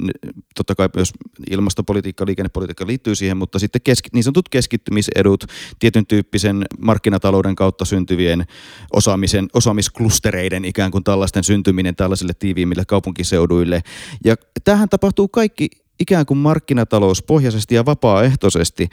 totta 0.55 0.75
kai 0.75 0.89
myös 0.97 1.13
ilmastopolitiikka, 1.51 2.27
liikennepolitiikka 2.27 2.87
liittyy 2.87 3.15
siihen, 3.15 3.37
mutta 3.37 3.59
sitten 3.59 3.81
keski, 3.83 4.09
niin 4.13 4.25
sanotut 4.25 4.49
keskittymisedut, 4.49 5.45
tietyn 5.79 6.07
tyyppisen 6.07 6.65
markkinatalouden 6.79 7.57
kautta 7.57 7.85
syntyvien 7.85 8.45
osaamisen, 8.93 9.49
osaamisklustereiden 9.55 10.65
ikään 10.65 10.91
kuin 10.91 11.05
tällaisten 11.05 11.45
syntyminen 11.45 11.97
tällaisille 11.97 12.33
tiiviimmille 12.39 12.85
kaupunkiseuduille. 12.85 13.83
Ja 14.25 14.37
tähän 14.65 14.89
tapahtuu 14.89 15.29
kaikki 15.29 15.69
ikään 16.01 16.27
kuin 16.27 16.39
markkinatalouspohjaisesti 16.39 17.75
ja 17.75 17.85
vapaaehtoisesti. 17.85 18.89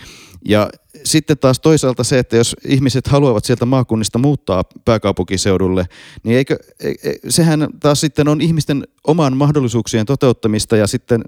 Ja 0.46 0.70
sitten 1.04 1.38
taas 1.38 1.60
toisaalta 1.60 2.04
se, 2.04 2.20
että 2.20 2.38
jos 2.38 2.56
ihmiset 2.66 3.08
haluavat 3.08 3.46
sieltä 3.46 3.66
maakunnista 3.66 4.20
muuttaa 4.20 4.64
pääkaupunkiseudulle, 4.86 5.86
niin 6.24 6.38
eikö, 6.38 6.58
e, 6.80 6.90
e, 6.90 7.14
sehän 7.30 7.68
taas 7.80 8.02
sitten 8.02 8.28
on 8.28 8.42
ihmisten 8.42 8.84
oman 9.08 9.38
mahdollisuuksien 9.38 10.06
toteuttamista 10.06 10.78
ja 10.78 10.88
sitten 10.88 11.22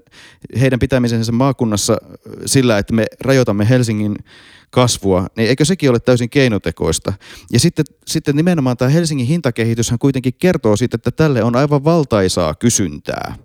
heidän 0.60 0.78
pitämisensä 0.78 1.32
maakunnassa 1.32 1.96
sillä, 2.46 2.78
että 2.78 2.94
me 2.94 3.06
rajoitamme 3.20 3.68
Helsingin 3.68 4.16
kasvua, 4.70 5.26
niin 5.36 5.48
eikö 5.48 5.64
sekin 5.64 5.90
ole 5.90 6.00
täysin 6.00 6.30
keinotekoista? 6.30 7.12
Ja 7.52 7.60
sitten, 7.60 7.84
sitten 8.06 8.36
nimenomaan 8.36 8.76
tämä 8.76 8.88
Helsingin 8.88 9.26
hintakehityshän 9.26 9.98
kuitenkin 9.98 10.34
kertoo 10.34 10.76
siitä, 10.76 10.94
että 10.94 11.10
tälle 11.10 11.42
on 11.42 11.56
aivan 11.56 11.84
valtaisaa 11.84 12.54
kysyntää. 12.54 13.36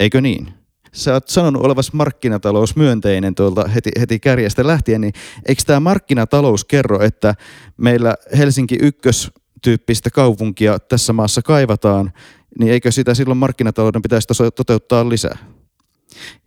Eikö 0.00 0.20
niin? 0.20 0.57
Sä 0.92 1.12
oot 1.12 1.28
sanonut 1.28 1.64
olevasi 1.64 1.90
markkinatalousmyönteinen 1.94 3.34
tuolta 3.34 3.68
heti, 3.68 3.90
heti 4.00 4.20
kärjestä 4.20 4.66
lähtien, 4.66 5.00
niin 5.00 5.12
eikö 5.48 5.62
tämä 5.66 5.80
markkinatalous 5.80 6.64
kerro, 6.64 7.02
että 7.02 7.34
meillä 7.76 8.14
Helsinki 8.38 8.78
ykkös 8.82 9.30
tyyppistä 9.62 10.10
kaupunkia 10.10 10.78
tässä 10.78 11.12
maassa 11.12 11.42
kaivataan, 11.42 12.12
niin 12.58 12.72
eikö 12.72 12.92
sitä 12.92 13.14
silloin 13.14 13.38
markkinatalouden 13.38 14.02
pitäisi 14.02 14.28
toteuttaa 14.56 15.08
lisää? 15.08 15.38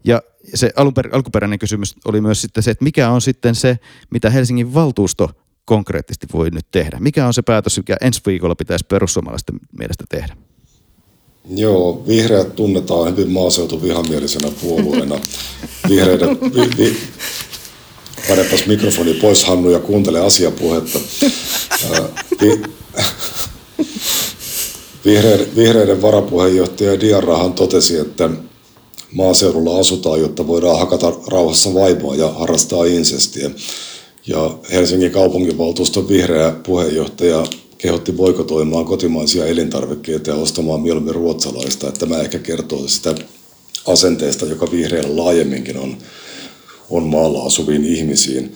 Ja 0.04 0.22
se 0.54 0.72
alunper, 0.76 1.10
alkuperäinen 1.12 1.60
kysymys 1.60 1.96
oli 2.06 2.22
myös 2.22 2.42
sitten 2.42 2.64
se, 2.64 2.72
että 2.72 2.84
mikä 2.84 3.10
on 3.10 3.22
sitten 3.22 3.56
se, 3.56 3.80
mitä 4.10 4.30
Helsingin 4.30 4.74
valtuusto 4.74 5.30
konkreettisesti 5.66 6.28
voi 6.34 6.50
nyt 6.50 6.66
tehdä? 6.72 6.98
Mikä 7.00 7.28
on 7.28 7.34
se 7.34 7.42
päätös, 7.42 7.78
mikä 7.78 7.98
ensi 8.02 8.22
viikolla 8.26 8.56
pitäisi 8.56 8.86
perussuomalaisten 8.90 9.56
mielestä 9.78 10.04
tehdä? 10.10 10.36
Joo, 11.50 12.04
vihreät 12.08 12.56
tunnetaan 12.56 13.12
hyvin 13.12 13.32
maaseutuvihamielisenä 13.32 14.52
puolueena. 14.62 15.20
Vihreiden, 15.90 16.42
vi, 16.42 16.70
vi, 16.78 16.98
panepas 18.28 18.66
mikrofoni 18.68 19.14
pois 19.14 19.44
Hannu 19.44 19.70
ja 19.70 19.80
kuuntele 19.80 20.20
asiapuhetta. 20.20 21.00
Vi, 22.42 22.62
vihreiden, 25.06 25.56
vihreiden 25.56 26.02
varapuheenjohtaja 26.02 27.00
Diarahan 27.00 27.54
totesi, 27.54 27.98
että 27.98 28.30
maaseudulla 29.12 29.80
asutaan, 29.80 30.22
jotta 30.22 30.48
voidaan 30.48 30.80
hakata 30.80 31.14
rauhassa 31.28 31.74
vaimoa 31.74 32.16
ja 32.16 32.30
harrastaa 32.30 32.86
insestiä. 32.86 33.52
Ja 34.28 34.58
Helsingin 34.72 35.12
kaupunginvaltuuston 35.12 36.10
vihreä 36.10 36.52
puheenjohtaja 36.52 37.44
kehotti 37.82 38.12
boikotoimaan 38.12 38.86
kotimaisia 38.86 39.46
elintarvikkeita 39.46 40.30
ja 40.30 40.36
ostamaan 40.36 40.82
mieluummin 40.82 41.16
ruotsalaista. 41.16 41.88
Että 41.88 42.00
tämä 42.00 42.22
ehkä 42.22 42.40
kertoo 42.40 42.88
sitä 42.88 43.16
asenteesta, 43.88 44.46
joka 44.46 44.72
vihreällä 44.72 45.24
laajemminkin 45.24 45.78
on, 45.78 45.98
on 46.90 47.04
maalla 47.04 47.46
asuviin 47.46 47.86
ihmisiin. 47.86 48.56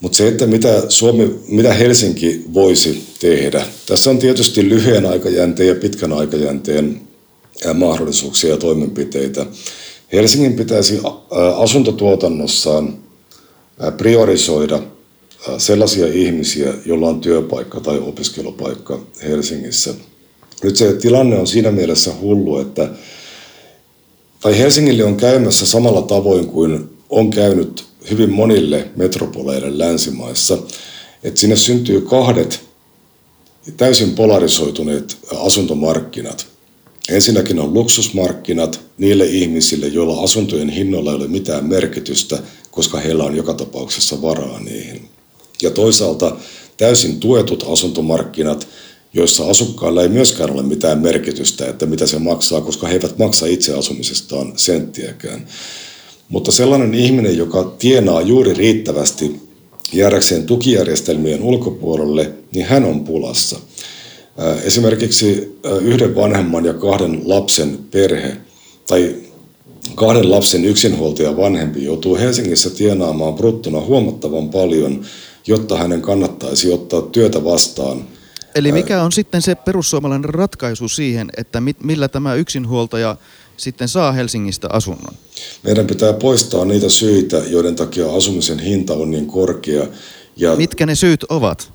Mutta 0.00 0.16
se, 0.16 0.28
että 0.28 0.46
mitä, 0.46 0.82
Suomi, 0.88 1.34
mitä 1.48 1.72
Helsinki 1.72 2.44
voisi 2.54 3.04
tehdä, 3.20 3.66
tässä 3.86 4.10
on 4.10 4.18
tietysti 4.18 4.68
lyhyen 4.68 5.06
aikajänteen 5.06 5.68
ja 5.68 5.74
pitkän 5.74 6.12
aikajänteen 6.12 7.00
mahdollisuuksia 7.74 8.50
ja 8.50 8.56
toimenpiteitä. 8.56 9.46
Helsingin 10.12 10.54
pitäisi 10.54 11.00
asuntotuotannossaan 11.56 12.98
priorisoida– 13.96 14.82
sellaisia 15.58 16.06
ihmisiä, 16.06 16.74
joilla 16.84 17.08
on 17.08 17.20
työpaikka 17.20 17.80
tai 17.80 17.98
opiskelupaikka 17.98 19.00
Helsingissä. 19.22 19.94
Nyt 20.62 20.76
se 20.76 20.92
tilanne 20.92 21.38
on 21.38 21.46
siinä 21.46 21.70
mielessä 21.70 22.12
hullu, 22.20 22.58
että 22.58 22.88
tai 24.40 24.58
Helsingille 24.58 25.04
on 25.04 25.16
käymässä 25.16 25.66
samalla 25.66 26.02
tavoin 26.02 26.46
kuin 26.46 26.90
on 27.10 27.30
käynyt 27.30 27.84
hyvin 28.10 28.32
monille 28.32 28.90
metropoleille 28.96 29.78
länsimaissa, 29.78 30.58
että 31.22 31.40
sinne 31.40 31.56
syntyy 31.56 32.00
kahdet 32.00 32.60
täysin 33.76 34.14
polarisoituneet 34.14 35.18
asuntomarkkinat. 35.36 36.46
Ensinnäkin 37.08 37.58
on 37.58 37.74
luksusmarkkinat 37.74 38.80
niille 38.98 39.26
ihmisille, 39.26 39.86
joilla 39.86 40.22
asuntojen 40.22 40.68
hinnoilla 40.68 41.10
ei 41.10 41.16
ole 41.16 41.28
mitään 41.28 41.66
merkitystä, 41.66 42.38
koska 42.70 42.98
heillä 42.98 43.24
on 43.24 43.36
joka 43.36 43.54
tapauksessa 43.54 44.22
varaa 44.22 44.60
niihin 44.60 45.08
ja 45.62 45.70
toisaalta 45.70 46.36
täysin 46.76 47.20
tuetut 47.20 47.64
asuntomarkkinat, 47.72 48.68
joissa 49.14 49.50
asukkailla 49.50 50.02
ei 50.02 50.08
myöskään 50.08 50.50
ole 50.50 50.62
mitään 50.62 50.98
merkitystä, 50.98 51.66
että 51.66 51.86
mitä 51.86 52.06
se 52.06 52.18
maksaa, 52.18 52.60
koska 52.60 52.86
he 52.86 52.94
eivät 52.94 53.18
maksa 53.18 53.46
itse 53.46 53.74
asumisestaan 53.74 54.52
senttiäkään. 54.56 55.46
Mutta 56.28 56.52
sellainen 56.52 56.94
ihminen, 56.94 57.36
joka 57.36 57.74
tienaa 57.78 58.20
juuri 58.20 58.54
riittävästi 58.54 59.40
jäädäkseen 59.92 60.46
tukijärjestelmien 60.46 61.42
ulkopuolelle, 61.42 62.32
niin 62.52 62.66
hän 62.66 62.84
on 62.84 63.04
pulassa. 63.04 63.58
Esimerkiksi 64.62 65.58
yhden 65.82 66.14
vanhemman 66.14 66.64
ja 66.64 66.74
kahden 66.74 67.20
lapsen 67.24 67.78
perhe 67.90 68.36
tai 68.86 69.14
kahden 69.94 70.30
lapsen 70.30 70.64
yksinhuoltaja 70.64 71.36
vanhempi 71.36 71.84
joutuu 71.84 72.16
Helsingissä 72.16 72.70
tienaamaan 72.70 73.34
bruttona 73.34 73.80
huomattavan 73.80 74.48
paljon 74.48 75.04
jotta 75.48 75.76
hänen 75.76 76.02
kannattaisi 76.02 76.72
ottaa 76.72 77.02
työtä 77.02 77.44
vastaan. 77.44 78.04
Eli 78.54 78.72
mikä 78.72 79.02
on 79.02 79.12
sitten 79.12 79.42
se 79.42 79.54
perussuomalainen 79.54 80.30
ratkaisu 80.30 80.88
siihen, 80.88 81.30
että 81.36 81.62
millä 81.82 82.08
tämä 82.08 82.34
yksinhuoltaja 82.34 83.16
sitten 83.56 83.88
saa 83.88 84.12
Helsingistä 84.12 84.68
asunnon? 84.72 85.14
Meidän 85.62 85.86
pitää 85.86 86.12
poistaa 86.12 86.64
niitä 86.64 86.88
syitä, 86.88 87.36
joiden 87.36 87.76
takia 87.76 88.12
asumisen 88.12 88.58
hinta 88.58 88.94
on 88.94 89.10
niin 89.10 89.26
korkea. 89.26 89.86
Ja 90.36 90.56
Mitkä 90.56 90.86
ne 90.86 90.94
syyt 90.94 91.24
ovat? 91.24 91.72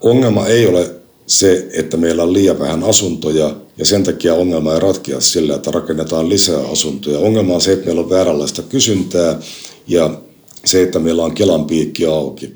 Ongelma 0.00 0.46
ei 0.46 0.66
ole 0.66 0.90
se, 1.26 1.68
että 1.72 1.96
meillä 1.96 2.22
on 2.22 2.32
liian 2.32 2.58
vähän 2.58 2.84
asuntoja 2.84 3.56
ja 3.76 3.84
sen 3.84 4.02
takia 4.02 4.34
ongelma 4.34 4.74
ei 4.74 4.80
ratkea 4.80 5.20
sillä, 5.20 5.54
että 5.54 5.70
rakennetaan 5.70 6.28
lisää 6.28 6.60
asuntoja. 6.72 7.18
Ongelma 7.18 7.54
on 7.54 7.60
se, 7.60 7.72
että 7.72 7.86
meillä 7.86 8.02
on 8.02 8.10
vääränlaista 8.10 8.62
kysyntää 8.62 9.38
ja 9.86 10.20
se, 10.64 10.82
että 10.82 10.98
meillä 10.98 11.24
on 11.24 11.34
Kelan 11.34 11.64
piikki 11.64 12.06
auki. 12.06 12.54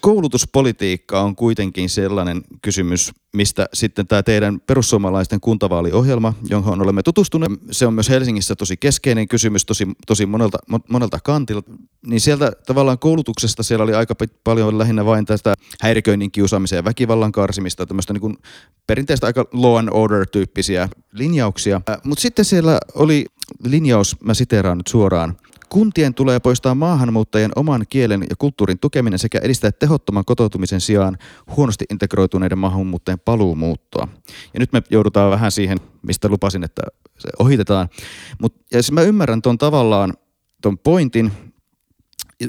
koulutuspolitiikka 0.00 1.20
on 1.20 1.36
kuitenkin 1.36 1.90
sellainen 1.90 2.42
kysymys, 2.62 3.12
mistä 3.32 3.66
sitten 3.74 4.06
tämä 4.06 4.22
teidän 4.22 4.60
perussuomalaisten 4.60 5.40
kuntavaaliohjelma, 5.40 6.34
johon 6.50 6.82
olemme 6.82 7.02
tutustuneet, 7.02 7.52
se 7.70 7.86
on 7.86 7.94
myös 7.94 8.08
Helsingissä 8.08 8.56
tosi 8.56 8.76
keskeinen 8.76 9.28
kysymys, 9.28 9.64
tosi, 9.64 9.88
tosi 10.06 10.26
monelta, 10.26 10.58
monelta 10.88 11.18
kantilta. 11.24 11.70
Niin 12.06 12.20
sieltä 12.20 12.52
tavallaan 12.66 12.98
koulutuksesta 12.98 13.62
siellä 13.62 13.82
oli 13.82 13.94
aika 13.94 14.14
paljon 14.44 14.78
lähinnä 14.78 15.04
vain 15.04 15.26
tästä 15.26 15.54
häiriköinnin, 15.80 16.30
kiusaamisen 16.30 16.76
ja 16.76 16.84
väkivallan 16.84 17.32
karsimista, 17.32 17.86
tämmöistä 17.86 18.12
niin 18.12 18.20
kuin 18.20 18.36
perinteistä 18.86 19.26
aika 19.26 19.46
law 19.52 19.78
and 19.78 19.88
order-tyyppisiä 19.92 20.88
linjauksia. 21.12 21.80
Mutta 22.04 22.22
sitten 22.22 22.44
siellä 22.44 22.78
oli 22.94 23.26
linjaus, 23.64 24.16
mä 24.20 24.34
siteeraan 24.34 24.78
nyt 24.78 24.86
suoraan, 24.86 25.36
Kuntien 25.68 26.14
tulee 26.14 26.40
poistaa 26.40 26.74
maahanmuuttajien 26.74 27.50
oman 27.56 27.86
kielen 27.90 28.24
ja 28.30 28.36
kulttuurin 28.38 28.78
tukeminen 28.78 29.18
sekä 29.18 29.38
edistää 29.42 29.72
tehottoman 29.72 30.24
kotoutumisen 30.24 30.80
sijaan 30.80 31.18
huonosti 31.56 31.84
integroituneiden 31.90 32.58
maahanmuuttajien 32.58 33.20
paluumuuttoa. 33.24 34.08
Ja 34.54 34.60
nyt 34.60 34.72
me 34.72 34.82
joudutaan 34.90 35.30
vähän 35.30 35.52
siihen, 35.52 35.78
mistä 36.02 36.28
lupasin, 36.28 36.64
että 36.64 36.82
se 37.18 37.28
ohitetaan. 37.38 37.88
Mut, 38.40 38.54
ja 38.72 38.82
siis 38.82 38.92
mä 38.92 39.02
ymmärrän 39.02 39.42
tuon 39.42 39.58
tavallaan 39.58 40.14
tuon 40.62 40.78
pointin, 40.78 41.32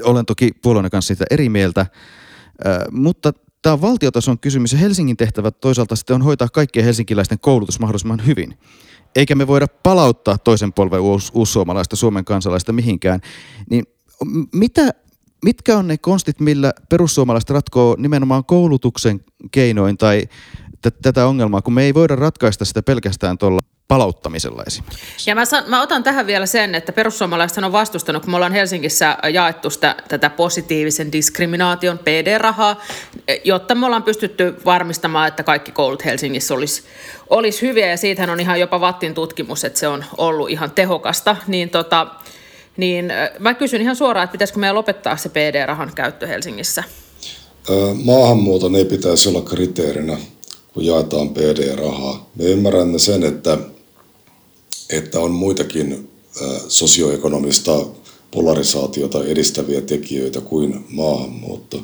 olen 0.04 0.26
toki 0.26 0.52
puolueen 0.62 0.90
kanssa 0.90 1.08
siitä 1.08 1.26
eri 1.32 1.50
mieltä, 1.50 1.86
mutta 2.92 3.34
tämä 3.62 3.74
on 3.74 3.82
valtiotason 3.82 4.40
kysymys 4.40 4.74
ja 4.74 4.80
Helsingin 4.80 5.18
tehtävät 5.18 5.60
toisaalta 5.60 5.96
sitten 5.96 6.16
on 6.16 6.22
hoitaa 6.22 6.48
kaikkien 6.54 6.86
helsinkiläisten 6.86 7.40
koulutus 7.40 7.80
mahdollisimman 7.80 8.26
hyvin 8.26 8.58
eikä 9.16 9.36
me 9.36 9.48
voida 9.48 9.68
palauttaa 9.84 10.38
toisen 10.38 10.74
polven 10.74 11.00
uus, 11.00 11.32
uussuomalaista 11.34 11.96
Suomen 11.96 12.26
kansalaista 12.26 12.74
mihinkään, 12.74 13.22
niin 13.70 13.86
mitä, 14.54 14.90
mitkä 15.46 15.78
on 15.78 15.88
ne 15.88 15.98
konstit, 15.98 16.40
millä 16.40 16.74
perussuomalaiset 16.90 17.50
ratkoo 17.50 17.96
nimenomaan 18.00 18.46
koulutuksen 18.46 19.20
keinoin 19.52 19.98
tai 19.98 20.28
t- 20.82 21.02
tätä 21.02 21.28
ongelmaa, 21.28 21.62
kun 21.62 21.74
me 21.74 21.84
ei 21.84 21.94
voida 21.94 22.16
ratkaista 22.16 22.66
sitä 22.66 22.84
pelkästään 22.84 23.38
tuolla 23.38 23.62
palauttamisella 23.88 24.64
esimerkiksi. 24.68 25.30
Ja 25.30 25.36
mä, 25.36 25.46
san, 25.46 25.64
mä 25.68 25.82
otan 25.82 26.04
tähän 26.04 26.28
vielä 26.28 26.46
sen, 26.46 26.76
että 26.76 26.92
perussuomalaiset 26.92 27.64
on 27.64 27.72
vastustanut, 27.72 28.24
kun 28.24 28.32
me 28.32 28.36
ollaan 28.36 28.54
Helsingissä 28.54 29.18
jaettu 29.34 29.70
sitä, 29.70 29.96
tätä 30.08 30.30
positiivisen 30.30 31.12
diskriminaation 31.12 32.00
PD-rahaa, 32.00 32.84
jotta 33.44 33.76
me 33.76 33.86
ollaan 33.86 34.04
pystytty 34.04 34.56
varmistamaan, 34.66 35.28
että 35.28 35.44
kaikki 35.44 35.72
koulut 35.72 36.06
Helsingissä 36.06 36.54
olisi, 36.54 36.84
olisi 37.30 37.62
hyviä, 37.62 37.88
ja 37.88 37.98
siitähän 37.98 38.30
on 38.30 38.40
ihan 38.40 38.60
jopa 38.60 38.82
Vattin 38.82 39.14
tutkimus, 39.14 39.64
että 39.64 39.80
se 39.80 39.88
on 39.88 40.06
ollut 40.18 40.50
ihan 40.50 40.72
tehokasta, 40.72 41.36
niin 41.48 41.70
tota, 41.70 42.08
niin 42.78 43.14
mä 43.40 43.54
kysyn 43.54 43.82
ihan 43.82 43.96
suoraan, 43.96 44.24
että 44.24 44.32
pitäisikö 44.32 44.60
meidän 44.60 44.76
lopettaa 44.76 45.18
se 45.18 45.30
PD-rahan 45.30 45.92
käyttö 45.96 46.28
Helsingissä? 46.28 46.84
Maahanmuuton 48.04 48.76
ei 48.76 48.86
pitäisi 48.86 49.30
olla 49.30 49.42
kriteerinä, 49.42 50.18
kun 50.74 50.86
jaetaan 50.86 51.30
PD-rahaa. 51.30 52.30
Me 52.36 52.44
ymmärrämme 52.44 53.00
sen, 53.00 53.24
että 53.24 53.58
että 54.90 55.20
on 55.20 55.32
muitakin 55.32 56.10
sosioekonomista 56.68 57.86
polarisaatiota 58.32 59.26
edistäviä 59.26 59.82
tekijöitä 59.82 60.42
kuin 60.42 60.86
maahanmuutto. 60.90 61.84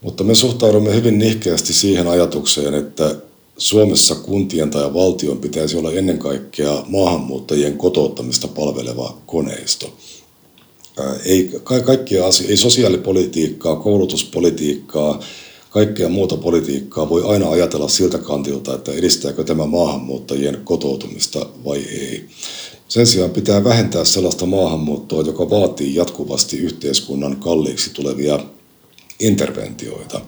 Mutta 0.00 0.24
me 0.24 0.34
suhtaudumme 0.34 0.94
hyvin 0.94 1.18
nihkeästi 1.18 1.72
siihen 1.72 2.08
ajatukseen, 2.08 2.74
että 2.74 3.16
Suomessa 3.58 4.14
kuntien 4.14 4.70
tai 4.70 4.94
valtion 4.94 5.38
pitäisi 5.38 5.76
olla 5.76 5.92
ennen 5.92 6.18
kaikkea 6.18 6.84
maahanmuuttajien 6.88 7.78
kotouttamista 7.78 8.48
palveleva 8.48 9.16
koneisto. 9.26 9.92
Ei, 11.24 11.50
kaikkia 11.84 12.26
asioita, 12.26 12.50
ei 12.50 12.56
sosiaalipolitiikkaa, 12.56 13.76
koulutuspolitiikkaa, 13.76 15.20
kaikkea 15.76 16.08
muuta 16.08 16.36
politiikkaa 16.36 17.08
voi 17.08 17.22
aina 17.32 17.50
ajatella 17.50 17.88
siltä 17.88 18.18
kantilta, 18.18 18.74
että 18.74 18.92
edistääkö 18.92 19.44
tämä 19.44 19.66
maahanmuuttajien 19.66 20.60
kotoutumista 20.64 21.46
vai 21.64 21.78
ei. 21.78 22.28
Sen 22.88 23.06
sijaan 23.06 23.30
pitää 23.30 23.64
vähentää 23.64 24.04
sellaista 24.04 24.46
maahanmuuttoa, 24.46 25.22
joka 25.22 25.50
vaatii 25.50 25.94
jatkuvasti 25.94 26.58
yhteiskunnan 26.58 27.36
kalliiksi 27.36 27.90
tulevia 27.94 28.38
interventioita. 29.20 30.20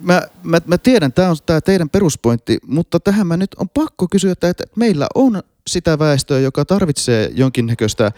Mä, 0.00 0.22
mä, 0.42 0.58
mä 0.66 0.78
tiedän, 0.78 1.12
tämä 1.12 1.30
on 1.30 1.36
tämä 1.46 1.60
teidän 1.60 1.90
peruspointti, 1.90 2.58
mutta 2.66 3.00
tähän 3.00 3.26
mä 3.26 3.36
nyt 3.36 3.54
on 3.58 3.68
pakko 3.68 4.06
kysyä, 4.10 4.32
että, 4.32 4.64
meillä 4.76 5.06
on 5.14 5.42
sitä 5.66 5.98
väestöä, 5.98 6.38
joka 6.38 6.64
tarvitsee 6.64 7.30
jonkinnäköistä 7.34 8.12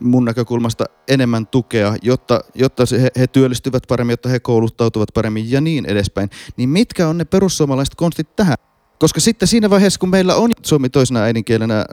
mun 0.00 0.24
näkökulmasta 0.24 0.84
enemmän 1.08 1.46
tukea, 1.46 1.96
jotta, 2.02 2.40
jotta 2.54 2.82
he, 3.00 3.10
he 3.18 3.26
työllistyvät 3.26 3.82
paremmin, 3.88 4.12
jotta 4.12 4.28
he 4.28 4.40
kouluttautuvat 4.40 5.08
paremmin 5.14 5.50
ja 5.50 5.60
niin 5.60 5.86
edespäin. 5.86 6.30
Niin 6.56 6.68
mitkä 6.68 7.08
on 7.08 7.18
ne 7.18 7.24
perussuomalaiset 7.24 7.94
konstit 7.94 8.36
tähän? 8.36 8.56
Koska 8.98 9.20
sitten 9.20 9.48
siinä 9.48 9.70
vaiheessa, 9.70 10.00
kun 10.00 10.10
meillä 10.10 10.34
on 10.34 10.50
suomi 10.62 10.88
toisena 10.88 11.20
äidinkielenä 11.20 11.84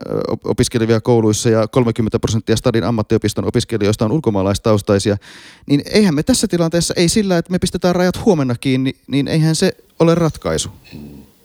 opiskelevia 0.43 1.01
kouluissa 1.01 1.49
ja 1.49 1.67
30 1.67 2.19
prosenttia 2.19 2.55
Stadin 2.55 2.83
ammattiopiston 2.83 3.45
opiskelijoista 3.45 4.05
on 4.05 4.11
ulkomaalaistaustaisia, 4.11 5.17
niin 5.65 5.81
eihän 5.85 6.15
me 6.15 6.23
tässä 6.23 6.47
tilanteessa, 6.47 6.93
ei 6.97 7.09
sillä, 7.09 7.37
että 7.37 7.51
me 7.51 7.59
pistetään 7.59 7.95
rajat 7.95 8.25
huomenna 8.25 8.55
kiinni, 8.55 8.95
niin 9.07 9.27
eihän 9.27 9.55
se 9.55 9.71
ole 9.99 10.15
ratkaisu. 10.15 10.69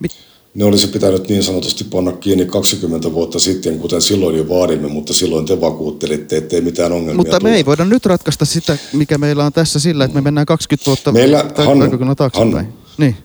Mit- 0.00 0.33
ne 0.54 0.64
olisi 0.64 0.86
pitänyt 0.86 1.28
niin 1.28 1.42
sanotusti 1.42 1.84
panna 1.84 2.12
kiinni 2.12 2.46
20 2.46 3.12
vuotta 3.12 3.38
sitten, 3.38 3.78
kuten 3.78 4.02
silloin 4.02 4.36
jo 4.36 4.48
vaadimme, 4.48 4.88
mutta 4.88 5.14
silloin 5.14 5.46
te 5.46 5.60
vakuuttelitte, 5.60 6.36
ettei 6.36 6.60
mitään 6.60 6.92
ongelmia 6.92 7.14
Mutta 7.14 7.40
me 7.40 7.54
ei 7.54 7.66
voida 7.66 7.84
nyt 7.84 8.06
ratkaista 8.06 8.44
sitä, 8.44 8.78
mikä 8.92 9.18
meillä 9.18 9.44
on 9.44 9.52
tässä 9.52 9.80
sillä, 9.80 10.04
että 10.04 10.14
me 10.14 10.20
mennään 10.20 10.46
20 10.46 10.86
vuotta 10.86 11.12
meillä, 11.12 11.50
Hannu, 11.56 12.14
taaksepäin. 12.16 12.54
Hannu, 12.54 12.72
niin. 12.98 13.16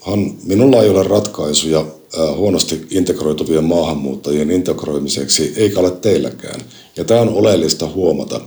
Han, 0.00 0.34
minulla 0.44 0.82
ei 0.82 0.90
ole 0.90 1.02
ratkaisuja 1.02 1.78
äh, 1.80 2.36
huonosti 2.36 2.86
integroituvien 2.90 3.64
maahanmuuttajien 3.64 4.50
integroimiseksi, 4.50 5.52
eikä 5.56 5.80
ole 5.80 5.90
teilläkään. 5.90 6.60
Ja 6.96 7.04
tämä 7.04 7.20
on 7.20 7.28
oleellista 7.28 7.88
huomata. 7.88 8.40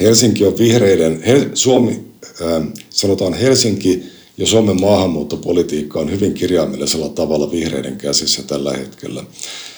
Helsinki 0.00 0.46
on 0.46 0.58
vihreiden, 0.58 1.22
Hel, 1.22 1.44
Suomi, 1.54 2.04
äh, 2.42 2.62
sanotaan 2.90 3.34
Helsinki 3.34 4.17
ja 4.38 4.46
Suomen 4.46 4.80
maahanmuuttopolitiikka 4.80 6.00
on 6.00 6.10
hyvin 6.10 6.34
kirjaimellisella 6.34 7.08
tavalla 7.08 7.50
vihreiden 7.50 7.96
käsissä 7.96 8.42
tällä 8.42 8.72
hetkellä. 8.72 9.24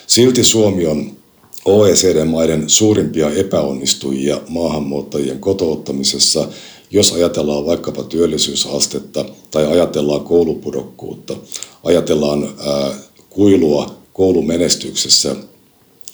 Silti 0.07 0.45
Suomi 0.45 0.87
on 0.87 1.17
OECD-maiden 1.65 2.71
suurimpia 2.71 3.31
epäonnistujia 3.31 4.41
maahanmuuttajien 4.49 5.39
kotouttamisessa, 5.39 6.49
jos 6.91 7.13
ajatellaan 7.13 7.67
vaikkapa 7.67 8.03
työllisyysastetta 8.03 9.25
tai 9.51 9.67
ajatellaan 9.67 10.21
koulupudokkuutta, 10.21 11.37
ajatellaan 11.85 12.45
ää, 12.67 12.91
kuilua 13.31 13.95
koulumenestyksessä 14.13 15.37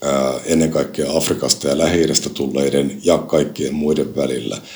ää, 0.03 0.35
ennen 0.45 0.71
kaikkea 0.71 1.17
Afrikasta 1.17 1.69
ja 1.69 1.79
lähi 1.79 2.07
tulleiden 2.35 3.01
ja 3.05 3.19
kaikkien 3.19 3.75
muiden 3.75 4.17
välillä– 4.17 4.59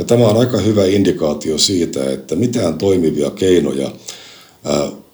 ja 0.00 0.04
tämä 0.04 0.28
on 0.28 0.36
aika 0.36 0.58
hyvä 0.58 0.84
indikaatio 0.84 1.58
siitä, 1.58 2.10
että 2.10 2.36
mitään 2.36 2.78
toimivia 2.78 3.30
keinoja 3.30 3.90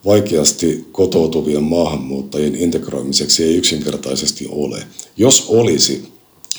vaikeasti 0.05 0.87
kotoutuvien 0.93 1.63
maahanmuuttajien 1.63 2.55
integroimiseksi 2.55 3.45
ei 3.45 3.57
yksinkertaisesti 3.57 4.47
ole. 4.51 4.83
Jos 5.17 5.47
olisi, 5.49 6.05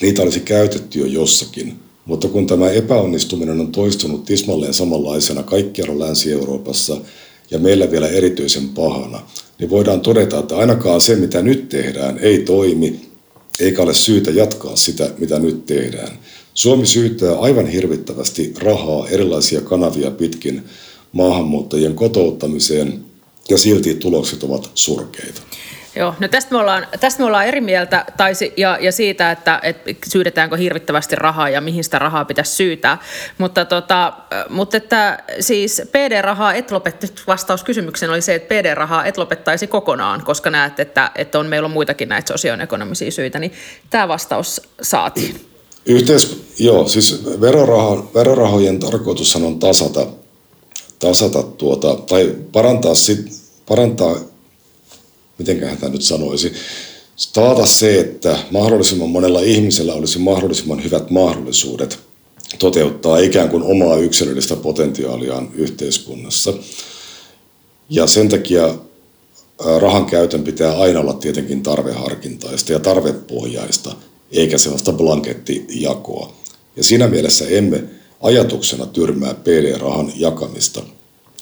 niitä 0.01 0.21
olisi 0.21 0.39
käytetty 0.39 0.99
jo 0.99 1.05
jossakin, 1.05 1.73
mutta 2.05 2.27
kun 2.27 2.47
tämä 2.47 2.69
epäonnistuminen 2.69 3.59
on 3.59 3.71
toistunut 3.71 4.25
tismalleen 4.25 4.73
samanlaisena 4.73 5.43
kaikkialla 5.43 6.05
Länsi-Euroopassa 6.05 6.97
ja 7.51 7.59
meillä 7.59 7.91
vielä 7.91 8.07
erityisen 8.07 8.69
pahana, 8.69 9.19
niin 9.59 9.69
voidaan 9.69 10.01
todeta, 10.01 10.39
että 10.39 10.57
ainakaan 10.57 11.01
se, 11.01 11.15
mitä 11.15 11.41
nyt 11.41 11.69
tehdään, 11.69 12.19
ei 12.19 12.39
toimi, 12.39 12.99
eikä 13.59 13.81
ole 13.81 13.93
syytä 13.93 14.31
jatkaa 14.31 14.75
sitä, 14.75 15.09
mitä 15.17 15.39
nyt 15.39 15.65
tehdään. 15.65 16.19
Suomi 16.57 16.85
syyttää 16.85 17.39
aivan 17.39 17.67
hirvittävästi 17.67 18.53
rahaa 18.59 19.07
erilaisia 19.09 19.61
kanavia 19.61 20.11
pitkin 20.11 20.65
maahanmuuttajien 21.11 21.95
kotouttamiseen 21.95 23.05
ja 23.49 23.57
silti 23.57 23.95
tulokset 23.95 24.43
ovat 24.43 24.71
surkeita. 24.75 25.41
Joo, 25.95 26.15
no 26.19 26.27
tästä 26.27 26.51
me 26.51 26.57
ollaan, 26.57 26.87
tästä 26.99 27.19
me 27.19 27.25
ollaan 27.25 27.47
eri 27.47 27.61
mieltä 27.61 28.05
tai, 28.17 28.33
ja, 28.57 28.77
ja 28.81 28.91
siitä, 28.91 29.31
että, 29.31 29.59
että 29.63 29.93
syydetäänkö 30.07 30.57
hirvittävästi 30.57 31.15
rahaa 31.15 31.49
ja 31.49 31.61
mihin 31.61 31.83
sitä 31.83 31.99
rahaa 31.99 32.25
pitäisi 32.25 32.55
syytää. 32.55 32.97
Mutta, 33.37 33.65
tota, 33.65 34.13
mutta 34.49 34.77
että 34.77 35.23
siis 35.39 35.81
PD-rahaa 35.91 36.53
et 36.53 36.71
lopettaisi, 36.71 37.13
vastaus 37.27 37.63
kysymykseen 37.63 38.11
oli 38.11 38.21
se, 38.21 38.35
että 38.35 38.55
PD-rahaa 38.55 39.05
et 39.05 39.17
lopettaisi 39.17 39.67
kokonaan, 39.67 40.23
koska 40.25 40.49
näet, 40.49 40.79
että, 40.79 41.11
että 41.15 41.39
on, 41.39 41.45
meillä 41.47 41.65
on 41.65 41.71
muitakin 41.71 42.09
näitä 42.09 42.33
sosioekonomisia 42.33 43.11
syitä, 43.11 43.39
niin 43.39 43.51
tämä 43.89 44.07
vastaus 44.07 44.61
saatiin. 44.81 45.56
Yhteis, 45.87 46.37
joo, 46.59 46.87
siis 46.87 47.23
veroraho, 47.41 48.11
verorahojen 48.13 48.79
tarkoitus 48.79 49.35
on 49.35 49.59
tasata, 49.59 50.07
tasata 50.99 51.43
tuota, 51.43 51.95
tai 51.95 52.35
parantaa, 52.51 52.95
sit, 52.95 53.25
parantaa 53.67 54.19
mitenköhän 55.37 55.77
tämä 55.77 55.91
nyt 55.91 56.01
sanoisi, 56.01 56.53
taata 57.33 57.65
se, 57.65 57.99
että 57.99 58.37
mahdollisimman 58.51 59.09
monella 59.09 59.41
ihmisellä 59.41 59.93
olisi 59.93 60.19
mahdollisimman 60.19 60.83
hyvät 60.83 61.09
mahdollisuudet 61.09 61.99
toteuttaa 62.59 63.17
ikään 63.17 63.49
kuin 63.49 63.63
omaa 63.63 63.97
yksilöllistä 63.97 64.55
potentiaaliaan 64.55 65.49
yhteiskunnassa. 65.53 66.53
Ja 67.89 68.07
sen 68.07 68.29
takia 68.29 68.75
rahan 69.79 70.05
käytön 70.05 70.43
pitää 70.43 70.77
aina 70.77 70.99
olla 70.99 71.13
tietenkin 71.13 71.63
tarveharkintaista 71.63 72.71
ja 72.71 72.79
tarvepohjaista, 72.79 73.95
eikä 74.31 74.57
sellaista 74.57 74.93
blankettijakoa. 74.93 76.33
Ja 76.75 76.83
siinä 76.83 77.07
mielessä 77.07 77.45
emme 77.47 77.83
ajatuksena 78.21 78.85
tyrmää 78.85 79.33
PD-rahan 79.33 80.11
jakamista, 80.15 80.83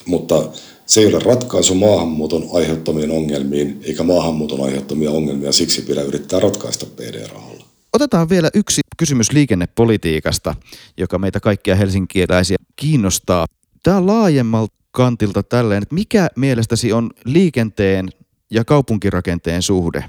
mutta 0.06 0.50
se 0.86 1.02
ei 1.02 1.08
ole 1.08 1.24
ratkaisu 1.24 1.76
maahanmuuton 1.76 2.50
aiheuttamiin 2.54 3.12
ongelmiin, 3.12 3.80
eikä 3.84 4.04
maahanmuuton 4.04 4.62
aiheuttamia 4.62 5.12
ongelmia 5.12 5.52
siksi 5.52 5.82
pidä 5.82 6.02
yrittää 6.02 6.40
ratkaista 6.40 6.86
PD-rahalla. 6.86 7.66
Otetaan 7.94 8.30
vielä 8.30 8.50
yksi 8.54 8.82
kysymys 8.98 9.32
liikennepolitiikasta, 9.32 10.56
joka 10.98 11.20
meitä 11.20 11.40
kaikkia 11.40 11.76
helsinkiläisiä 11.76 12.58
kiinnostaa. 12.76 13.46
Tämä 13.84 14.06
laajemmalta 14.06 14.74
kantilta 14.92 15.44
tälleen, 15.44 15.84
että 15.84 15.96
mikä 15.96 16.28
mielestäsi 16.36 16.94
on 16.94 17.12
liikenteen 17.26 18.10
ja 18.52 18.66
kaupunkirakenteen 18.66 19.62
suhde? 19.62 20.04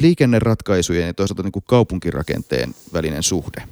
Liikenneratkaisujen 0.00 1.06
ja 1.06 1.14
toisaalta 1.14 1.42
niin 1.42 1.52
kuin 1.52 1.64
kaupunkirakenteen 1.66 2.74
välinen 2.92 3.22
suhde. 3.22 3.62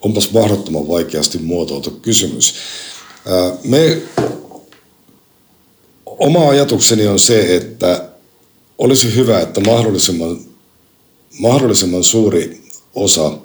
Onpas 0.00 0.32
mahdottoman 0.32 0.88
vaikeasti 0.88 1.38
muotoiltu 1.38 1.90
kysymys. 1.90 2.54
Me, 3.64 4.02
oma 6.06 6.48
ajatukseni 6.48 7.06
on 7.06 7.18
se, 7.18 7.56
että 7.56 8.08
olisi 8.78 9.14
hyvä, 9.14 9.40
että 9.40 9.60
mahdollisimman, 9.60 10.40
mahdollisimman 11.38 12.04
suuri 12.04 12.62
osa 12.94 13.38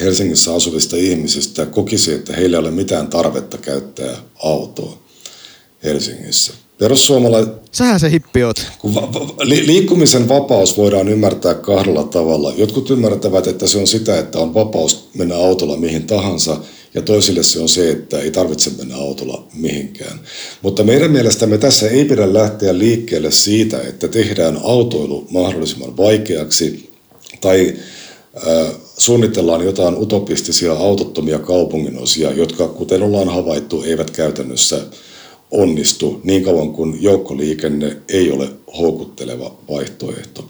Helsingissä 0.00 0.54
asuvista 0.54 0.96
ihmisistä 0.96 1.66
kokisi, 1.66 2.12
että 2.12 2.36
heillä 2.36 2.56
ei 2.56 2.60
ole 2.60 2.70
mitään 2.70 3.08
tarvetta 3.08 3.58
käyttää 3.58 4.16
autoa 4.44 4.98
Helsingissä. 5.84 6.52
Perussuomalaiset... 6.78 7.52
Sähän 7.72 8.00
se 8.00 8.10
hippi 8.10 8.44
oot. 8.44 8.66
Kun 8.78 8.94
va- 8.94 9.12
va- 9.12 9.34
li- 9.40 9.66
liikkumisen 9.66 10.28
vapaus 10.28 10.76
voidaan 10.76 11.08
ymmärtää 11.08 11.54
kahdella 11.54 12.04
tavalla. 12.04 12.52
Jotkut 12.56 12.90
ymmärtävät, 12.90 13.46
että 13.46 13.66
se 13.66 13.78
on 13.78 13.86
sitä, 13.86 14.18
että 14.18 14.38
on 14.38 14.54
vapaus 14.54 15.08
mennä 15.14 15.36
autolla 15.36 15.76
mihin 15.76 16.06
tahansa, 16.06 16.56
ja 16.94 17.02
toisille 17.02 17.42
se 17.42 17.60
on 17.60 17.68
se, 17.68 17.90
että 17.90 18.18
ei 18.18 18.30
tarvitse 18.30 18.70
mennä 18.78 18.96
autolla 18.96 19.46
mihinkään. 19.54 20.20
Mutta 20.62 20.84
meidän 20.84 21.10
mielestämme 21.10 21.58
tässä 21.58 21.88
ei 21.88 22.04
pidä 22.04 22.32
lähteä 22.34 22.78
liikkeelle 22.78 23.30
siitä, 23.30 23.80
että 23.80 24.08
tehdään 24.08 24.60
autoilu 24.62 25.26
mahdollisimman 25.30 25.96
vaikeaksi 25.96 26.90
tai 27.40 27.76
suunnitellaan 28.98 29.64
jotain 29.64 29.96
utopistisia 29.96 30.72
autottomia 30.72 31.38
kaupunginosia, 31.38 32.32
jotka 32.32 32.68
kuten 32.68 33.02
ollaan 33.02 33.28
havaittu 33.28 33.82
eivät 33.82 34.10
käytännössä 34.10 34.80
onnistu 35.50 36.20
niin 36.24 36.44
kauan 36.44 36.72
kuin 36.72 37.02
joukkoliikenne 37.02 37.96
ei 38.08 38.32
ole 38.32 38.48
houkutteleva 38.78 39.54
vaihtoehto. 39.70 40.48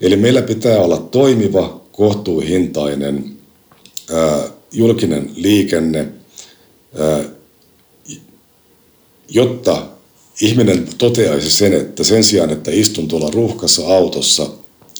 Eli 0.00 0.16
meillä 0.16 0.42
pitää 0.42 0.78
olla 0.78 0.96
toimiva, 0.96 1.80
kohtuuhintainen 1.92 3.24
ää, 4.10 4.48
julkinen 4.72 5.30
liikenne, 5.34 6.08
ää, 6.98 7.24
jotta 9.30 9.86
ihminen 10.40 10.88
toteaisi 10.98 11.50
sen, 11.50 11.72
että 11.74 12.04
sen 12.04 12.24
sijaan, 12.24 12.50
että 12.50 12.70
istun 12.70 13.08
tuolla 13.08 13.30
ruuhkassa 13.30 13.86
autossa, 13.86 14.50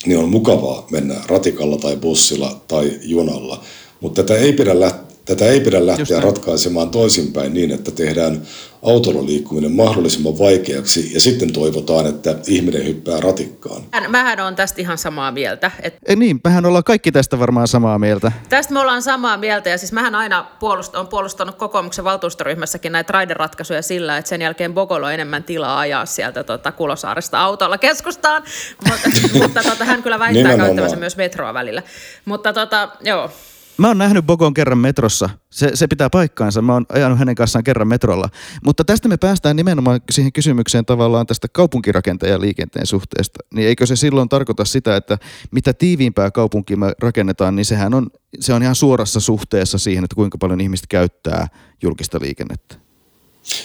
niin 0.07 0.19
on 0.19 0.29
mukavaa 0.29 0.87
mennä 0.91 1.15
ratikalla 1.27 1.77
tai 1.77 1.97
bussilla 1.97 2.61
tai 2.69 2.99
junalla. 3.03 3.65
Mutta 4.01 4.23
tätä 4.23 4.41
ei 4.41 4.53
pidä 4.53 4.81
lähteä 4.81 5.08
Tätä 5.29 5.45
ei 5.45 5.61
pidä 5.61 5.87
lähteä 5.87 6.21
ratkaisemaan 6.21 6.91
toisinpäin 6.91 7.55
niin, 7.55 7.71
että 7.71 7.91
tehdään 7.91 8.43
autolla 8.83 9.27
liikkuminen 9.27 9.73
mahdollisimman 9.73 10.39
vaikeaksi 10.39 11.15
ja 11.15 11.21
sitten 11.21 11.53
toivotaan, 11.53 12.07
että 12.07 12.37
ihminen 12.47 12.87
hyppää 12.87 13.21
ratikkaan. 13.21 13.83
Mähän 14.09 14.41
on 14.41 14.57
tästä 14.57 14.81
ihan 14.81 14.99
samaa 14.99 15.33
mieltä. 15.33 15.71
Et... 15.83 15.97
Ei 16.07 16.17
niin, 16.17 16.41
mehän 16.45 16.67
ollaan 16.67 16.85
kaikki 16.85 17.13
tästä 17.13 17.39
varmaan 17.39 17.69
samaa 17.69 17.99
mieltä. 17.99 18.33
Tästä 18.49 18.73
me 18.73 18.81
ollaan 18.81 19.03
samaa 19.03 19.37
mieltä 19.37 19.71
ja 19.71 19.79
siis 19.79 19.93
mähän 19.93 20.15
aina 20.15 20.47
puolust, 20.61 20.95
on 20.95 21.09
puolustanut 21.09 21.55
kokoomuksen 21.55 22.05
valtuustoryhmässäkin 22.05 22.93
näitä 22.93 23.13
raideratkaisuja 23.13 23.83
sillä, 23.83 24.19
että 24.19 24.29
sen 24.29 24.43
jälkeen 24.43 24.75
Bogolo 24.75 25.07
on 25.07 25.13
enemmän 25.13 25.45
tilaa 25.45 25.79
ajaa 25.79 26.07
sieltä 26.07 26.45
tota, 26.45 26.73
Kulosaaresta 26.73 27.41
autolla 27.41 27.79
keskustaan, 27.79 28.43
mutta, 28.91 29.09
mutta 29.43 29.63
tota, 29.63 29.85
hän 29.85 30.03
kyllä 30.03 30.19
väittää 30.19 30.57
käyttävänsä 30.57 30.97
myös 30.97 31.17
metroa 31.17 31.55
välillä. 31.55 31.83
Mutta 32.25 32.53
tota, 32.53 32.89
joo, 33.01 33.31
Mä 33.79 33.89
oon 33.89 33.99
nähnyt 33.99 34.27
Bogon 34.27 34.55
kerran 34.55 34.79
metrossa. 34.79 35.31
Se, 35.51 35.71
se 35.75 35.87
pitää 35.87 36.11
paikkaansa. 36.11 36.63
Mä 36.63 36.73
oon 36.73 36.87
ajanut 36.89 37.19
hänen 37.19 37.35
kanssaan 37.35 37.65
kerran 37.65 37.89
metrolla. 37.89 38.29
Mutta 38.65 38.85
tästä 38.85 39.09
me 39.09 39.17
päästään 39.17 39.57
nimenomaan 39.57 40.01
siihen 40.11 40.33
kysymykseen 40.33 40.85
tavallaan 40.85 41.27
tästä 41.27 41.49
kaupunkirakenteen 41.53 42.41
liikenteen 42.41 42.87
suhteesta. 42.87 43.41
Niin 43.55 43.69
eikö 43.69 43.87
se 43.87 43.97
silloin 43.97 44.29
tarkoita 44.29 44.65
sitä, 44.65 44.97
että 44.97 45.19
mitä 45.51 45.73
tiiviimpää 45.73 46.31
kaupunkia 46.31 46.77
me 46.77 46.93
rakennetaan, 46.99 47.57
niin 47.57 47.67
sehän 47.67 47.95
on, 47.95 48.07
se 48.41 48.55
on 48.55 48.63
ihan 48.63 48.75
suorassa 48.75 49.21
suhteessa 49.21 49.79
siihen, 49.79 50.05
että 50.05 50.17
kuinka 50.17 50.39
paljon 50.39 50.61
ihmiset 50.61 50.87
käyttää 50.87 51.49
julkista 51.83 52.19
liikennettä. 52.23 52.75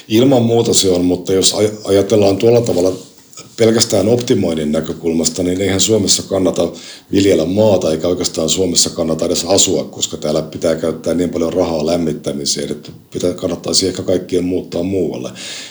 Ilman 0.08 0.42
muuta 0.42 0.74
se 0.74 0.90
on, 0.90 1.04
mutta 1.04 1.32
jos 1.32 1.56
ajatellaan 1.84 2.36
tuolla 2.36 2.60
tavalla 2.60 3.13
pelkästään 3.56 4.08
optimoinnin 4.08 4.72
näkökulmasta, 4.72 5.42
niin 5.42 5.60
eihän 5.60 5.80
Suomessa 5.80 6.22
kannata 6.22 6.72
viljellä 7.12 7.44
maata, 7.44 7.90
eikä 7.90 8.08
oikeastaan 8.08 8.48
Suomessa 8.48 8.90
kannata 8.90 9.26
edes 9.26 9.44
asua, 9.44 9.84
koska 9.84 10.16
täällä 10.16 10.42
pitää 10.42 10.74
käyttää 10.74 11.14
niin 11.14 11.30
paljon 11.30 11.52
rahaa 11.52 11.86
lämmittämiseen, 11.86 12.70
että 12.70 12.90
pitää, 13.12 13.32
kannattaisi 13.32 13.88
ehkä 13.88 14.02
kaikkien 14.02 14.44
muuttaa 14.44 14.82
muualle. 14.82 15.30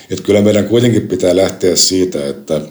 Et 0.09 0.21
kyllä 0.21 0.41
meidän 0.41 0.67
kuitenkin 0.67 1.07
pitää 1.07 1.35
lähteä 1.35 1.75
siitä, 1.75 2.27
että, 2.27 2.61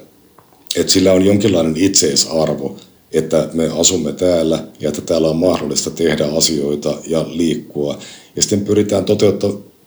että 0.77 0.93
sillä 0.93 1.13
on 1.13 1.25
jonkinlainen 1.25 1.77
itseisarvo, 1.77 2.77
että 3.13 3.49
me 3.53 3.69
asumme 3.79 4.13
täällä 4.13 4.65
ja 4.81 4.89
että 4.89 5.01
täällä 5.01 5.29
on 5.29 5.37
mahdollista 5.37 5.91
tehdä 5.91 6.27
asioita 6.27 6.99
ja 7.07 7.27
liikkua. 7.29 7.99
Ja 8.37 8.43
sitten 8.43 8.65
pyritään 8.65 9.05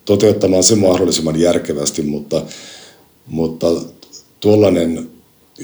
toteuttamaan 0.05 0.63
se 0.63 0.75
mahdollisimman 0.75 1.39
järkevästi, 1.39 2.01
mutta, 2.01 2.41
mutta 3.27 3.67
tuollainen 4.45 5.09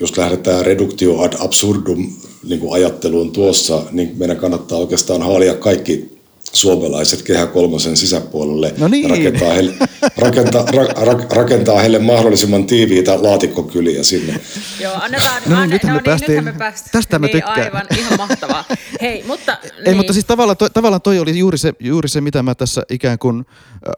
jos 0.02 0.18
lähdetään 0.18 0.66
reduktio 0.66 1.20
ad 1.20 1.34
absurdum 1.40 2.10
niin 2.44 2.60
kuin 2.60 2.74
ajatteluun 2.74 3.32
tuossa, 3.32 3.84
niin 3.92 4.12
meidän 4.18 4.38
kannattaa 4.38 4.78
oikeastaan 4.78 5.22
haalia 5.22 5.54
kaikki 5.54 6.11
suomalaiset 6.54 7.22
kehä 7.22 7.46
kolmosen 7.48 7.98
sisäpuolelle 7.98 8.74
no 8.78 8.88
niin. 8.88 9.10
rakentaa 9.10 9.54
heille, 9.54 9.74
rakentaa, 10.18 10.66
ra, 10.66 10.84
ra, 10.84 11.20
rakentaa 11.30 11.80
heille 11.80 12.00
mahdollisimman 12.00 12.66
tiiviitä 12.66 13.24
laatikkokyliä 13.24 14.04
sinne. 14.04 14.40
Joo, 14.84 14.94
annetaan, 14.94 15.42
no 15.46 15.50
niin, 15.50 15.58
anne, 15.58 15.74
nythän 15.74 15.94
me, 15.94 16.00
no, 16.00 16.04
päästiin, 16.06 16.32
niin, 16.32 16.44
me 16.44 16.54
päästiin. 16.54 16.92
Tästä 16.92 17.20
mä 17.20 17.26
niin, 17.26 17.32
tykkään. 17.32 17.62
Aivan, 17.62 17.86
ihan 17.98 18.18
mahtavaa. 18.18 18.66
Hei, 19.02 19.24
mutta... 19.28 19.58
Ei, 19.64 19.70
niin. 19.86 19.98
mutta 19.98 20.14
siis 20.14 20.26
tavallaan 20.26 20.58
toi, 20.58 20.70
tavallaan 20.70 21.02
toi 21.02 21.20
oli 21.20 21.40
juuri 21.40 21.58
se, 21.58 21.74
juuri 21.80 22.10
se, 22.10 22.22
mitä 22.22 22.44
mä 22.44 22.56
tässä 22.56 22.84
ikään 22.90 23.20
kuin 23.20 23.46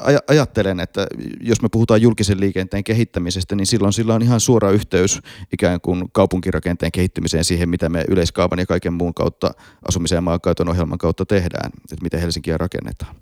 aj- 0.02 0.24
ajattelen, 0.28 0.80
että 0.80 1.08
jos 1.42 1.62
me 1.62 1.70
puhutaan 1.72 2.02
julkisen 2.02 2.40
liikenteen 2.40 2.84
kehittämisestä, 2.84 3.56
niin 3.56 3.68
silloin 3.68 3.94
sillä 3.94 4.14
on 4.14 4.22
ihan 4.22 4.40
suora 4.40 4.72
yhteys 4.72 5.20
ikään 5.54 5.82
kuin 5.82 6.04
kaupunkirakenteen 6.12 6.92
kehittymiseen 6.92 7.44
siihen, 7.44 7.70
mitä 7.70 7.90
me 7.90 8.06
yleiskaavan 8.08 8.60
ja 8.60 8.66
kaiken 8.66 8.94
muun 8.94 9.14
kautta 9.14 9.52
asumisen 9.88 10.16
ja 10.16 10.22
maankäytön 10.22 10.70
ohjelman 10.70 10.98
kautta 10.98 11.26
tehdään, 11.26 11.72
että 11.92 12.04
miten 12.04 12.20
Helsinkiä 12.44 12.58
rakennetaan. 12.58 13.16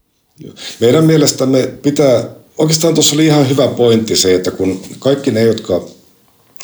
Meidän 0.79 1.05
mielestämme 1.05 1.67
pitää, 1.81 2.29
oikeastaan 2.57 2.93
tuossa 2.93 3.15
oli 3.15 3.25
ihan 3.25 3.49
hyvä 3.49 3.67
pointti 3.67 4.15
se, 4.15 4.35
että 4.35 4.51
kun 4.51 4.81
kaikki 4.99 5.31
ne, 5.31 5.43
jotka 5.43 5.85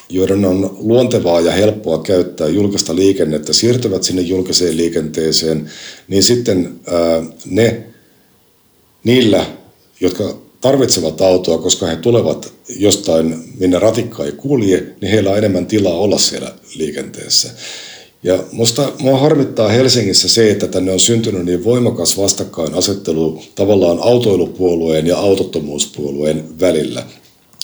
joiden 0.10 0.45
on 0.45 0.78
luontevaa 0.80 1.41
ja 1.41 1.51
helppoa 1.51 2.03
käyttää 2.03 2.47
julkista 2.47 2.95
liikennettä, 2.95 3.53
siirtyvät 3.53 4.03
sinne 4.03 4.22
julkiseen 4.22 4.78
liikenteeseen, 4.78 5.72
niin 6.08 6.24
sitten 6.24 6.80
ää, 6.88 7.24
ne 7.45 7.84
niillä, 9.03 9.45
jotka 9.99 10.38
tarvitsevat 10.62 11.22
autoa, 11.22 11.58
koska 11.58 11.86
he 11.86 11.95
tulevat 11.95 12.53
jostain, 12.70 13.43
minne 13.60 13.80
ratikka 13.80 14.26
ei 14.26 14.32
kulje, 14.32 14.95
niin 15.01 15.12
heillä 15.12 15.30
on 15.30 15.38
enemmän 15.38 15.66
tilaa 15.66 15.97
olla 15.97 16.18
siellä 16.18 16.53
liikenteessä. 16.76 17.49
Ja 18.28 18.44
musta 18.52 18.92
mua 19.00 19.18
harmittaa 19.18 19.70
Helsingissä 19.70 20.30
se, 20.30 20.52
että 20.52 20.68
tänne 20.68 20.92
on 20.92 21.00
syntynyt 21.00 21.46
niin 21.46 21.64
voimakas 21.64 22.18
vastakkainasettelu 22.18 23.42
tavallaan 23.56 24.00
autoilupuolueen 24.02 25.08
ja 25.08 25.18
autottomuuspuolueen 25.18 26.60
välillä. 26.60 27.06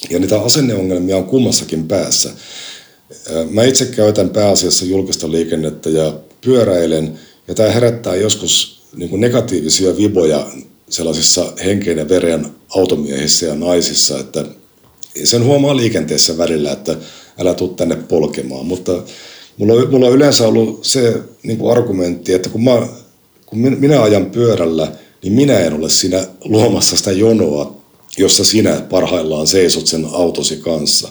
Ja 0.10 0.20
niitä 0.20 0.42
asenneongelmia 0.42 1.18
on 1.18 1.24
kummassakin 1.24 1.88
päässä. 1.88 2.30
Mä 3.50 3.64
itse 3.64 3.86
käytän 3.86 4.30
pääasiassa 4.30 4.86
julkista 4.86 5.32
liikennettä 5.32 5.90
ja 5.90 6.14
pyöräilen, 6.46 7.20
ja 7.48 7.56
tämä 7.56 7.72
herättää 7.72 8.16
joskus 8.16 8.82
niin 8.96 9.22
negatiivisia 9.22 9.98
viboja 9.98 10.48
sellaisissa 10.90 11.54
henkeen 11.66 11.98
ja 11.98 12.10
veren 12.10 12.48
automiehissä 12.70 13.46
ja 13.46 13.56
naisissa, 13.56 14.20
että 14.20 14.46
sen 15.24 15.44
huomaa 15.44 15.76
liikenteessä 15.76 16.38
välillä, 16.38 16.72
että 16.72 16.96
älä 17.40 17.54
tuu 17.54 17.68
tänne 17.68 17.96
polkemaan, 17.96 18.66
mutta 18.66 19.04
mulla 19.58 19.74
on, 19.74 19.92
mulla 19.92 20.08
on 20.08 20.14
yleensä 20.14 20.48
ollut 20.48 20.86
se 20.86 21.22
niin 21.44 21.58
kuin 21.58 21.72
argumentti, 21.72 22.34
että 22.34 22.50
kun, 22.50 22.64
mä, 22.64 22.88
kun 23.46 23.60
minä 23.60 24.02
ajan 24.02 24.26
pyörällä, 24.26 24.92
niin 25.24 25.34
minä 25.34 25.60
en 25.60 25.74
ole 25.74 25.90
siinä 25.90 26.28
luomassa 26.46 26.98
sitä 26.98 27.12
jonoa, 27.12 27.78
jossa 28.18 28.44
sinä 28.44 28.82
parhaillaan 28.90 29.48
seisot 29.48 29.88
sen 29.88 30.08
autosi 30.12 30.58
kanssa. 30.58 31.10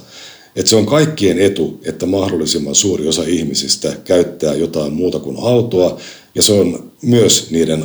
Et 0.56 0.66
se 0.66 0.76
on 0.76 0.86
kaikkien 0.86 1.38
etu, 1.38 1.80
että 1.84 2.06
mahdollisimman 2.06 2.74
suuri 2.74 3.08
osa 3.08 3.22
ihmisistä 3.26 3.96
käyttää 4.04 4.54
jotain 4.54 4.92
muuta 4.92 5.18
kuin 5.18 5.36
autoa, 5.40 5.98
ja 6.34 6.42
se 6.42 6.52
on 6.52 6.92
myös 7.02 7.50
niiden 7.50 7.84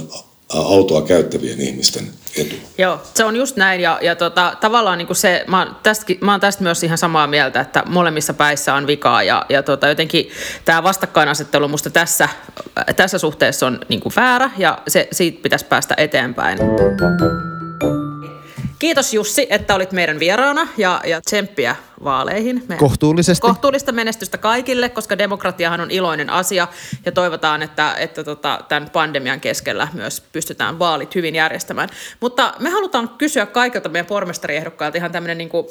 autoa 0.50 1.02
käyttävien 1.02 1.62
ihmisten 1.62 2.08
etu. 2.38 2.56
Joo, 2.78 3.02
se 3.14 3.24
on 3.24 3.36
just 3.36 3.56
näin 3.56 3.82
ja, 3.82 4.00
ja 4.02 4.16
tota, 4.16 4.54
tavallaan 4.62 4.98
niin 4.98 5.08
kuin 5.08 5.18
se, 5.18 5.44
mä 5.48 5.60
oon, 5.60 5.76
tästäkin, 5.84 6.18
mä 6.22 6.32
oon 6.32 6.40
tästä 6.40 6.64
myös 6.64 6.84
ihan 6.84 6.98
samaa 6.98 7.28
mieltä, 7.28 7.62
että 7.62 7.84
molemmissa 7.86 8.34
päissä 8.34 8.74
on 8.74 8.88
vikaa 8.88 9.24
ja, 9.24 9.46
ja 9.50 9.64
tota, 9.64 9.88
jotenkin 9.88 10.30
tämä 10.66 10.84
vastakkainasettelu 10.84 11.68
musta 11.68 11.90
tässä, 11.90 12.30
tässä 12.96 13.18
suhteessa 13.18 13.68
on 13.68 13.80
niin 13.90 14.00
kuin 14.00 14.14
väärä 14.16 14.52
ja 14.58 14.78
se, 14.88 15.08
siitä 15.12 15.40
pitäisi 15.44 15.66
päästä 15.66 15.94
eteenpäin. 15.98 16.60
Kiitos 18.80 19.14
Jussi, 19.14 19.48
että 19.50 19.76
olit 19.76 19.92
meidän 19.92 20.20
vieraana 20.20 20.68
ja, 20.78 21.02
ja 21.06 21.22
tsemppiä 21.22 21.76
vaaleihin. 22.04 22.64
Me 22.68 22.78
Kohtuullisesti. 22.78 23.42
Kohtuullista 23.42 23.92
menestystä 23.92 24.38
kaikille, 24.38 24.90
koska 24.90 25.18
demokratiahan 25.18 25.82
on 25.82 25.92
iloinen 25.92 26.30
asia 26.30 26.68
ja 27.06 27.12
toivotaan, 27.12 27.64
että, 27.64 27.94
että 27.94 28.24
tota, 28.24 28.60
tämän 28.70 28.90
pandemian 28.90 29.42
keskellä 29.42 29.88
myös 29.94 30.22
pystytään 30.22 30.80
vaalit 30.80 31.16
hyvin 31.16 31.36
järjestämään. 31.36 31.90
Mutta 32.20 32.54
me 32.60 32.70
halutaan 32.70 33.10
kysyä 33.10 33.46
kaikilta 33.46 33.90
meidän 33.90 34.06
pormestariehdokkailta 34.06 34.98
ihan 34.98 35.12
tämmöinen 35.12 35.38
niin 35.38 35.50
kuin, 35.50 35.68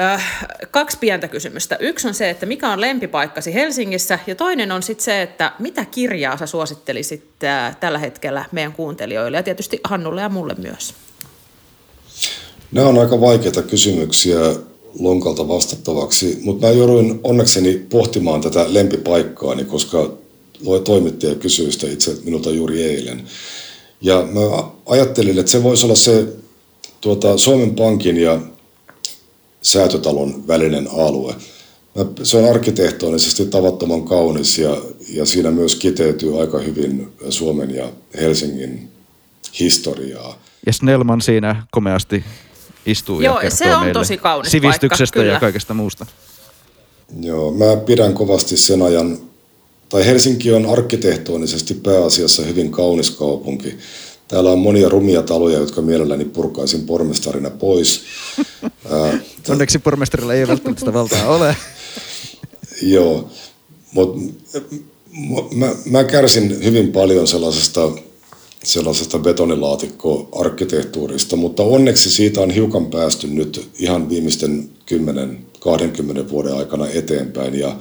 äh, 0.00 0.46
kaksi 0.70 0.98
pientä 0.98 1.28
kysymystä. 1.28 1.76
Yksi 1.80 2.08
on 2.08 2.14
se, 2.14 2.30
että 2.30 2.46
mikä 2.46 2.68
on 2.68 2.80
lempipaikkasi 2.80 3.54
Helsingissä, 3.54 4.18
ja 4.26 4.34
toinen 4.34 4.72
on 4.72 4.82
sitten 4.82 5.04
se, 5.04 5.22
että 5.22 5.52
mitä 5.58 5.84
kirjaa 5.84 6.36
sä 6.36 6.46
suosittelisit 6.46 7.44
äh, 7.44 7.76
tällä 7.76 7.98
hetkellä 7.98 8.44
meidän 8.52 8.72
kuuntelijoille, 8.72 9.36
ja 9.36 9.42
tietysti 9.42 9.80
Hannulle 9.84 10.20
ja 10.20 10.28
mulle 10.28 10.54
myös. 10.58 11.05
Nämä 12.72 12.88
on 12.88 12.98
aika 12.98 13.20
vaikeita 13.20 13.62
kysymyksiä 13.62 14.38
lonkalta 14.98 15.48
vastattavaksi, 15.48 16.38
mutta 16.42 16.66
mä 16.66 16.72
jouduin 16.72 17.20
onnekseni 17.24 17.86
pohtimaan 17.90 18.40
tätä 18.40 18.66
lempipaikkaani, 18.68 19.64
koska 19.64 20.10
toimittaja 20.84 21.34
kysyi 21.34 21.72
sitä 21.72 21.86
itse 21.86 22.16
minulta 22.24 22.50
juuri 22.50 22.82
eilen. 22.82 23.22
Ja 24.00 24.28
mä 24.32 24.40
ajattelin, 24.86 25.38
että 25.38 25.52
se 25.52 25.62
voisi 25.62 25.86
olla 25.86 25.94
se 25.94 26.26
tuota, 27.00 27.38
Suomen 27.38 27.74
Pankin 27.74 28.16
ja 28.16 28.40
säätötalon 29.62 30.48
välinen 30.48 30.88
alue. 30.92 31.34
Se 32.22 32.36
on 32.36 32.50
arkkitehtonisesti 32.50 33.46
tavattoman 33.46 34.02
kaunis 34.02 34.58
ja, 34.58 34.76
ja 35.08 35.26
siinä 35.26 35.50
myös 35.50 35.74
kiteytyy 35.74 36.40
aika 36.40 36.58
hyvin 36.58 37.08
Suomen 37.30 37.74
ja 37.74 37.92
Helsingin 38.20 38.88
historiaa. 39.60 40.38
Ja 40.66 40.72
Snellman 40.72 41.20
siinä 41.20 41.66
komeasti 41.70 42.24
istuu 42.86 43.20
Joo, 43.20 43.34
ja 43.34 43.40
kertoo 43.40 43.56
se 43.56 43.76
on 43.76 43.92
tosi 43.92 44.18
kaunis 44.18 44.52
sivistyksestä 44.52 45.18
paikka, 45.18 45.32
ja 45.32 45.40
kaikesta 45.40 45.74
muusta. 45.74 46.06
Joo, 47.20 47.52
mä 47.52 47.76
pidän 47.76 48.14
kovasti 48.14 48.56
sen 48.56 48.82
ajan, 48.82 49.18
tai 49.88 50.06
Helsinki 50.06 50.52
on 50.52 50.66
arkkitehtonisesti 50.66 51.74
pääasiassa 51.74 52.42
hyvin 52.42 52.70
kaunis 52.70 53.10
kaupunki. 53.10 53.78
Täällä 54.28 54.50
on 54.50 54.58
monia 54.58 54.88
rumia 54.88 55.22
taloja, 55.22 55.58
jotka 55.58 55.82
mielelläni 55.82 56.24
purkaisin 56.24 56.86
pormestarina 56.86 57.50
pois. 57.50 58.04
Ää, 58.90 59.18
Onneksi 59.48 59.78
pormestarilla 59.78 60.34
ei 60.34 60.48
välttämättä 60.48 60.80
sitä 60.80 60.92
valtaa 60.92 61.26
ole. 61.26 61.56
Joo, 62.82 63.30
mutta 63.92 64.20
mä, 65.54 65.66
mä 65.84 66.04
kärsin 66.04 66.64
hyvin 66.64 66.92
paljon 66.92 67.26
sellaisesta 67.28 67.90
sellaisesta 68.66 69.18
betonilaatikko-arkkitehtuurista, 69.18 71.36
mutta 71.36 71.62
onneksi 71.62 72.10
siitä 72.10 72.40
on 72.40 72.50
hiukan 72.50 72.86
päästy 72.86 73.26
nyt 73.26 73.70
ihan 73.78 74.08
viimeisten 74.08 74.70
10-20 76.26 76.30
vuoden 76.30 76.56
aikana 76.56 76.88
eteenpäin 76.88 77.54
ja 77.54 77.76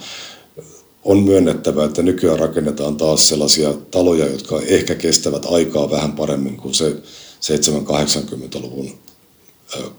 on 1.03 1.23
myönnettävä, 1.23 1.85
että 1.85 2.03
nykyään 2.03 2.39
rakennetaan 2.39 2.97
taas 2.97 3.29
sellaisia 3.29 3.73
taloja, 3.73 4.27
jotka 4.27 4.61
ehkä 4.61 4.95
kestävät 4.95 5.45
aikaa 5.45 5.91
vähän 5.91 6.11
paremmin 6.11 6.57
kuin 6.57 6.73
se 6.73 6.95
7-80-luvun 7.41 8.91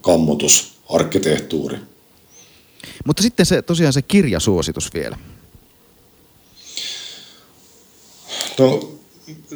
kammotusarkkitehtuuri. 0.01 1.79
Mutta 3.07 3.23
sitten 3.23 3.47
se, 3.47 3.63
tosiaan 3.63 3.93
se 3.93 4.03
kirjasuositus 4.03 4.95
vielä. 4.95 5.19
No 8.59 8.96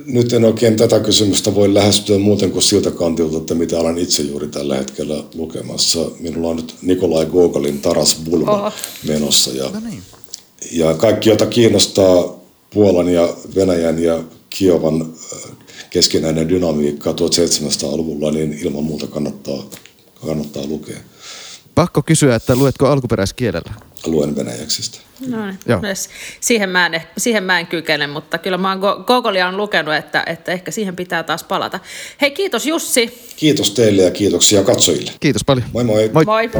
nyt 0.07 0.33
en 0.33 0.45
oikein 0.45 0.77
tätä 0.77 1.01
kysymystä 1.01 1.55
voi 1.55 1.75
lähestyä 1.75 2.19
muuten 2.19 2.51
kuin 2.51 2.63
siltä 2.63 2.91
kantilta, 2.91 3.37
että 3.37 3.55
mitä 3.55 3.79
olen 3.79 3.99
itse 3.99 4.23
juuri 4.23 4.49
tällä 4.49 4.77
hetkellä 4.77 5.25
lukemassa. 5.35 5.99
Minulla 6.21 6.49
on 6.49 6.57
nyt 6.57 6.75
Nikolai 6.83 7.27
Gogolin 7.27 7.81
Taras 7.81 8.17
Bulma 8.25 8.67
oh. 8.67 8.73
menossa. 9.09 9.51
Ja, 9.51 9.71
no 9.71 9.81
niin. 9.91 10.03
ja 10.73 10.95
kaikki, 10.95 11.31
jota 11.31 11.47
kiinnostaa 11.47 12.41
Puolan 12.75 13.09
ja 13.09 13.37
Venäjän 13.55 14.03
ja 14.03 14.25
Kiovan 14.51 15.03
äh, 15.03 15.51
keskinäinen 15.91 16.49
dynamiikka 16.49 17.11
1700-luvulla, 17.11 18.31
niin 18.31 18.53
ilman 18.53 18.85
muuta 18.85 19.07
kannattaa, 19.07 19.65
kannattaa 20.27 20.67
lukea. 20.67 20.99
Pakko 21.75 22.03
kysyä, 22.03 22.35
että 22.35 22.57
luetko 22.57 22.87
alkuperäiskielellä? 22.87 23.90
Luen 24.07 24.37
venäjäksistä. 24.37 24.99
No 25.29 25.47
niin. 25.47 25.57
Siihen, 26.41 26.69
mä 26.69 26.87
en, 26.87 27.03
siihen 27.19 27.45
mä 27.45 27.61
en 27.61 27.67
kykene, 27.67 28.07
mutta 28.07 28.39
kyllä 28.39 28.59
mä 28.59 28.69
oon 28.69 29.05
Gogolia 29.07 29.49
on 29.49 29.57
lukenut, 29.57 29.95
että, 29.95 30.23
että 30.27 30.53
ehkä 30.53 30.71
siihen 30.71 30.97
pitää 30.97 31.23
taas 31.23 31.45
palata. 31.45 31.81
Hei, 32.21 32.31
kiitos 32.31 32.67
Jussi. 32.67 33.33
Kiitos 33.37 33.71
teille 33.71 34.03
ja 34.03 34.11
kiitoksia 34.11 34.63
katsojille. 34.65 35.13
Kiitos 35.21 35.45
paljon. 35.45 35.67
Moi 35.73 35.85
moi. 35.85 36.11
Moi. 36.13 36.25
moi. 36.25 36.51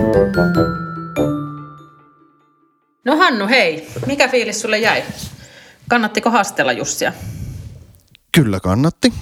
No 3.05 3.17
Hannu, 3.17 3.49
hei. 3.49 3.87
Mikä 4.07 4.29
fiilis 4.29 4.61
sulle 4.61 4.79
jäi? 4.79 5.03
Kannattiko 5.89 6.31
haastella 6.31 6.73
Jussia? 6.73 7.13
Kyllä 8.33 8.61
kannatti, 8.61 9.13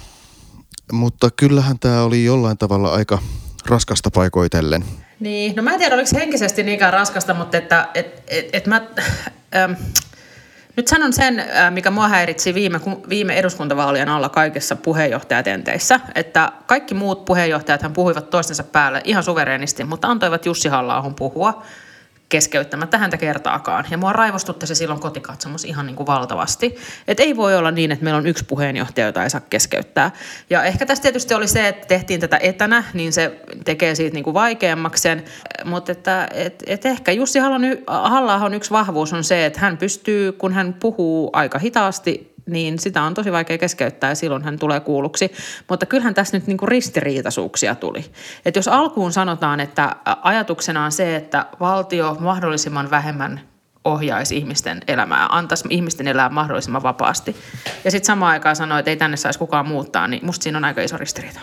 mutta 0.91 1.29
kyllähän 1.35 1.79
tämä 1.79 2.03
oli 2.03 2.23
jollain 2.23 2.57
tavalla 2.57 2.93
aika 2.93 3.19
raskasta 3.65 4.11
paikoitellen. 4.11 4.85
Niin, 5.19 5.55
no 5.55 5.63
mä 5.63 5.71
en 5.71 5.79
tiedä, 5.79 5.95
oliko 5.95 6.09
henkisesti 6.13 6.63
niinkään 6.63 6.93
raskasta, 6.93 7.33
mutta 7.33 7.57
että 7.57 7.87
et, 7.93 8.23
et, 8.27 8.49
et 8.53 8.67
mä... 8.67 8.81
Ähm, 9.55 9.73
nyt 10.75 10.87
sanon 10.87 11.13
sen, 11.13 11.39
äh, 11.39 11.71
mikä 11.71 11.91
mua 11.91 12.07
häiritsi 12.07 12.53
viime, 12.53 12.79
viime 13.09 13.33
eduskuntavaalien 13.33 14.09
alla 14.09 14.29
kaikissa 14.29 14.75
puheenjohtajatenteissä, 14.75 15.99
että 16.15 16.51
kaikki 16.65 16.93
muut 16.95 17.25
puheenjohtajat 17.25 17.81
puhuivat 17.93 18.29
toistensa 18.29 18.63
päälle 18.63 19.01
ihan 19.03 19.23
suvereenisti, 19.23 19.83
mutta 19.83 20.07
antoivat 20.07 20.45
Jussi 20.45 20.69
halla 20.69 20.97
puhua 21.15 21.63
keskeyttämättä 22.29 22.97
häntä 22.97 23.17
kertaakaan. 23.17 23.85
Ja 23.91 23.97
mua 23.97 24.13
raivostutti 24.13 24.67
se 24.67 24.75
silloin 24.75 24.99
kotikatsomus 24.99 25.65
ihan 25.65 25.85
niin 25.85 25.95
kuin 25.95 26.07
valtavasti. 26.07 26.75
Että 27.07 27.23
ei 27.23 27.35
voi 27.35 27.55
olla 27.55 27.71
niin, 27.71 27.91
että 27.91 28.03
meillä 28.03 28.17
on 28.17 28.27
yksi 28.27 28.45
puheenjohtaja, 28.45 29.07
jota 29.07 29.23
ei 29.23 29.29
saa 29.29 29.41
keskeyttää. 29.41 30.11
Ja 30.49 30.63
ehkä 30.63 30.85
tässä 30.85 31.01
tietysti 31.01 31.33
oli 31.33 31.47
se, 31.47 31.67
että 31.67 31.87
tehtiin 31.87 32.19
tätä 32.19 32.37
etänä, 32.41 32.83
niin 32.93 33.13
se 33.13 33.39
tekee 33.65 33.95
siitä 33.95 34.13
niin 34.13 34.23
kuin 34.23 34.33
vaikeammaksi 34.33 35.01
sen. 35.01 35.23
Mutta 35.65 35.91
että 35.91 36.27
et, 36.33 36.63
et 36.67 36.85
ehkä 36.85 37.11
Jussi 37.11 37.39
halla 37.87 38.35
on 38.35 38.53
yksi 38.53 38.71
vahvuus 38.71 39.13
on 39.13 39.23
se, 39.23 39.45
että 39.45 39.59
hän 39.59 39.77
pystyy, 39.77 40.31
kun 40.31 40.53
hän 40.53 40.73
puhuu 40.73 41.29
aika 41.33 41.59
hitaasti, 41.59 42.28
niin 42.49 42.79
sitä 42.79 43.03
on 43.03 43.13
tosi 43.13 43.31
vaikea 43.31 43.57
keskeyttää 43.57 44.11
ja 44.11 44.15
silloin 44.15 44.43
hän 44.43 44.59
tulee 44.59 44.79
kuulluksi. 44.79 45.31
Mutta 45.69 45.85
kyllähän 45.85 46.13
tässä 46.13 46.37
nyt 46.37 46.47
niinku 46.47 46.65
ristiriitaisuuksia 46.65 47.75
tuli. 47.75 48.05
Et 48.45 48.55
jos 48.55 48.67
alkuun 48.67 49.11
sanotaan, 49.11 49.59
että 49.59 49.95
ajatuksena 50.21 50.85
on 50.85 50.91
se, 50.91 51.15
että 51.15 51.45
valtio 51.59 52.17
mahdollisimman 52.19 52.91
vähemmän 52.91 53.41
ohjaisi 53.85 54.37
ihmisten 54.37 54.81
elämää, 54.87 55.27
antaisi 55.29 55.67
ihmisten 55.69 56.07
elää 56.07 56.29
mahdollisimman 56.29 56.83
vapaasti. 56.83 57.35
Ja 57.83 57.91
sitten 57.91 58.05
samaan 58.05 58.31
aikaan 58.31 58.55
sanoi, 58.55 58.79
että 58.79 58.91
ei 58.91 58.97
tänne 58.97 59.17
saisi 59.17 59.39
kukaan 59.39 59.67
muuttaa, 59.67 60.07
niin 60.07 60.25
musta 60.25 60.43
siinä 60.43 60.57
on 60.57 60.65
aika 60.65 60.81
iso 60.81 60.97
ristiriita. 60.97 61.39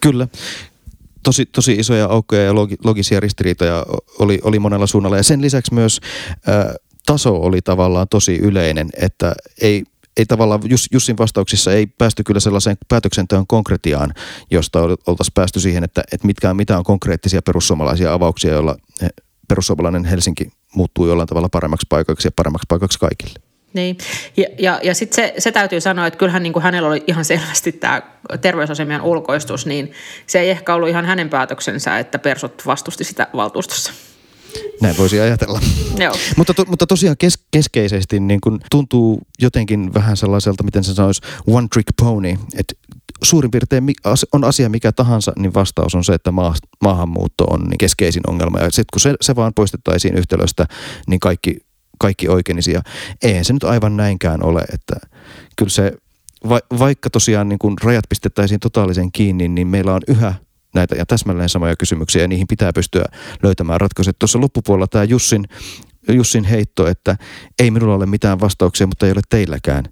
Kyllä. 0.00 0.28
Tosi, 1.22 1.46
tosi 1.46 1.72
isoja 1.72 2.06
aukkoja 2.06 2.42
ja 2.42 2.54
logisia 2.84 3.20
ristiriitoja 3.20 3.86
oli, 4.18 4.38
oli 4.42 4.58
monella 4.58 4.86
suunnalla. 4.86 5.16
Ja 5.16 5.22
sen 5.22 5.42
lisäksi 5.42 5.74
myös 5.74 6.00
äh, 6.48 6.74
taso 7.06 7.36
oli 7.36 7.62
tavallaan 7.62 8.08
tosi 8.08 8.38
yleinen, 8.38 8.88
että 9.00 9.34
ei 9.60 9.84
ei 10.16 10.26
tavallaan 10.26 10.60
Jussin 10.92 11.18
vastauksissa 11.18 11.72
ei 11.72 11.86
päästy 11.86 12.24
kyllä 12.24 12.40
sellaiseen 12.40 12.76
päätöksenteon 12.88 13.46
konkretiaan, 13.46 14.14
josta 14.50 14.80
oltaisiin 14.82 15.34
päästy 15.34 15.60
siihen, 15.60 15.84
että, 15.84 16.02
että 16.12 16.26
mitkä, 16.26 16.54
mitä 16.54 16.78
on 16.78 16.84
konkreettisia 16.84 17.42
perussuomalaisia 17.42 18.12
avauksia, 18.12 18.52
joilla 18.52 18.76
perussuomalainen 19.48 20.04
Helsinki 20.04 20.52
muuttuu 20.74 21.06
jollain 21.06 21.28
tavalla 21.28 21.48
paremmaksi 21.48 21.86
paikaksi 21.88 22.28
ja 22.28 22.32
paremmaksi 22.36 22.66
paikaksi 22.68 22.98
kaikille. 22.98 23.34
Niin, 23.72 23.98
ja, 24.36 24.46
ja, 24.58 24.80
ja 24.82 24.94
sitten 24.94 25.16
se, 25.16 25.34
se 25.38 25.52
täytyy 25.52 25.80
sanoa, 25.80 26.06
että 26.06 26.18
kyllähän 26.18 26.42
niin 26.42 26.52
kuin 26.52 26.62
hänellä 26.62 26.88
oli 26.88 27.04
ihan 27.06 27.24
selvästi 27.24 27.72
tämä 27.72 28.02
terveysasemien 28.40 29.02
ulkoistus, 29.02 29.66
niin 29.66 29.92
se 30.26 30.40
ei 30.40 30.50
ehkä 30.50 30.74
ollut 30.74 30.88
ihan 30.88 31.04
hänen 31.04 31.30
päätöksensä, 31.30 31.98
että 31.98 32.18
persut 32.18 32.62
vastusti 32.66 33.04
sitä 33.04 33.26
valtuustossa. 33.36 33.92
Näin 34.80 34.96
voisi 34.98 35.20
ajatella. 35.20 35.60
Joo. 35.98 36.14
mutta, 36.36 36.54
to, 36.54 36.64
mutta 36.64 36.86
tosiaan 36.86 37.16
kes, 37.18 37.38
keskeisesti 37.50 38.20
niin 38.20 38.40
kun 38.40 38.60
tuntuu 38.70 39.20
jotenkin 39.42 39.94
vähän 39.94 40.16
sellaiselta, 40.16 40.62
miten 40.62 40.84
se 40.84 40.94
sanoisi, 40.94 41.22
one 41.46 41.68
trick 41.72 41.88
pony. 42.02 42.30
Että 42.30 42.74
suurin 43.22 43.50
piirtein 43.50 43.84
on 44.32 44.44
asia 44.44 44.68
mikä 44.68 44.92
tahansa, 44.92 45.32
niin 45.38 45.54
vastaus 45.54 45.94
on 45.94 46.04
se, 46.04 46.14
että 46.14 46.32
maahanmuutto 46.82 47.44
on 47.44 47.60
niin 47.60 47.78
keskeisin 47.78 48.22
ongelma. 48.26 48.58
Ja 48.58 48.64
sitten 48.64 48.84
kun 48.92 49.00
se, 49.00 49.14
se 49.20 49.36
vaan 49.36 49.54
poistettaisiin 49.54 50.14
yhtälöstä, 50.14 50.66
niin 51.08 51.20
kaikki, 51.20 51.56
kaikki 51.98 52.28
oikeinisi. 52.28 52.72
Ja 52.72 52.82
eihän 53.22 53.44
se 53.44 53.52
nyt 53.52 53.64
aivan 53.64 53.96
näinkään 53.96 54.44
ole, 54.44 54.60
että 54.72 54.96
kyllä 55.56 55.70
se, 55.70 55.92
va, 56.48 56.60
vaikka 56.78 57.10
tosiaan 57.10 57.48
niin 57.48 57.58
kun 57.58 57.76
rajat 57.82 58.04
pistettäisiin 58.08 58.60
totaalisen 58.60 59.12
kiinni, 59.12 59.48
niin 59.48 59.66
meillä 59.66 59.94
on 59.94 60.02
yhä 60.08 60.34
näitä 60.74 60.94
ja 60.94 61.06
täsmälleen 61.06 61.48
samoja 61.48 61.76
kysymyksiä 61.76 62.22
ja 62.22 62.28
niihin 62.28 62.46
pitää 62.46 62.72
pystyä 62.72 63.04
löytämään 63.42 63.80
ratkaisuja. 63.80 64.14
Tuossa 64.18 64.40
loppupuolella 64.40 64.86
tämä 64.86 65.04
Jussin, 65.04 65.44
Jussin 66.08 66.44
heitto, 66.44 66.86
että 66.86 67.16
ei 67.58 67.70
minulla 67.70 67.94
ole 67.94 68.06
mitään 68.06 68.40
vastauksia, 68.40 68.86
mutta 68.86 69.06
ei 69.06 69.12
ole 69.12 69.20
teilläkään, 69.30 69.84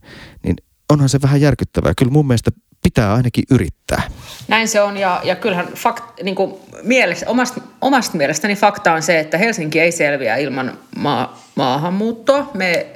niin 0.44 0.56
onhan 0.88 1.08
se 1.08 1.22
vähän 1.22 1.40
järkyttävää. 1.40 1.92
Kyllä 1.96 2.12
mun 2.12 2.26
mielestä 2.26 2.50
pitää 2.82 3.14
ainakin 3.14 3.44
yrittää. 3.50 4.02
Näin 4.48 4.68
se 4.68 4.80
on 4.80 4.96
ja, 4.96 5.20
ja 5.24 5.36
kyllähän 5.36 5.68
fakt, 5.74 6.20
niin 6.22 6.34
kuin 6.34 6.54
mielessä, 6.82 7.26
omasta, 7.28 7.60
omasta 7.80 8.16
mielestäni 8.16 8.56
fakta 8.56 8.92
on 8.92 9.02
se, 9.02 9.18
että 9.18 9.38
Helsinki 9.38 9.80
ei 9.80 9.92
selviä 9.92 10.36
ilman 10.36 10.78
maa, 10.96 11.42
maahanmuuttoa. 11.54 12.50
Me, 12.54 12.86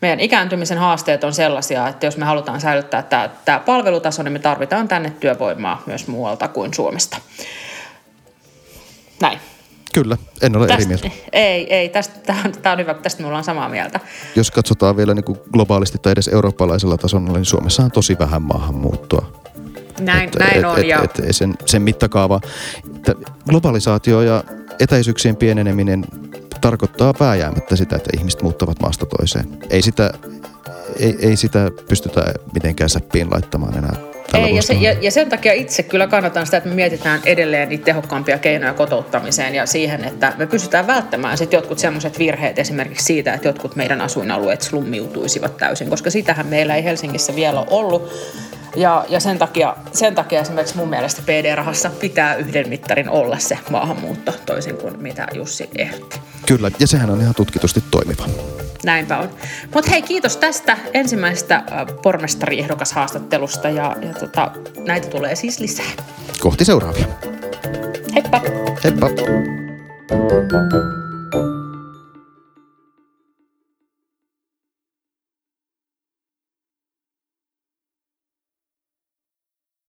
meidän 0.00 0.20
ikääntymisen 0.20 0.78
haasteet 0.78 1.24
on 1.24 1.34
sellaisia, 1.34 1.88
että 1.88 2.06
jos 2.06 2.16
me 2.16 2.24
halutaan 2.24 2.60
säilyttää 2.60 3.02
tämä, 3.02 3.30
tämä 3.44 3.60
palvelutaso, 3.60 4.22
niin 4.22 4.32
me 4.32 4.38
tarvitaan 4.38 4.88
tänne 4.88 5.10
työvoimaa 5.10 5.82
myös 5.86 6.06
muualta 6.06 6.48
kuin 6.48 6.74
Suomesta. 6.74 7.16
Näin. 9.20 9.38
Kyllä, 9.94 10.16
en 10.42 10.56
ole 10.56 10.66
tästä, 10.66 10.82
eri 10.82 10.88
mieltä. 10.88 11.10
Ei, 11.32 11.74
ei 11.74 11.88
tästä, 11.88 12.18
tämä, 12.62 12.72
on, 12.72 12.78
hyvä, 12.78 12.94
tästä 12.94 13.22
me 13.22 13.28
ollaan 13.28 13.44
samaa 13.44 13.68
mieltä. 13.68 14.00
Jos 14.36 14.50
katsotaan 14.50 14.96
vielä 14.96 15.14
niin 15.14 15.24
kuin 15.24 15.38
globaalisti 15.52 15.98
tai 15.98 16.12
edes 16.12 16.28
eurooppalaisella 16.28 16.96
tasolla, 16.96 17.32
niin 17.32 17.44
Suomessa 17.44 17.82
on 17.82 17.90
tosi 17.90 18.18
vähän 18.18 18.42
maahanmuuttoa. 18.42 19.42
Näin, 20.00 20.28
et, 20.28 20.36
näin 20.38 20.58
et, 20.58 20.64
on. 20.64 20.78
Et, 20.78 20.86
ja... 20.86 21.02
et, 21.04 21.18
et 21.18 21.36
sen, 21.36 21.54
sen 21.66 21.82
mittakaava, 21.82 22.40
että 22.96 23.14
globalisaatio 23.48 24.22
ja 24.22 24.44
etäisyyksien 24.80 25.36
pieneneminen 25.36 26.04
tarkoittaa 26.60 27.14
pääjäämättä 27.14 27.76
sitä, 27.76 27.96
että 27.96 28.10
ihmiset 28.16 28.42
muuttavat 28.42 28.80
maasta 28.80 29.06
toiseen. 29.06 29.46
Ei 29.70 29.82
sitä, 29.82 30.12
ei, 30.98 31.16
ei 31.20 31.36
sitä 31.36 31.70
pystytä 31.88 32.24
mitenkään 32.54 32.90
säppiin 32.90 33.30
laittamaan 33.30 33.78
enää 33.78 34.08
ei, 34.34 34.56
ja, 34.56 34.62
se, 34.62 34.74
ja, 34.74 34.92
ja 35.00 35.10
sen 35.10 35.28
takia 35.28 35.52
itse 35.52 35.82
kyllä 35.82 36.06
kannatan 36.06 36.46
sitä, 36.46 36.56
että 36.56 36.68
me 36.68 36.74
mietitään 36.74 37.20
edelleen 37.24 37.68
niitä 37.68 37.84
tehokkaampia 37.84 38.38
keinoja 38.38 38.74
kotouttamiseen 38.74 39.54
ja 39.54 39.66
siihen, 39.66 40.04
että 40.04 40.32
me 40.38 40.46
pystytään 40.46 40.86
välttämään 40.86 41.38
sitten 41.38 41.58
jotkut 41.58 41.78
sellaiset 41.78 42.18
virheet 42.18 42.58
esimerkiksi 42.58 43.04
siitä, 43.04 43.34
että 43.34 43.48
jotkut 43.48 43.76
meidän 43.76 44.00
asuinalueet 44.00 44.62
slummiutuisivat 44.62 45.56
täysin, 45.56 45.90
koska 45.90 46.10
sitähän 46.10 46.46
meillä 46.46 46.76
ei 46.76 46.84
Helsingissä 46.84 47.36
vielä 47.36 47.60
ole 47.60 47.66
ollut. 47.70 48.12
Ja, 48.76 49.04
ja 49.08 49.20
sen, 49.20 49.38
takia, 49.38 49.76
sen 49.92 50.14
takia 50.14 50.40
esimerkiksi 50.40 50.76
mun 50.76 50.88
mielestä 50.88 51.22
PD-rahassa 51.22 51.90
pitää 51.90 52.34
yhden 52.34 52.68
mittarin 52.68 53.08
olla 53.08 53.38
se 53.38 53.58
maahanmuutto, 53.70 54.34
toisin 54.46 54.76
kuin 54.76 55.02
mitä 55.02 55.26
Jussi 55.34 55.70
ehdotti. 55.78 56.20
Kyllä, 56.46 56.70
ja 56.78 56.86
sehän 56.86 57.10
on 57.10 57.20
ihan 57.20 57.34
tutkitusti 57.34 57.84
toimiva. 57.90 58.26
Näinpä 58.84 59.18
on. 59.18 59.30
Mutta 59.74 59.90
hei, 59.90 60.02
kiitos 60.02 60.36
tästä 60.36 60.76
ensimmäisestä 60.94 61.56
äh, 61.56 61.86
pormestari-ehdokas-haastattelusta 62.02 63.68
ja, 63.68 63.96
ja 64.02 64.14
tota, 64.14 64.50
näitä 64.86 65.08
tulee 65.08 65.36
siis 65.36 65.58
lisää. 65.60 65.90
Kohti 66.40 66.64
seuraavia. 66.64 67.06
Heippa! 68.14 68.40
Heippa! 68.84 69.08